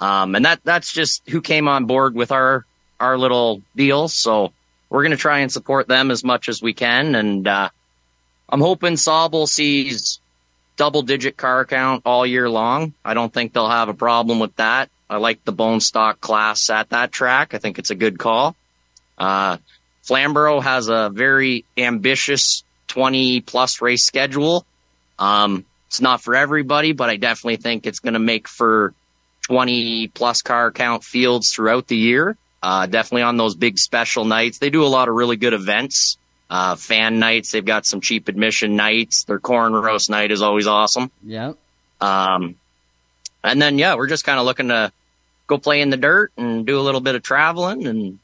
[0.00, 2.64] Um, and that, that's just who came on board with our,
[3.00, 4.06] our little deal.
[4.06, 4.52] So
[4.88, 7.16] we're going to try and support them as much as we can.
[7.16, 7.70] And, uh,
[8.48, 10.20] I'm hoping Sauble sees
[10.78, 12.94] double digit car count all year long.
[13.04, 14.88] I don't think they'll have a problem with that.
[15.10, 17.52] I like the bone stock class at that track.
[17.52, 18.56] I think it's a good call.
[19.18, 19.58] Uh,
[20.02, 24.64] Flamborough has a very ambitious 20 plus race schedule.
[25.18, 28.94] Um, it's not for everybody, but I definitely think it's going to make for
[29.42, 32.36] 20 plus car count fields throughout the year.
[32.62, 34.58] Uh, definitely on those big special nights.
[34.58, 36.18] They do a lot of really good events.
[36.50, 37.52] Uh, fan nights.
[37.52, 39.24] They've got some cheap admission nights.
[39.24, 41.10] Their corn roast night is always awesome.
[41.22, 41.52] Yeah.
[42.00, 42.54] Um,
[43.44, 44.90] and then, yeah, we're just kind of looking to
[45.46, 47.86] go play in the dirt and do a little bit of traveling.
[47.86, 48.18] And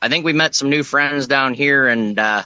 [0.00, 2.44] I think we met some new friends down here and, uh,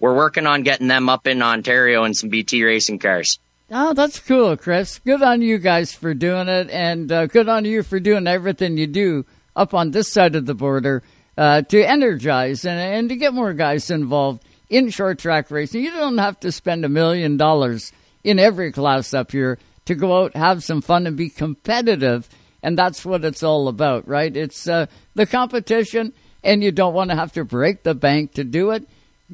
[0.00, 3.38] we're working on getting them up in Ontario in some BT racing cars.
[3.70, 4.98] Oh, that's cool, Kris.
[4.98, 8.76] Good on you guys for doing it, and uh, good on you for doing everything
[8.76, 9.24] you do
[9.54, 11.02] up on this side of the border
[11.40, 15.82] uh, to energize and, and to get more guys involved in short track racing.
[15.82, 17.92] You don't have to spend a million dollars
[18.22, 22.28] in every class up here to go out, have some fun, and be competitive.
[22.62, 24.36] And that's what it's all about, right?
[24.36, 24.84] It's uh,
[25.14, 26.12] the competition,
[26.44, 28.86] and you don't want to have to break the bank to do it.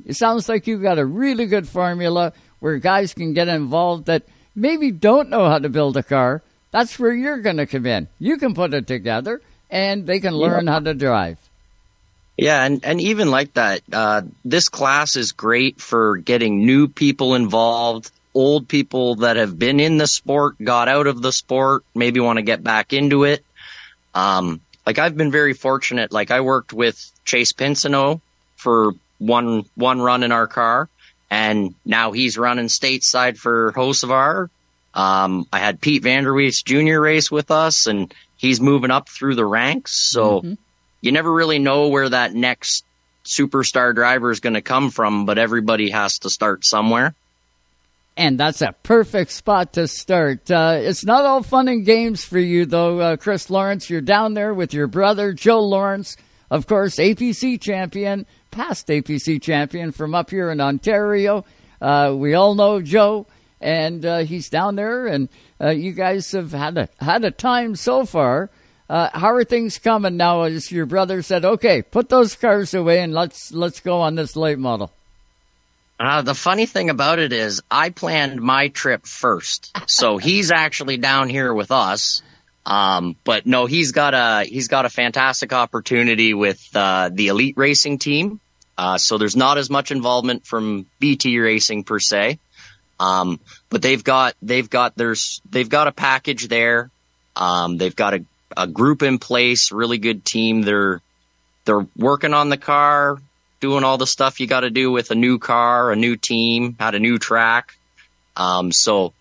[0.07, 4.23] It sounds like you've got a really good formula where guys can get involved that
[4.55, 6.41] maybe don't know how to build a car.
[6.71, 8.07] That's where you're going to come in.
[8.21, 10.73] You can put it together, and they can learn Yeah.
[10.75, 11.39] how to drive.
[12.37, 17.35] Yeah, and, and even like that, uh, this class is great for getting new people
[17.35, 22.21] involved, old people that have been in the sport, got out of the sport, maybe
[22.21, 23.43] want to get back into it.
[24.15, 26.13] Um, like I've been very fortunate.
[26.13, 28.21] Like I worked with Chase Pinsino
[28.57, 30.91] for one, one run in our car
[31.31, 34.49] and now he's running stateside for Hocevar.
[34.95, 37.01] Um, I had Pete Vanderwees Jr.
[37.01, 39.93] race with us and he's moving up through the ranks.
[40.11, 40.57] So
[41.07, 42.85] you never really know where that next
[43.25, 47.15] superstar driver is going to come from, but everybody has to start somewhere.
[48.17, 50.51] And that's a perfect spot to start.
[50.51, 53.91] Uh, it's not all fun and games for you, though, uh, Kris Lawrence.
[53.91, 56.17] You're down there with your brother, Joe Lawrence,
[56.51, 61.45] of course, APC champion, past APC champion from up here in Ontario.
[61.81, 63.27] Uh, we all know Joe,
[63.61, 65.29] and uh, he's down there, and
[65.61, 68.49] uh, you guys have had a had a time so far.
[68.89, 70.43] Uh, how are things coming now?
[70.43, 74.37] As your brother said, okay, put those cars away and let's let's go on this
[74.37, 74.93] late model.
[75.99, 79.77] Uh, the funny thing about it is I planned my trip first.
[79.87, 82.23] So he's actually down here with us.
[82.65, 87.57] Um, but no, he's got a, he's got a fantastic opportunity with, uh, the elite
[87.57, 88.41] racing team.
[88.77, 92.39] Uh, so there's not as much involvement from BT racing per se.
[92.99, 93.41] Um,
[93.71, 96.91] but they've got, they've got, there's, they've got a package there.
[97.37, 98.25] Um, they've got a,
[98.57, 100.63] a group in place, really good team.
[100.63, 101.01] They're,
[101.65, 103.19] they're working on the car,
[103.61, 106.77] doing all the stuff you got to do with a new car, a new team,
[106.79, 107.77] had a new track.
[108.37, 109.15] Um, so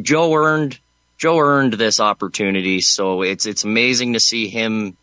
[0.00, 0.78] Joe earned,
[1.18, 2.80] Joe earned this opportunity.
[2.80, 4.96] So it's, it's amazing to see him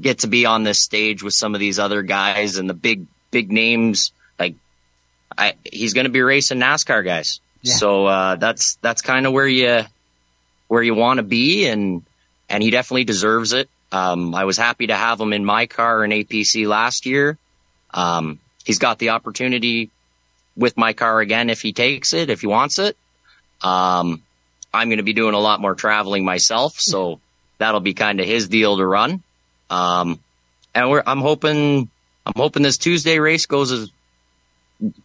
[0.00, 3.06] get to be on this stage with some of these other guys and the big,
[3.30, 4.12] big names.
[4.38, 4.54] Like
[5.36, 7.40] I, he's going to be racing NASCAR guys.
[7.62, 9.84] So, uh, that's, that's kind of where you,
[10.68, 12.02] where you want to be and,
[12.50, 13.70] and he definitely deserves it.
[13.92, 17.38] Um, I was happy to have him in my car in APC last year.
[17.94, 19.90] Um, he's got the opportunity
[20.56, 22.96] with my car again if he takes it, if he wants it.
[23.62, 24.22] Um,
[24.72, 27.20] I'm going to be doing a lot more traveling myself, so
[27.58, 29.22] that'll be kind of his deal to run.
[29.68, 30.20] Um,
[30.74, 31.88] and we're, I'm hoping,
[32.26, 33.90] I'm hoping this Tuesday race goes as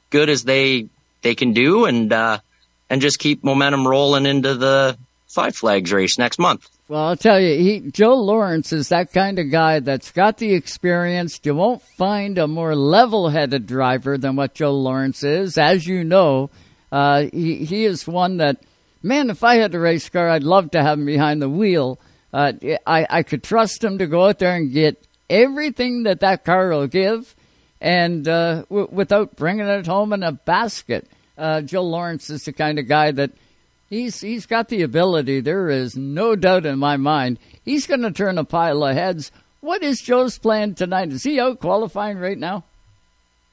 [0.10, 0.88] good as they,
[1.22, 2.40] they can do and, uh,
[2.90, 4.98] and just keep momentum rolling into the
[5.28, 6.70] Five Flags race next month.
[6.88, 10.54] Well, I'll tell you, he, Joe Lawrence is that kind of guy that's got the
[10.54, 11.40] experience.
[11.44, 15.58] You won't find a more level-headed driver than what Joe Lawrence is.
[15.58, 16.52] As you know,
[16.92, 18.62] uh, he he is one that,
[19.02, 22.00] man, if I had a race car, I'd love to have him behind the wheel
[22.36, 22.52] Uh,
[22.86, 26.68] I, I could trust him to go out there and get everything that that car
[26.68, 27.34] will give
[27.80, 31.08] and uh, w- without bringing it home in a basket.
[31.38, 33.32] Uh, Joe Lawrence is the kind of guy that
[33.90, 35.42] he's he's got the ability.
[35.42, 39.32] There is no doubt in my mind he's going to turn a pile of heads.
[39.62, 41.12] What is Joe's plan tonight?
[41.12, 42.64] Is he out qualifying right now?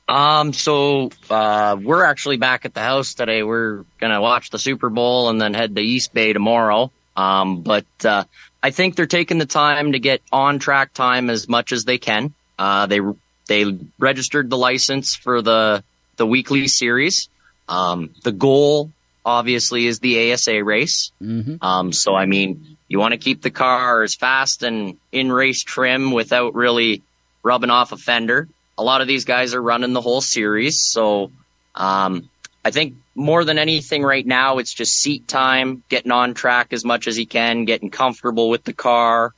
[0.08, 3.42] Um, so uh, we're actually back at the house today.
[3.42, 6.90] We're gonna watch the Super Bowl and then head to East Bay tomorrow.
[7.16, 8.24] Um, but uh,
[8.62, 11.98] I think they're taking the time to get on track time as much as they
[11.98, 12.34] can.
[12.58, 13.00] Uh, they
[13.46, 15.82] they registered the license for the
[16.16, 17.28] the weekly series.
[17.68, 18.90] Um, the goal
[19.24, 21.12] obviously is the ASA race.
[21.22, 21.56] Mm-hmm.
[21.64, 25.62] Um, so I mean, you want to keep the car as fast and in race
[25.62, 27.02] trim without really
[27.42, 28.48] rubbing off a fender.
[28.78, 31.30] A lot of these guys are running the whole series, so
[31.74, 32.28] um,
[32.64, 36.84] I think more than anything right now, it's just seat time, getting on track as
[36.84, 39.34] much as he can, getting comfortable with the car.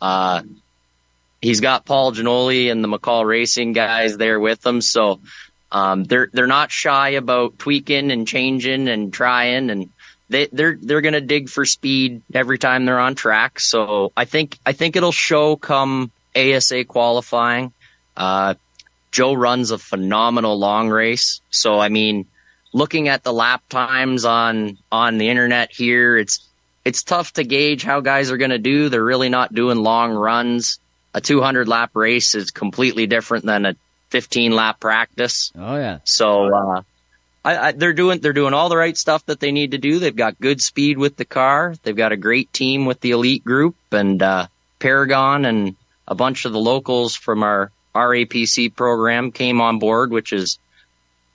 [0.00, 0.42] Uh,
[1.40, 5.20] he's got Paul Ginoli and the McCall Racing guys there with him, so
[5.72, 9.88] um, they're they're not shy about tweaking and changing and trying, and
[10.28, 13.58] they they're they're gonna dig for speed every time they're on track.
[13.58, 17.72] So I think I think it'll show come ASA qualifying.
[18.14, 18.54] Uh,
[19.10, 22.26] Joe runs a phenomenal long race, so I mean
[22.74, 26.46] looking at the lap times on on the internet here, it's
[26.84, 28.90] it's tough to gauge how guys are going to do.
[28.90, 30.80] They're really not doing long runs.
[31.14, 33.76] A 200 lap race is completely different than a
[34.12, 35.50] 15 lap practice.
[35.56, 35.98] Oh yeah.
[36.04, 36.82] So uh,
[37.44, 39.98] I, I, they're doing they're doing all the right stuff that they need to do.
[39.98, 41.74] They've got good speed with the car.
[41.82, 44.46] They've got a great team with the elite group and uh,
[44.78, 45.76] Paragon and
[46.06, 50.58] a bunch of the locals from our RAPC program came on board, which is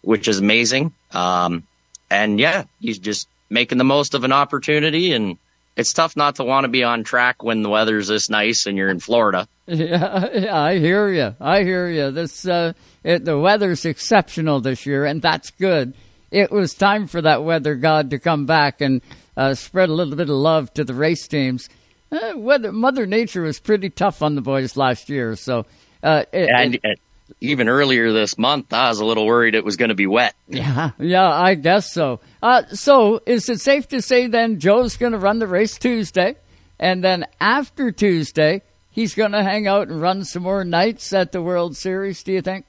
[0.01, 0.93] which is amazing.
[1.11, 1.63] Um,
[2.11, 5.37] and yeah, he's just making the most of an opportunity and
[5.75, 8.77] it's tough not to want to be on track when the weather's this nice and
[8.77, 9.47] you're in Florida.
[9.67, 11.35] Yeah, yeah I hear you.
[11.39, 12.11] I hear you.
[12.11, 12.73] This uh,
[13.03, 15.93] it, the weather's exceptional this year, and that's good.
[16.31, 19.01] It was time for that weather god to come back and
[19.35, 21.69] uh, spread a little bit of love to the race teams.
[22.11, 25.65] Uh, weather, Mother Nature was pretty tough on the boys last year, so
[26.01, 26.99] uh, it, and it,
[27.41, 30.33] even earlier this month, I was a little worried it was going to be wet.
[30.47, 32.21] Yeah, yeah, I guess so.
[32.41, 36.37] Uh, so, is it safe to say then Joe's going to run the race Tuesday,
[36.79, 38.61] and then after Tuesday,
[38.97, 42.23] he's going to hang out and run some more nights at the World Series?
[42.23, 42.65] Do you think?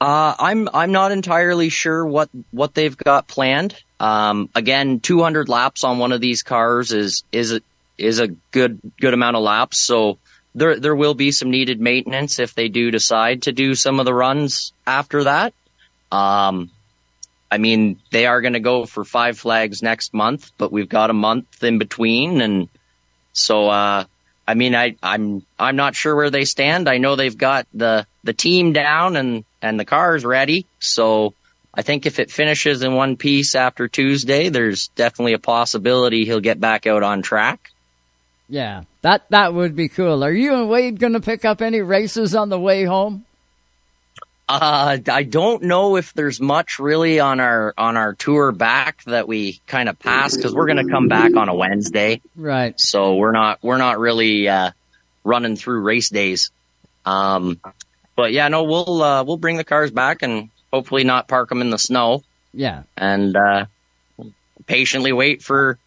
[0.00, 3.80] Uh, I'm I'm not entirely sure what what they've got planned.
[4.00, 7.60] Um, again, 200 laps on one of these cars is is a,
[7.98, 9.84] is a good good amount of laps.
[9.84, 10.18] So
[10.54, 14.06] there there will be some needed maintenance if they do decide to do some of
[14.06, 15.52] the runs after that.
[16.10, 16.70] Um,
[17.50, 21.10] I mean, they are going to go for five flags next month, but we've got
[21.10, 22.68] a month in between, and
[23.32, 24.04] so uh,
[24.48, 26.88] I mean, I I'm I'm not sure where they stand.
[26.88, 31.34] I know they've got the the team down and and the car's ready, so.
[31.74, 36.40] I think if it finishes in one piece after Tuesday, there's definitely a possibility he'll
[36.40, 37.70] get back out on track.
[38.48, 40.24] Yeah, that that would be cool.
[40.24, 43.26] Are you and Wade going to pick up any races on the way home?
[44.48, 49.28] Uh, I don't know if there's much really on our on our tour back that
[49.28, 52.80] we kind of passed because we're going to come back on a Wednesday, right?
[52.80, 54.70] So we're not we're not really uh,
[55.22, 56.50] running through race days.
[57.04, 57.60] Um,
[58.16, 61.60] but yeah, no, we'll uh, we'll bring the cars back and hopefully not park them
[61.60, 62.24] in the snow.
[62.54, 63.66] Yeah, and uh,
[64.66, 65.78] patiently wait for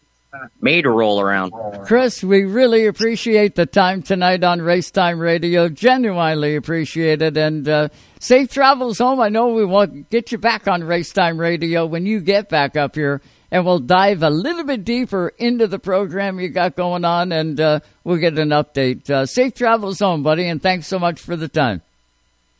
[0.60, 1.52] May to roll around.
[1.84, 5.68] Kris, we really appreciate the time tonight on Race Time Radio.
[5.68, 7.36] Genuinely appreciate it.
[7.36, 7.88] And uh,
[8.22, 9.20] safe travels home.
[9.20, 12.76] I know we will get you back on Race Time Radio when you get back
[12.76, 13.20] up here.
[13.50, 17.60] And we'll dive a little bit deeper into the program you got going on, and
[17.60, 19.10] uh, we'll get an update.
[19.10, 21.82] Uh, safe travels home, buddy, and thanks so much for the time.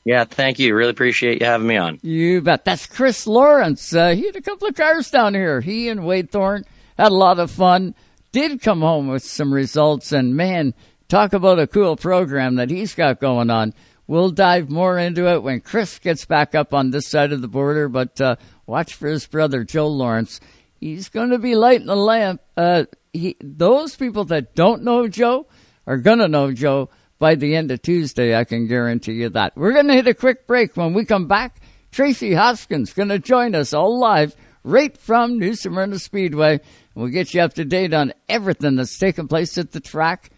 [0.05, 0.75] Yeah, thank you.
[0.75, 1.99] Really appreciate you having me on.
[2.03, 2.67] You bet.
[2.67, 3.95] That's Kris Lawrence.
[3.95, 5.63] Uh, he had a couple of cars down here.
[5.63, 6.67] He and Wade Thorne
[6.99, 7.95] had a lot of fun.
[8.33, 10.75] Did come home with some results, and man,
[11.09, 13.73] talk about a cool program that he's got going on.
[14.07, 17.49] We'll dive more into it when Kris gets back up on this side of the
[17.49, 20.41] border, but uh, watch for his brother Joe Lawrence.
[20.81, 22.41] He's going to be lighting the lamp.
[22.57, 25.47] Uh, he, those people that don't know Joe
[25.87, 28.35] are going to know Joe by the end of Tuesday.
[28.35, 29.57] I can guarantee you that.
[29.57, 30.77] We're going to hit a quick break.
[30.77, 31.61] When we come back,
[31.93, 34.35] Tracy Hoskins going to join us all live
[34.65, 36.61] right from New Smyrna Speedway.
[36.97, 40.32] We'll get you up to date on everything that's taking place at the track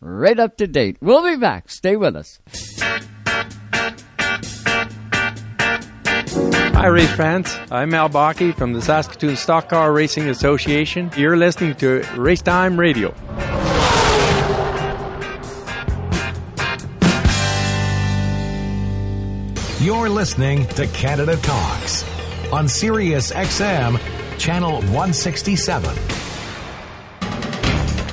[0.00, 0.98] right up to date.
[1.00, 1.68] We'll be back.
[1.68, 2.40] Stay with us.
[6.78, 7.56] Hi, race fans.
[7.72, 11.10] I'm Al Baki from the Saskatoon Stock Car Racing Association.
[11.16, 13.12] You're listening to Race Time Radio.
[19.80, 22.04] You're listening to Canada Talks
[22.52, 23.98] on Sirius XM,
[24.38, 26.27] Channel 167.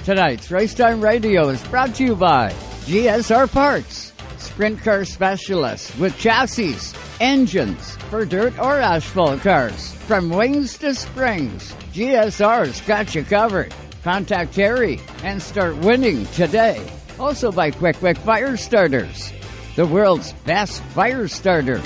[0.06, 2.52] Tonight's Racetime Radio is brought to you by
[2.86, 6.78] GSR Parts, sprint car specialists with chassis,
[7.20, 9.96] engines for dirt or asphalt cars.
[10.06, 13.74] From wings to springs, GSR's got you covered.
[14.04, 16.88] Contact Terry and start winning today.
[17.18, 19.34] Also by Quick Quick Fire Starters,
[19.76, 21.82] the world's best fire starter.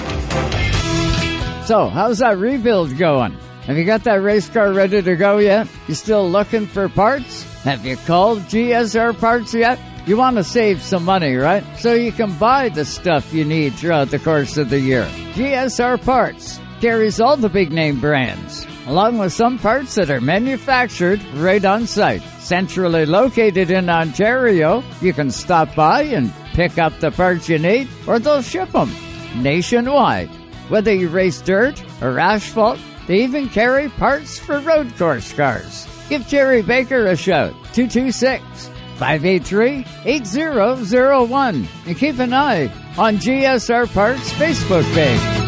[1.66, 3.32] So, how's that rebuild going?
[3.62, 5.70] Have you got that race car ready to go yet?
[5.88, 7.49] You still looking for parts?
[7.64, 9.80] Have you called GSR Parts yet?
[10.06, 11.64] You want to save some money, right?
[11.78, 15.04] So you can buy the stuff you need throughout the course of the year.
[15.34, 21.22] GSR Parts carries all the big name brands, along with some parts that are manufactured
[21.36, 22.22] right on site.
[22.40, 27.90] Centrally located in Ontario, you can stop by and pick up the parts you need,
[28.08, 28.90] or they'll ship them
[29.36, 30.30] nationwide.
[30.70, 35.88] Whether you race dirt or asphalt, they even carry parts for road course cars.
[36.10, 38.44] Give Jerry Baker a shout, 226
[38.98, 42.64] 583 8001, and keep an eye
[42.98, 45.40] on GSR Parts Facebook page.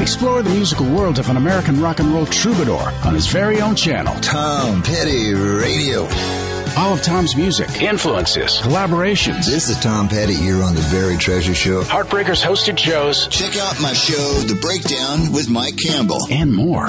[0.00, 3.74] Explore the musical world of an American rock and roll troubadour on his very own
[3.74, 4.14] channel.
[4.20, 6.39] Tom Petty Radio.
[6.76, 9.44] All of Tom's music, influences, collaborations.
[9.46, 11.82] This is Tom Petty here on The Very Treasure Show.
[11.82, 13.26] Heartbreakers hosted shows.
[13.28, 14.14] Check out my show,
[14.46, 16.18] The Breakdown with Mike Campbell.
[16.30, 16.86] And more.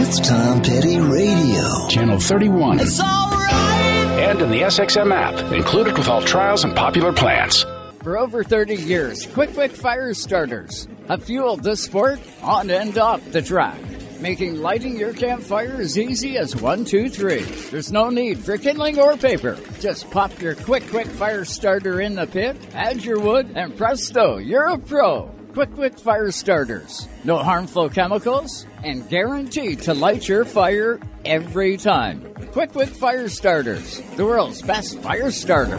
[0.00, 1.88] It's Tom Petty Radio.
[1.88, 2.80] Channel 31.
[2.80, 3.52] It's alright.
[3.52, 7.66] And in the SXM app, included with all trials and popular plans.
[8.02, 13.22] For over 30 years, Quick Quick Fire Starters have fueled the sport on and off
[13.32, 13.78] the track,
[14.20, 17.42] making lighting your campfire as easy as one, two, three.
[17.70, 19.58] There's no need for kindling or paper.
[19.80, 24.38] Just pop your Quick Quick Fire Starter in the pit, add your wood, and presto,
[24.38, 25.30] you're a pro.
[25.52, 27.08] Quick Quick Fire Starters.
[27.24, 32.22] No harmful chemicals and guaranteed to light your fire every time.
[32.52, 35.78] Quick Quick Fire Starters, the world's best fire starter.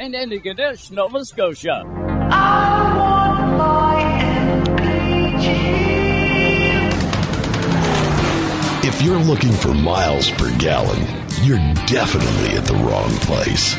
[0.00, 1.84] and Antigonish, Nova Scotia.
[8.82, 11.06] If you're looking for miles per gallon,
[11.42, 13.76] you're definitely at the wrong place.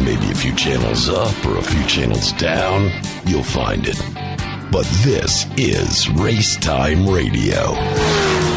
[0.00, 2.90] Maybe a few channels up or a few channels down,
[3.24, 4.02] you'll find it.
[4.72, 7.76] But this is Race Time Radio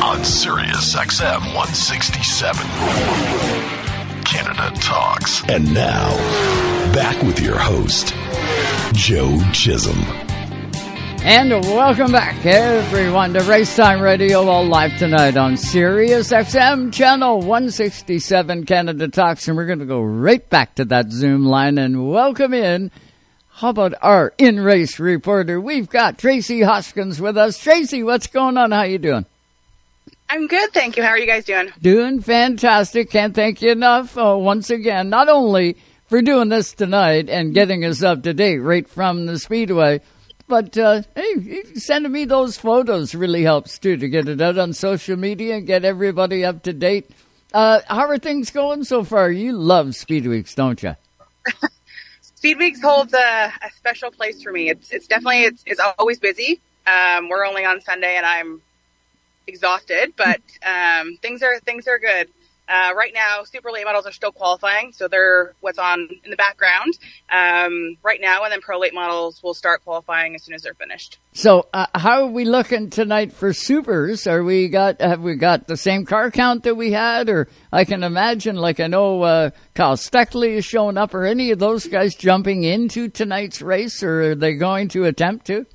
[0.02, 3.60] on Sirius XM 167.
[4.30, 5.44] Canada Talks.
[5.50, 6.16] And now,
[6.94, 8.16] back with your host,
[8.94, 10.00] Joe Chisholm.
[11.22, 18.66] And welcome back, everyone, to Racetime Radio, all live tonight on Sirius XM channel 167
[18.66, 19.48] Canada Talks.
[19.48, 22.90] And we're going to go right back to that Zoom line and welcome in.
[23.50, 25.60] How about our in-race reporter?
[25.60, 27.60] We've got Tracy Hoskins with us.
[27.60, 28.72] Tracy, what's going on?
[28.72, 29.26] How you doing?
[30.30, 31.04] I'm good, thank you.
[31.04, 31.70] How are you guys doing?
[31.82, 33.12] Doing fantastic.
[33.12, 34.18] Can't thank you enough.
[34.18, 35.76] Uh, once again, not only
[36.10, 40.02] for doing this tonight and getting us up to date right from the Speedway,
[40.48, 44.74] but uh, hey, sending me those photos really helps too to get it out on
[44.74, 47.12] social media and get everybody up to date.
[47.54, 49.30] Uh, how are things going so far?
[49.30, 50.96] You love Speed Weeks, don't you?
[52.22, 54.70] Speed Weeks holds a, a, special place for me.
[54.70, 56.60] It's it's definitely it's, it's always busy.
[56.88, 58.62] Um, we're only on Sunday, and I'm
[59.46, 62.30] exhausted, but um, things are things are good.
[62.70, 66.38] Uh, right now, super late models are still qualifying, so they're what's on in the
[66.38, 67.00] background
[67.32, 70.76] um, right now, and then pro late models will start qualifying as soon as they're
[70.76, 71.18] finished.
[71.34, 74.28] So, uh, how are we looking tonight for supers?
[74.28, 77.86] Are we got have we got the same car count that we had, or I
[77.86, 81.88] can imagine, like I know uh, Kyle Steckly is showing up, or any of those
[81.88, 85.66] guys jumping into tonight's race, or are they going to attempt to?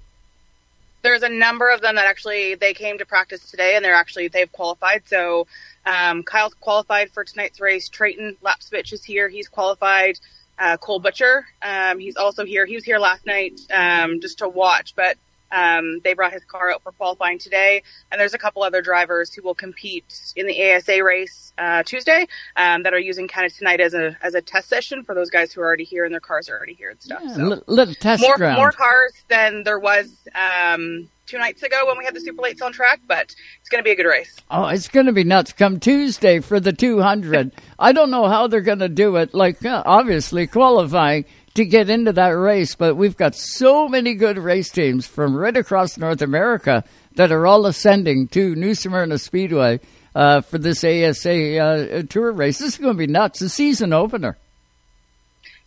[1.02, 4.28] There's a number of them that actually they came to practice today, and they're actually
[4.28, 5.02] they've qualified.
[5.06, 5.48] So
[5.86, 7.88] um, Kyle's qualified for tonight's race.
[7.88, 9.28] Treyten Lapcevich is here.
[9.28, 10.18] He's qualified.
[10.58, 12.64] Uh, Cole Butcher, um, he's also here.
[12.64, 15.16] He was here last night um, just to watch, but
[15.50, 19.32] Um, they brought his car out for qualifying today, and there's a couple other drivers
[19.32, 22.26] who will compete in the ASA race uh, Tuesday
[22.56, 25.30] um, that are using kind of tonight as a as a test session for those
[25.30, 27.20] guys who are already here and their cars are already here and stuff.
[27.24, 28.56] Yeah, so li- little test more ground.
[28.56, 32.58] more cars than there was um, two nights ago when we had the super late
[32.58, 34.34] zone track, but it's going to be a good race.
[34.50, 37.52] Oh, it's going to be nuts come Tuesday for the 200.
[37.78, 39.34] I don't know how they're going to do it.
[39.34, 41.24] Like, uh, obviously qualifying
[41.54, 45.56] to get into that race, but we've got so many good race teams from right
[45.56, 49.80] across North America that are all ascending to New Smyrna Speedway
[50.14, 52.58] uh, for this ASA uh, tour race.
[52.58, 53.40] This is going to be nuts.
[53.40, 54.36] The season opener.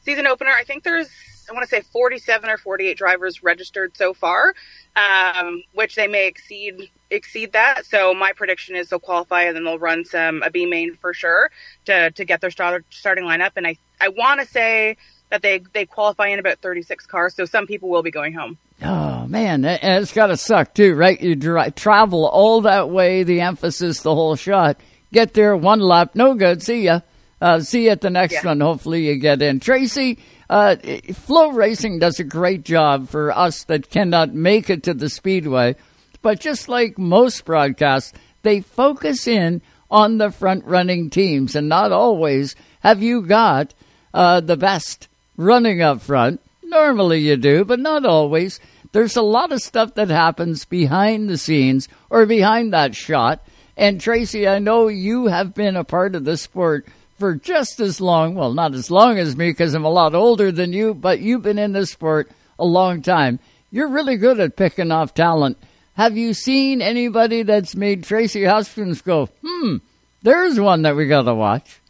[0.03, 0.51] season opener.
[0.51, 1.09] I think there's,
[1.49, 4.53] I want to say 47 or 48 drivers registered so far,
[4.95, 7.85] um, which they may exceed exceed that.
[7.85, 11.13] So my prediction is they'll qualify and then they'll run some a B main for
[11.13, 11.49] sure
[11.85, 13.51] to to get their start, starting lineup.
[13.55, 14.97] And I I want to say
[15.29, 17.35] that they they qualify in about 36 cars.
[17.35, 18.57] So some people will be going home.
[18.83, 21.19] Oh man, and it's got to suck too, right?
[21.19, 24.79] You dri- travel all that way, the emphasis, the whole shot.
[25.13, 26.61] Get there, one lap, no good.
[26.63, 27.01] See ya.
[27.39, 28.59] Uh, see you at the next one.
[28.59, 29.59] Hopefully you get in.
[29.59, 30.17] Tracy,
[30.49, 35.75] uh, FloRacing does a great job for us that cannot make it to the speedway.
[36.21, 41.91] But just like most broadcasts, they focus in on the front running teams, and not
[41.91, 43.73] always have you got
[44.13, 46.41] uh, the best running up front.
[46.63, 48.59] Normally you do, but not always.
[48.97, 53.45] There's a lot of stuff that happens behind the scenes or behind that shot.
[53.77, 56.87] And Tracy, I know you have been a part of the sport
[57.19, 58.33] for just as long.
[58.33, 61.43] Well, not as long as me because I'm a lot older than you, but you've
[61.43, 63.37] been in this sport a long time.
[63.69, 65.59] You're really good at picking off talent.
[65.93, 69.75] Have you seen anybody that's made Tracy Hoskins go, hmm,
[70.23, 71.81] there's one that we got to watch?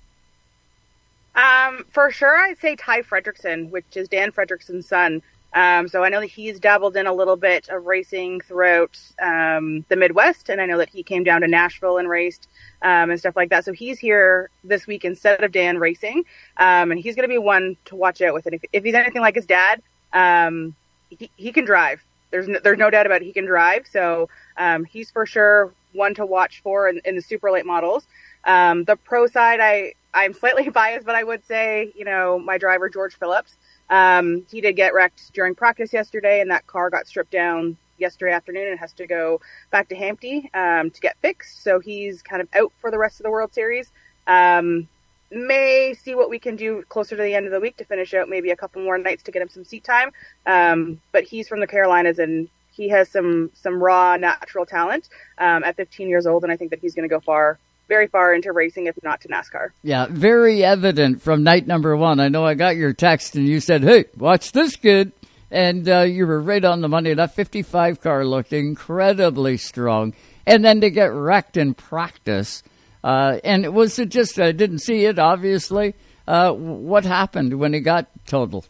[1.36, 5.22] Um, for sure, I'd say Ty Fredrickson, which is Dan Fredrickson's son.
[5.54, 9.86] Um, so I know that he's dabbled in a little bit of racing throughout um,
[9.90, 12.48] the Midwest, and I know that he came down to Nashville and raced
[12.82, 13.66] um, and stuff like that.
[13.66, 16.26] So he's here this week instead of Dan racing,
[16.58, 18.46] um, and he's going to be one to watch out with.
[18.46, 19.82] And if, if he's anything like his dad,
[20.14, 20.76] um,
[21.10, 22.04] he, he can drive.
[22.32, 23.26] There's no, there's no doubt about it.
[23.26, 23.88] He can drive.
[23.90, 28.06] So um, he's for sure one to watch for in, in the super late models.
[28.44, 32.58] Um, the pro side, I I'm slightly biased, but I would say you know my
[32.58, 33.56] driver George Phillips.
[33.90, 38.32] Um, he did get wrecked during practice yesterday, and that car got stripped down yesterday
[38.32, 39.42] afternoon and has to go
[39.72, 41.64] back to Hamke um, to get fixed.
[41.64, 43.92] So he's kind of out for the rest of the World Series.
[44.28, 44.88] Um,
[45.32, 48.14] may see what we can do closer to the end of the week to finish
[48.14, 50.12] out maybe a couple more nights to get him some seat time.
[50.46, 55.10] Um, but he's from the Carolinas and he has some some raw natural talent
[55.40, 57.58] um, at 15 years old, and I think that he's going to go far
[57.88, 59.70] very far into racing, if not to NASCAR.
[59.84, 62.20] Yeah, very evident from night number one.
[62.20, 65.12] I know I got your text and you said, hey, watch this kid.
[65.50, 67.14] And uh, you were right on the money.
[67.14, 70.14] That 55 car looked incredibly strong.
[70.46, 72.64] And then to get wrecked in practice.
[73.04, 75.96] Uh, and it was it just, I didn't see it, obviously.
[76.28, 78.68] Uh, what happened when he got totaled?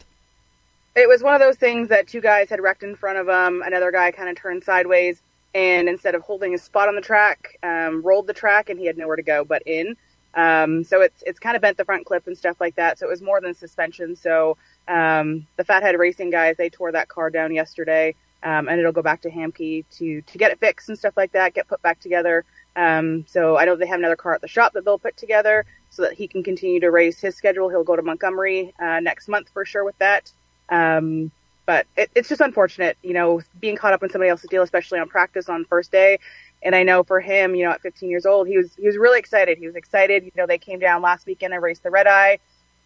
[0.94, 3.62] It was one of those things that two guys had wrecked in front of him.
[3.62, 5.20] Another guy kind of turned sideways
[5.54, 8.86] and instead of holding his spot on the track, um, rolled the track and he
[8.86, 9.96] had nowhere to go but in.
[10.34, 12.98] Um, so it's it's kind of bent the front clip and stuff like that.
[12.98, 14.14] So it was more than suspension.
[14.14, 14.56] So
[14.86, 19.02] um, the Fathead Racing guys they tore that car down yesterday, um, and it'll go
[19.02, 22.00] back to Hamke to to get it fixed and stuff like that, get put back
[22.00, 22.44] together.
[22.76, 25.64] Um, so I know they have another car at the shop that they'll put together
[25.90, 27.68] so that he can continue to race his schedule.
[27.68, 30.30] He'll go to Montgomery uh, next month for sure with that.
[30.68, 31.32] Um,
[31.68, 34.98] but it, it's just unfortunate, you know, being caught up in somebody else's deal, especially
[34.98, 36.18] on practice on first day.
[36.62, 38.96] And I know for him, you know, at 15 years old, he was he was
[38.96, 39.58] really excited.
[39.58, 40.24] He was excited.
[40.24, 42.38] You know, they came down last weekend and raced the red eye,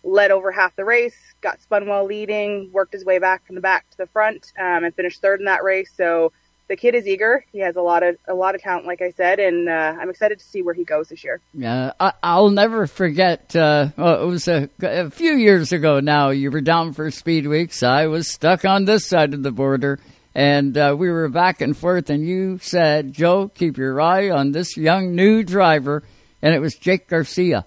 [0.03, 3.61] led over half the race, got spun while leading, worked his way back from the
[3.61, 5.93] back to the front, um, and finished third in that race.
[5.97, 6.33] So
[6.73, 7.45] the kid is eager.
[7.53, 10.09] He has a lot of a lot of talent, like I said, and uh, I'm
[10.09, 11.43] excited to see where he goes this year.
[11.53, 13.55] Yeah, I, I'll never forget.
[13.55, 16.31] Uh, well, it was a, a few years ago now.
[16.31, 17.83] You were down for Speed Weeks.
[17.83, 19.99] I was stuck on this side of the border,
[20.35, 22.09] and uh, we were back and forth.
[22.09, 26.03] And you said, "Joe, keep your eye on this young new driver,"
[26.41, 27.67] and it was Jake Garcia.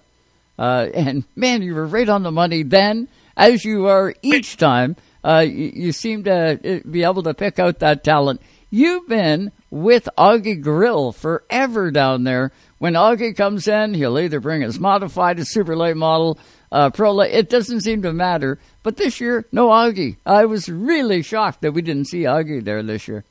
[0.58, 3.06] Uh, and man, you were right on the money then,
[3.36, 4.96] as you are each time.
[5.22, 8.40] Uh, you, you seem to be able to pick out that talent.
[8.76, 12.52] You've been with Augie Grill forever down there.
[12.76, 16.38] When Augie comes in, he'll either bring his modified, his super late model,
[16.70, 17.32] uh, pro late.
[17.32, 18.58] It doesn't seem to matter.
[18.82, 20.18] But this year, no Augie.
[20.26, 23.24] I was really shocked that we didn't see Augie there this year.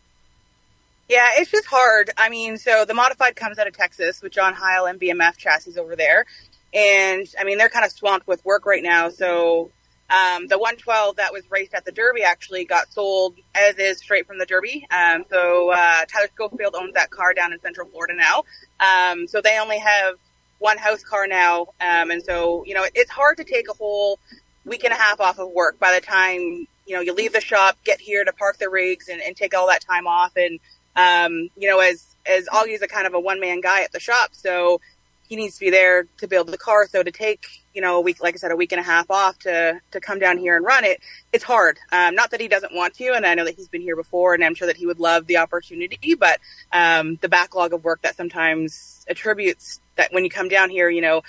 [1.10, 2.10] Yeah, it's just hard.
[2.18, 5.78] I mean, so the modified comes out of Texas with John Heil and BMF chassis
[5.78, 6.26] over there.
[6.74, 9.10] And I mean, they're kind of swamped with work right now.
[9.10, 9.70] So
[10.10, 14.28] Um, the 112 that was raced at the Derby actually got sold as is straight
[14.28, 14.86] from the Derby.
[14.92, 18.44] Um, so uh, Tyler Schofield owns that car down in Central Florida now.
[18.80, 20.16] Um, so they only have
[20.60, 24.20] one house car now, um, and so you know it's hard to take a whole
[24.64, 27.42] week and a half off of work by the time you know you leave the
[27.42, 30.36] shop, get here to park the rigs, and, and take all that time off.
[30.36, 30.60] And
[30.96, 34.00] um, you know, as as Augie's a kind of a one man guy at the
[34.00, 34.80] shop, so
[35.28, 36.88] he needs to be there to build the car.
[36.88, 37.46] So to take,
[37.76, 40.00] you know, a week, like I said, a week and a half off to, to
[40.00, 41.02] come down here and run it,
[41.34, 41.78] it's hard.
[41.92, 43.14] Um, not that he doesn't want to.
[43.14, 45.28] And I know that he's been here before and I'm sure that he would love
[45.28, 46.40] the opportunity, but,
[46.72, 51.02] um, the backlog of work that sometimes attributes that when you come down here, you
[51.02, 51.22] know,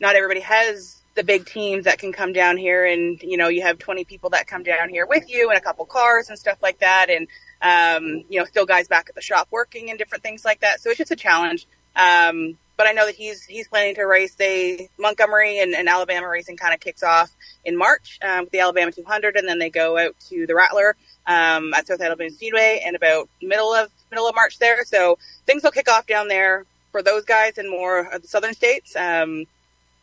[0.00, 3.62] not everybody has the big teams that can come down here and, you know, you
[3.62, 6.58] have 20 people that come down here with you and a couple cars and stuff
[6.62, 7.08] like that.
[7.10, 7.26] And,
[7.60, 10.80] um, you know, still guys back at the shop working and different things like that.
[10.80, 11.66] So it's just a challenge.
[11.96, 14.36] Um, but I know that he's he's planning to race.
[14.36, 17.30] They Montgomery and, and Alabama racing kind of kicks off
[17.62, 20.96] in March um, with the Alabama 200, and then they go out to the Rattler
[21.26, 24.82] um, at South Alabama Speedway in about middle of middle of March there.
[24.86, 28.54] So things will kick off down there for those guys in more of the southern
[28.54, 28.96] states.
[28.96, 29.44] Um,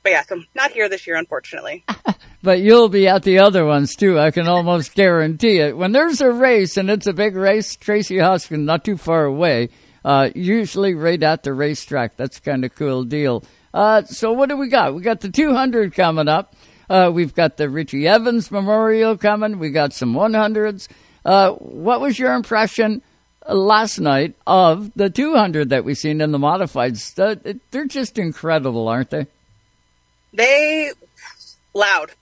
[0.04, 1.84] but yeah, so not here this year, unfortunately.
[2.44, 4.20] but you'll be at the other ones too.
[4.20, 5.76] I can almost guarantee it.
[5.76, 9.70] When there's a race and it's a big race, Tracy Hoskin not too far away
[10.08, 12.16] uh, usually right at the racetrack.
[12.16, 13.44] That's kind of cool deal.
[13.74, 14.96] Uh, so what do we got?
[14.96, 16.56] We got the 200 coming up.
[16.90, 19.60] Uh, we've got the Richie Evans Memorial coming.
[19.60, 20.88] We got some 100s.
[21.26, 23.02] Uh, what was your impression
[23.50, 27.20] last night of the 200 that we've seen in the modifieds?
[27.20, 29.28] Uh, they're just incredible, aren't they?
[30.32, 30.92] They
[31.74, 32.12] loud.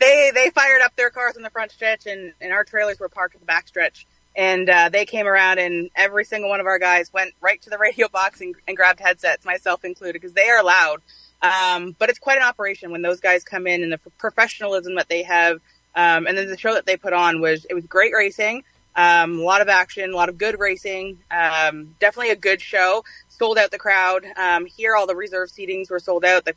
[0.00, 3.08] they they fired up their cars in the front stretch, and, and our trailers were
[3.08, 4.06] parked in the back stretch
[4.36, 7.70] and uh, they came around and every single one of our guys went right to
[7.70, 11.00] the radio box and, and grabbed headsets, myself included, because they are loud.
[11.42, 15.08] Um, but it's quite an operation when those guys come in and the professionalism that
[15.08, 15.60] they have.
[15.94, 18.64] Um, and then the show that they put on was, it was great racing.
[18.96, 21.18] Um, a lot of action, a lot of good racing.
[21.30, 23.04] Um, definitely a good show.
[23.28, 24.24] Sold out the crowd.
[24.36, 26.44] Um, here, all the reserve seatings were sold out.
[26.44, 26.54] The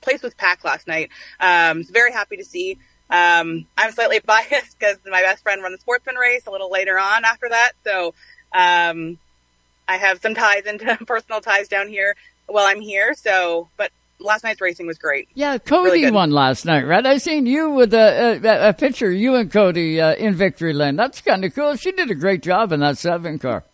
[0.00, 1.10] place was packed last night.
[1.38, 2.78] Um, very happy to see.
[3.10, 6.98] Um, I'm slightly biased because my best friend won the sportsman race a little later
[6.98, 7.72] on after that.
[7.84, 8.14] So,
[8.52, 9.18] um,
[9.86, 12.14] I have some ties into personal ties down here
[12.46, 13.14] while I'm here.
[13.14, 13.90] So, but
[14.20, 15.28] last night's racing was great.
[15.34, 17.04] Yeah, Cody really won last night, right?
[17.04, 20.96] I seen you with a, a, a picture, you and Cody uh, in victory lane.
[20.96, 21.76] That's kind of cool.
[21.76, 23.64] She did a great job in that seven car.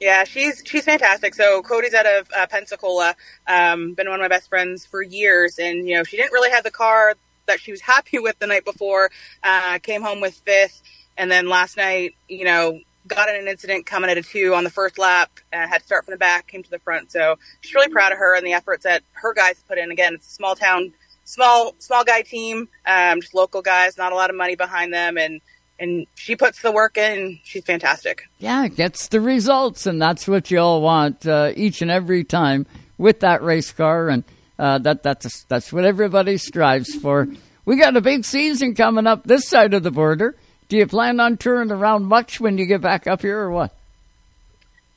[0.00, 1.34] Yeah, she's she's fantastic.
[1.34, 3.14] So Cody's out of uh, Pensacola,
[3.46, 6.50] um, been one of my best friends for years, and you know she didn't really
[6.50, 7.14] have the car
[7.46, 9.10] that she was happy with the night before.
[9.42, 10.82] Uh, came home with fifth,
[11.16, 14.64] and then last night, you know, got in an incident coming at a two on
[14.64, 15.30] the first lap.
[15.52, 17.10] Uh, had to start from the back, came to the front.
[17.12, 19.90] So she's really proud of her and the efforts that her guys put in.
[19.90, 20.92] Again, it's a small town,
[21.24, 25.18] small small guy team, um, just local guys, not a lot of money behind them,
[25.18, 25.40] and
[25.78, 27.40] and she puts the work in.
[27.42, 28.28] She's fantastic.
[28.38, 32.66] Yeah, gets the results, and that's what you all want uh, each and every time
[32.96, 34.08] with that race car.
[34.08, 34.24] And
[34.58, 37.28] uh, that that's that's what everybody strives for.
[37.64, 40.36] We got a big season coming up this side of the border.
[40.68, 43.74] Do you plan on touring around much when you get back up here, or what?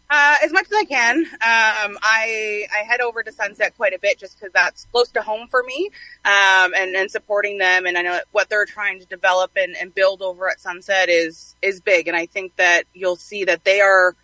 [0.09, 1.17] Uh, as much as I can.
[1.17, 5.21] Um, I I head over to Sunset quite a bit just because that's close to
[5.21, 5.89] home for me,
[6.23, 9.93] um, and and supporting them, and I know what they're trying to develop and, and
[9.93, 13.81] build over at Sunset is is big, and I think that you'll see that they
[13.81, 14.15] are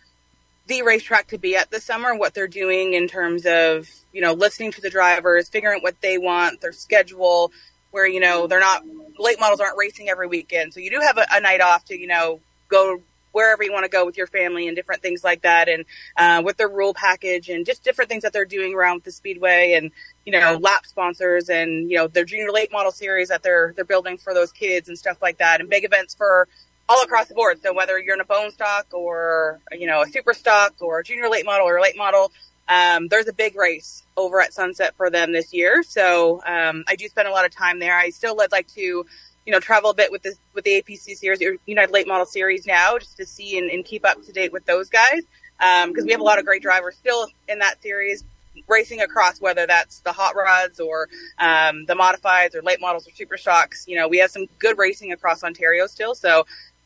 [0.66, 2.14] the racetrack to be at this summer.
[2.14, 6.00] What they're doing in terms of you know, listening to the drivers, figuring out what
[6.00, 7.50] they want, their schedule,
[7.90, 8.84] where, you know, they're not,
[9.18, 10.72] late models aren't racing every weekend.
[10.72, 13.84] So you do have a, a night off to, you know, go wherever you want
[13.84, 15.68] to go with your family and different things like that.
[15.68, 15.84] And,
[16.16, 19.72] uh, with their rule package and just different things that they're doing around the speedway
[19.72, 19.90] and,
[20.24, 23.84] you know, lap sponsors and, you know, their junior late model series that they're, they're
[23.84, 26.46] building for those kids and stuff like that and big events for,
[26.88, 27.60] all across the board.
[27.62, 31.04] So whether you're in a bone stock or, you know, a super stock or a
[31.04, 32.30] junior late model or late model,
[32.68, 35.82] um, there's a big race over at Sunset for them this year.
[35.82, 37.96] So, um, I do spend a lot of time there.
[37.96, 41.14] I still would like to, you know, travel a bit with this, with the APC
[41.16, 44.32] series, or United Late Model Series now, just to see and, and keep up to
[44.32, 45.22] date with those guys.
[45.60, 48.24] Um, cause we have a lot of great drivers still in that series
[48.68, 51.08] racing across, whether that's the hot rods or,
[51.38, 53.84] um, the modifieds or late models or super stocks.
[53.86, 56.14] You know, we have some good racing across Ontario still.
[56.14, 56.44] So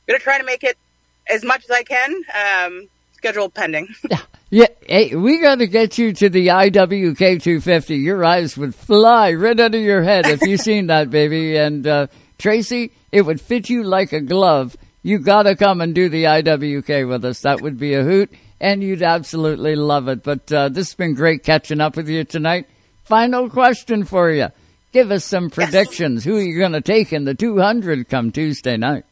[0.08, 0.76] going to try to make it
[1.28, 2.14] as much as I can.
[2.34, 3.94] Um, schedule pending.
[4.10, 4.20] yeah.
[4.50, 7.96] Yeah, hey, we got to get you to the IWK 250.
[7.96, 11.58] Your eyes would fly right under your head if you seen that, baby.
[11.58, 12.06] And uh,
[12.38, 14.74] Tracy, it would fit you like a glove.
[15.02, 17.40] You got to come and do the IWK with us.
[17.42, 20.22] That would be a hoot, and you'd absolutely love it.
[20.22, 22.66] But uh, this has been great catching up with you tonight.
[23.04, 24.48] Final question for you:
[24.92, 26.24] Give us some predictions.
[26.24, 29.04] Who are you going to take in the 200 come Tuesday night?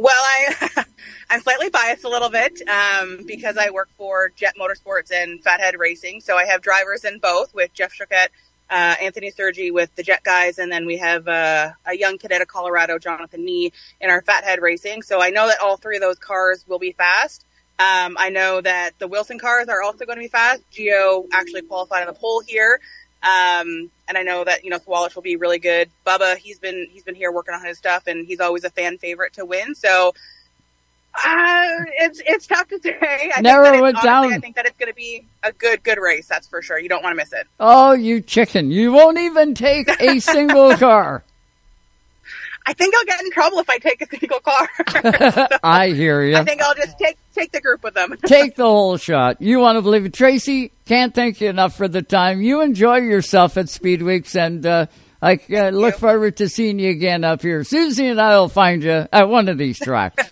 [0.00, 0.84] Well, I
[1.30, 5.78] I'm slightly biased a little bit um, because I work for Jet Motorsports and Fathead
[5.78, 8.28] Racing, so I have drivers in both with Jeff Choquette,
[8.70, 12.40] uh, Anthony Sergi with the Jet guys, and then we have uh, a young cadet
[12.40, 15.02] of Colorado, Jonathan Nee, in our Fathead Racing.
[15.02, 17.44] So I know that all three of those cars will be fast.
[17.78, 20.62] Um, I know that the Wilson cars are also going to be fast.
[20.72, 22.80] Gio actually qualified on the pole here.
[23.22, 25.90] Um, and I know that, you know, Swallow will be really good.
[26.06, 28.98] Bubba, he's been, he's been here working on his stuff and he's always a fan
[28.98, 29.74] favorite to win.
[29.74, 30.14] So,
[31.14, 31.66] uh,
[31.98, 33.30] it's, it's tough to say.
[33.34, 34.32] I Narrow think that it honestly, down.
[34.32, 36.26] I think that it's going to be a good, good race.
[36.26, 36.78] That's for sure.
[36.78, 37.46] You don't want to miss it.
[37.58, 38.70] Oh, you chicken.
[38.70, 41.24] You won't even take a single car.
[42.66, 44.68] I think I'll get in trouble if I take a single car.
[45.62, 46.36] I hear you.
[46.36, 48.14] I think I'll just take, take the group with them.
[48.26, 49.40] Take the whole shot.
[49.40, 50.14] You want to believe it.
[50.14, 52.42] Tracy, can't thank you enough for the time.
[52.42, 54.86] You enjoy yourself at Speed Weeks, and uh,
[55.22, 57.64] I uh, look forward to seeing you again up here.
[57.64, 60.30] Susie and I will find you at one of these tracks.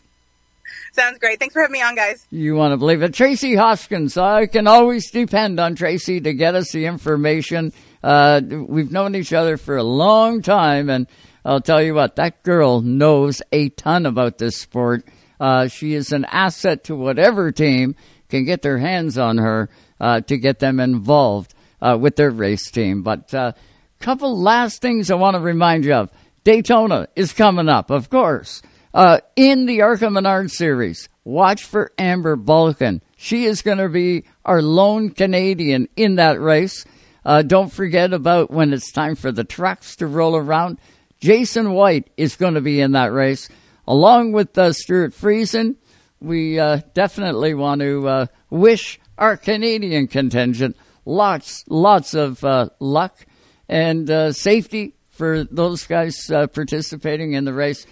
[0.93, 1.39] Sounds great.
[1.39, 2.27] Thanks for having me on, guys.
[2.31, 3.15] You want to believe it.
[3.15, 7.73] Tracy Hoskins, I can always depend on Tracy to get us the information.
[8.03, 11.07] Uh, we've known each other for a long time, and
[11.49, 15.09] I'll tell you what, that girl knows a ton about this sport.
[15.41, 17.97] Uh, she is an asset to whatever team
[18.29, 22.71] can get their hands on her uh, to get them involved uh, with their race
[22.71, 23.03] team.
[23.03, 23.55] But a
[23.99, 26.11] couple last things I want to remind you of.
[26.45, 28.61] Daytona is coming up, of course.
[28.93, 33.01] Uh, in the ARCA Menard series, watch for Amber Balcaen.
[33.17, 36.85] She is going to be our lone Canadian in that race.
[37.25, 40.79] Uh, don't forget about when it's time for the trucks to roll around.
[41.21, 43.49] Jason White is going to be in that race,
[43.87, 45.77] along with uh, Stewart Friesen.
[46.21, 53.27] We uh, definitely want to uh, wish our Canadian contingent lots, lots of uh, luck
[53.69, 57.87] and uh, safety for those guys uh, participating in the race.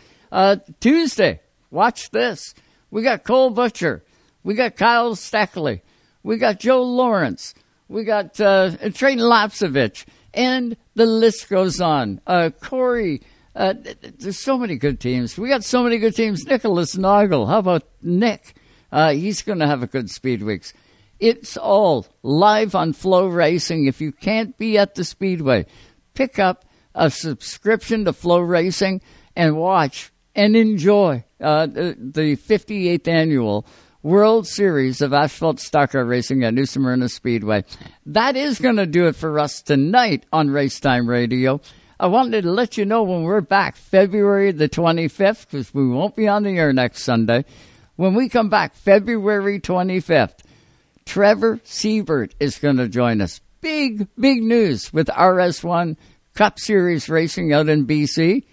[0.81, 1.41] Tuesday,
[1.71, 2.55] watch this.
[2.91, 4.05] We got Cole Butcher.
[4.45, 5.83] We got Kyle Steckly.
[6.23, 7.55] We got Joe Lawrence.
[7.89, 10.05] We got uh, Trey Lapcevich.
[10.37, 12.21] And the list goes on.
[12.27, 13.23] Uh, Corey,
[13.57, 15.37] uh, th- th- there's so many good teams.
[15.37, 16.45] We got so many good teams.
[16.45, 17.49] Nicholas Naugle.
[17.49, 18.55] How about Nick?
[18.93, 20.75] Uh, he's going to have a good speed weeks.
[21.19, 23.89] It's all live on FloRacing.
[23.89, 25.65] If you can't be at the Speedway,
[26.13, 29.01] pick up a subscription to FloRacing
[29.35, 33.67] and watch and enjoy uh, the 58th annual
[34.03, 37.65] World Series of Asphalt Stock Car Racing at New Smyrna Speedway.
[38.05, 41.61] That is going to do it for us tonight on Racetime Radio.
[41.99, 46.15] I wanted to let you know when we're back, February the 25th, because we won't
[46.15, 47.45] be on the air next Sunday.
[47.97, 50.41] When we come back, February 25th,
[51.07, 53.41] Trevor Siebert is going to join us.
[53.63, 55.97] Big, big news with RS1
[56.35, 58.45] Cup Series racing out in BC.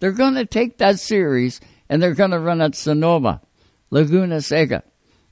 [0.00, 3.42] They're going to take that series and they're going to run at Sonoma,
[3.90, 4.82] Laguna Seca.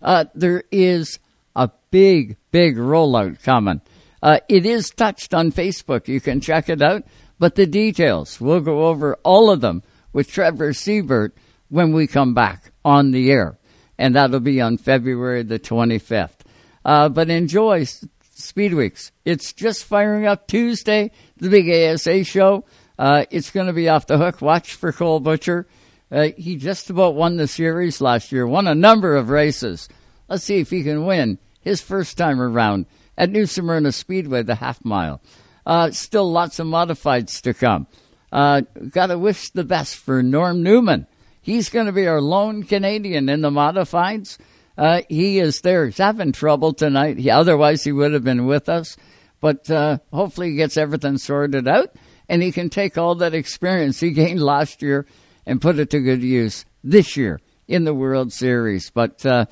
[0.01, 1.19] Uh, there is
[1.57, 3.81] a big, big rollout coming.
[4.23, 6.09] Uh, it is touched on Facebook.
[6.09, 7.05] You can check it out.
[7.39, 9.83] But the details, we'll go over all of them
[10.13, 11.37] with Trevor Siebert
[11.69, 13.59] when we come back on the air.
[13.99, 16.41] And that'll be on February the 25th.
[16.85, 17.87] Uh, but enjoy
[18.35, 19.13] Speed Weeks.
[19.25, 22.65] It's just firing up Tuesday, the big ASA show.
[22.99, 24.41] Uh, it's going to be off the hook.
[24.41, 25.67] Watch for Cole Butcher.
[26.15, 29.89] Uh, he just about won the series last year, won a number of races.
[30.28, 32.86] Let's see if he can win his first time around
[33.19, 35.20] at New Smyrna Speedway, the half mile.
[35.66, 37.89] Uh, still lots of modifieds to come.
[38.31, 38.61] Uh,
[38.91, 41.09] Got to wish the best for Norm Newman.
[41.43, 44.39] He's going to be our lone Canadian in the modifieds.
[44.78, 45.86] Uh, he is there.
[45.86, 47.19] He's having trouble tonight.
[47.19, 48.97] He, otherwise, he would have been with us.
[49.41, 51.91] But uh, hopefully, he gets everything sorted out
[52.28, 55.07] and he can take all that experience he gained last year
[55.47, 58.91] and put it to good use this year in the World Series.
[58.91, 59.47] But uh,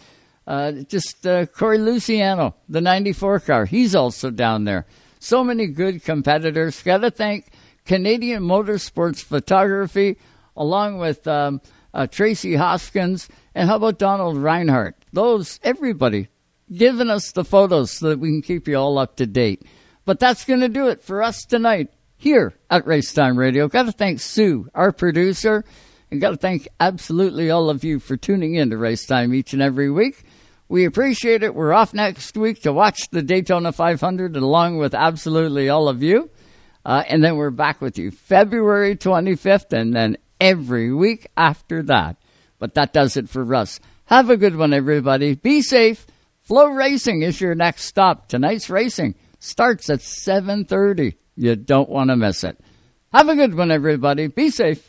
[0.47, 4.87] uh, just uh, Corey Luciano, the 94 car, he's also down there.
[5.19, 6.83] So many good competitors.
[6.83, 7.53] Got to thank
[7.85, 10.19] Canadian Motorsports Photography,
[10.57, 11.61] along with um,
[11.95, 14.97] uh, Tracy Hoskins, and how about Donald Reinhardt?
[15.13, 16.29] Those, everybody,
[16.73, 19.63] giving us the photos so that we can keep you all up to date.
[20.05, 21.91] But that's going to do it for us tonight
[22.23, 23.67] here at Racetime Radio.
[23.67, 25.65] Got to thank Sue, our producer,
[26.09, 29.61] and got to thank absolutely all of you for tuning in to Racetime each and
[29.61, 30.23] every week.
[30.69, 31.53] We appreciate it.
[31.53, 36.31] We're off next week to watch the Daytona 500 along with absolutely all of you.
[36.85, 42.19] Uh, and then we're back with you February 25th and then every week after that.
[42.61, 43.81] But that does it for us.
[44.05, 45.35] Have a good one, everybody.
[45.35, 46.07] Be safe.
[46.49, 48.29] FloRacing is your next stop.
[48.29, 51.17] Tonight's racing starts at 7.30.
[51.37, 52.59] You don't want to miss it.
[53.13, 54.29] Have a good one, everybody.
[54.29, 54.89] Be safe.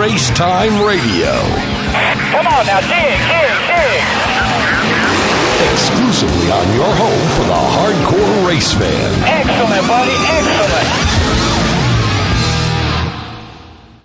[0.00, 1.81] Racetime Radio.
[1.92, 4.00] Come on now, dig, dig, dig.
[5.72, 9.12] Exclusively on your home for the hardcore race fan.
[9.24, 11.71] Excellent, buddy, excellent.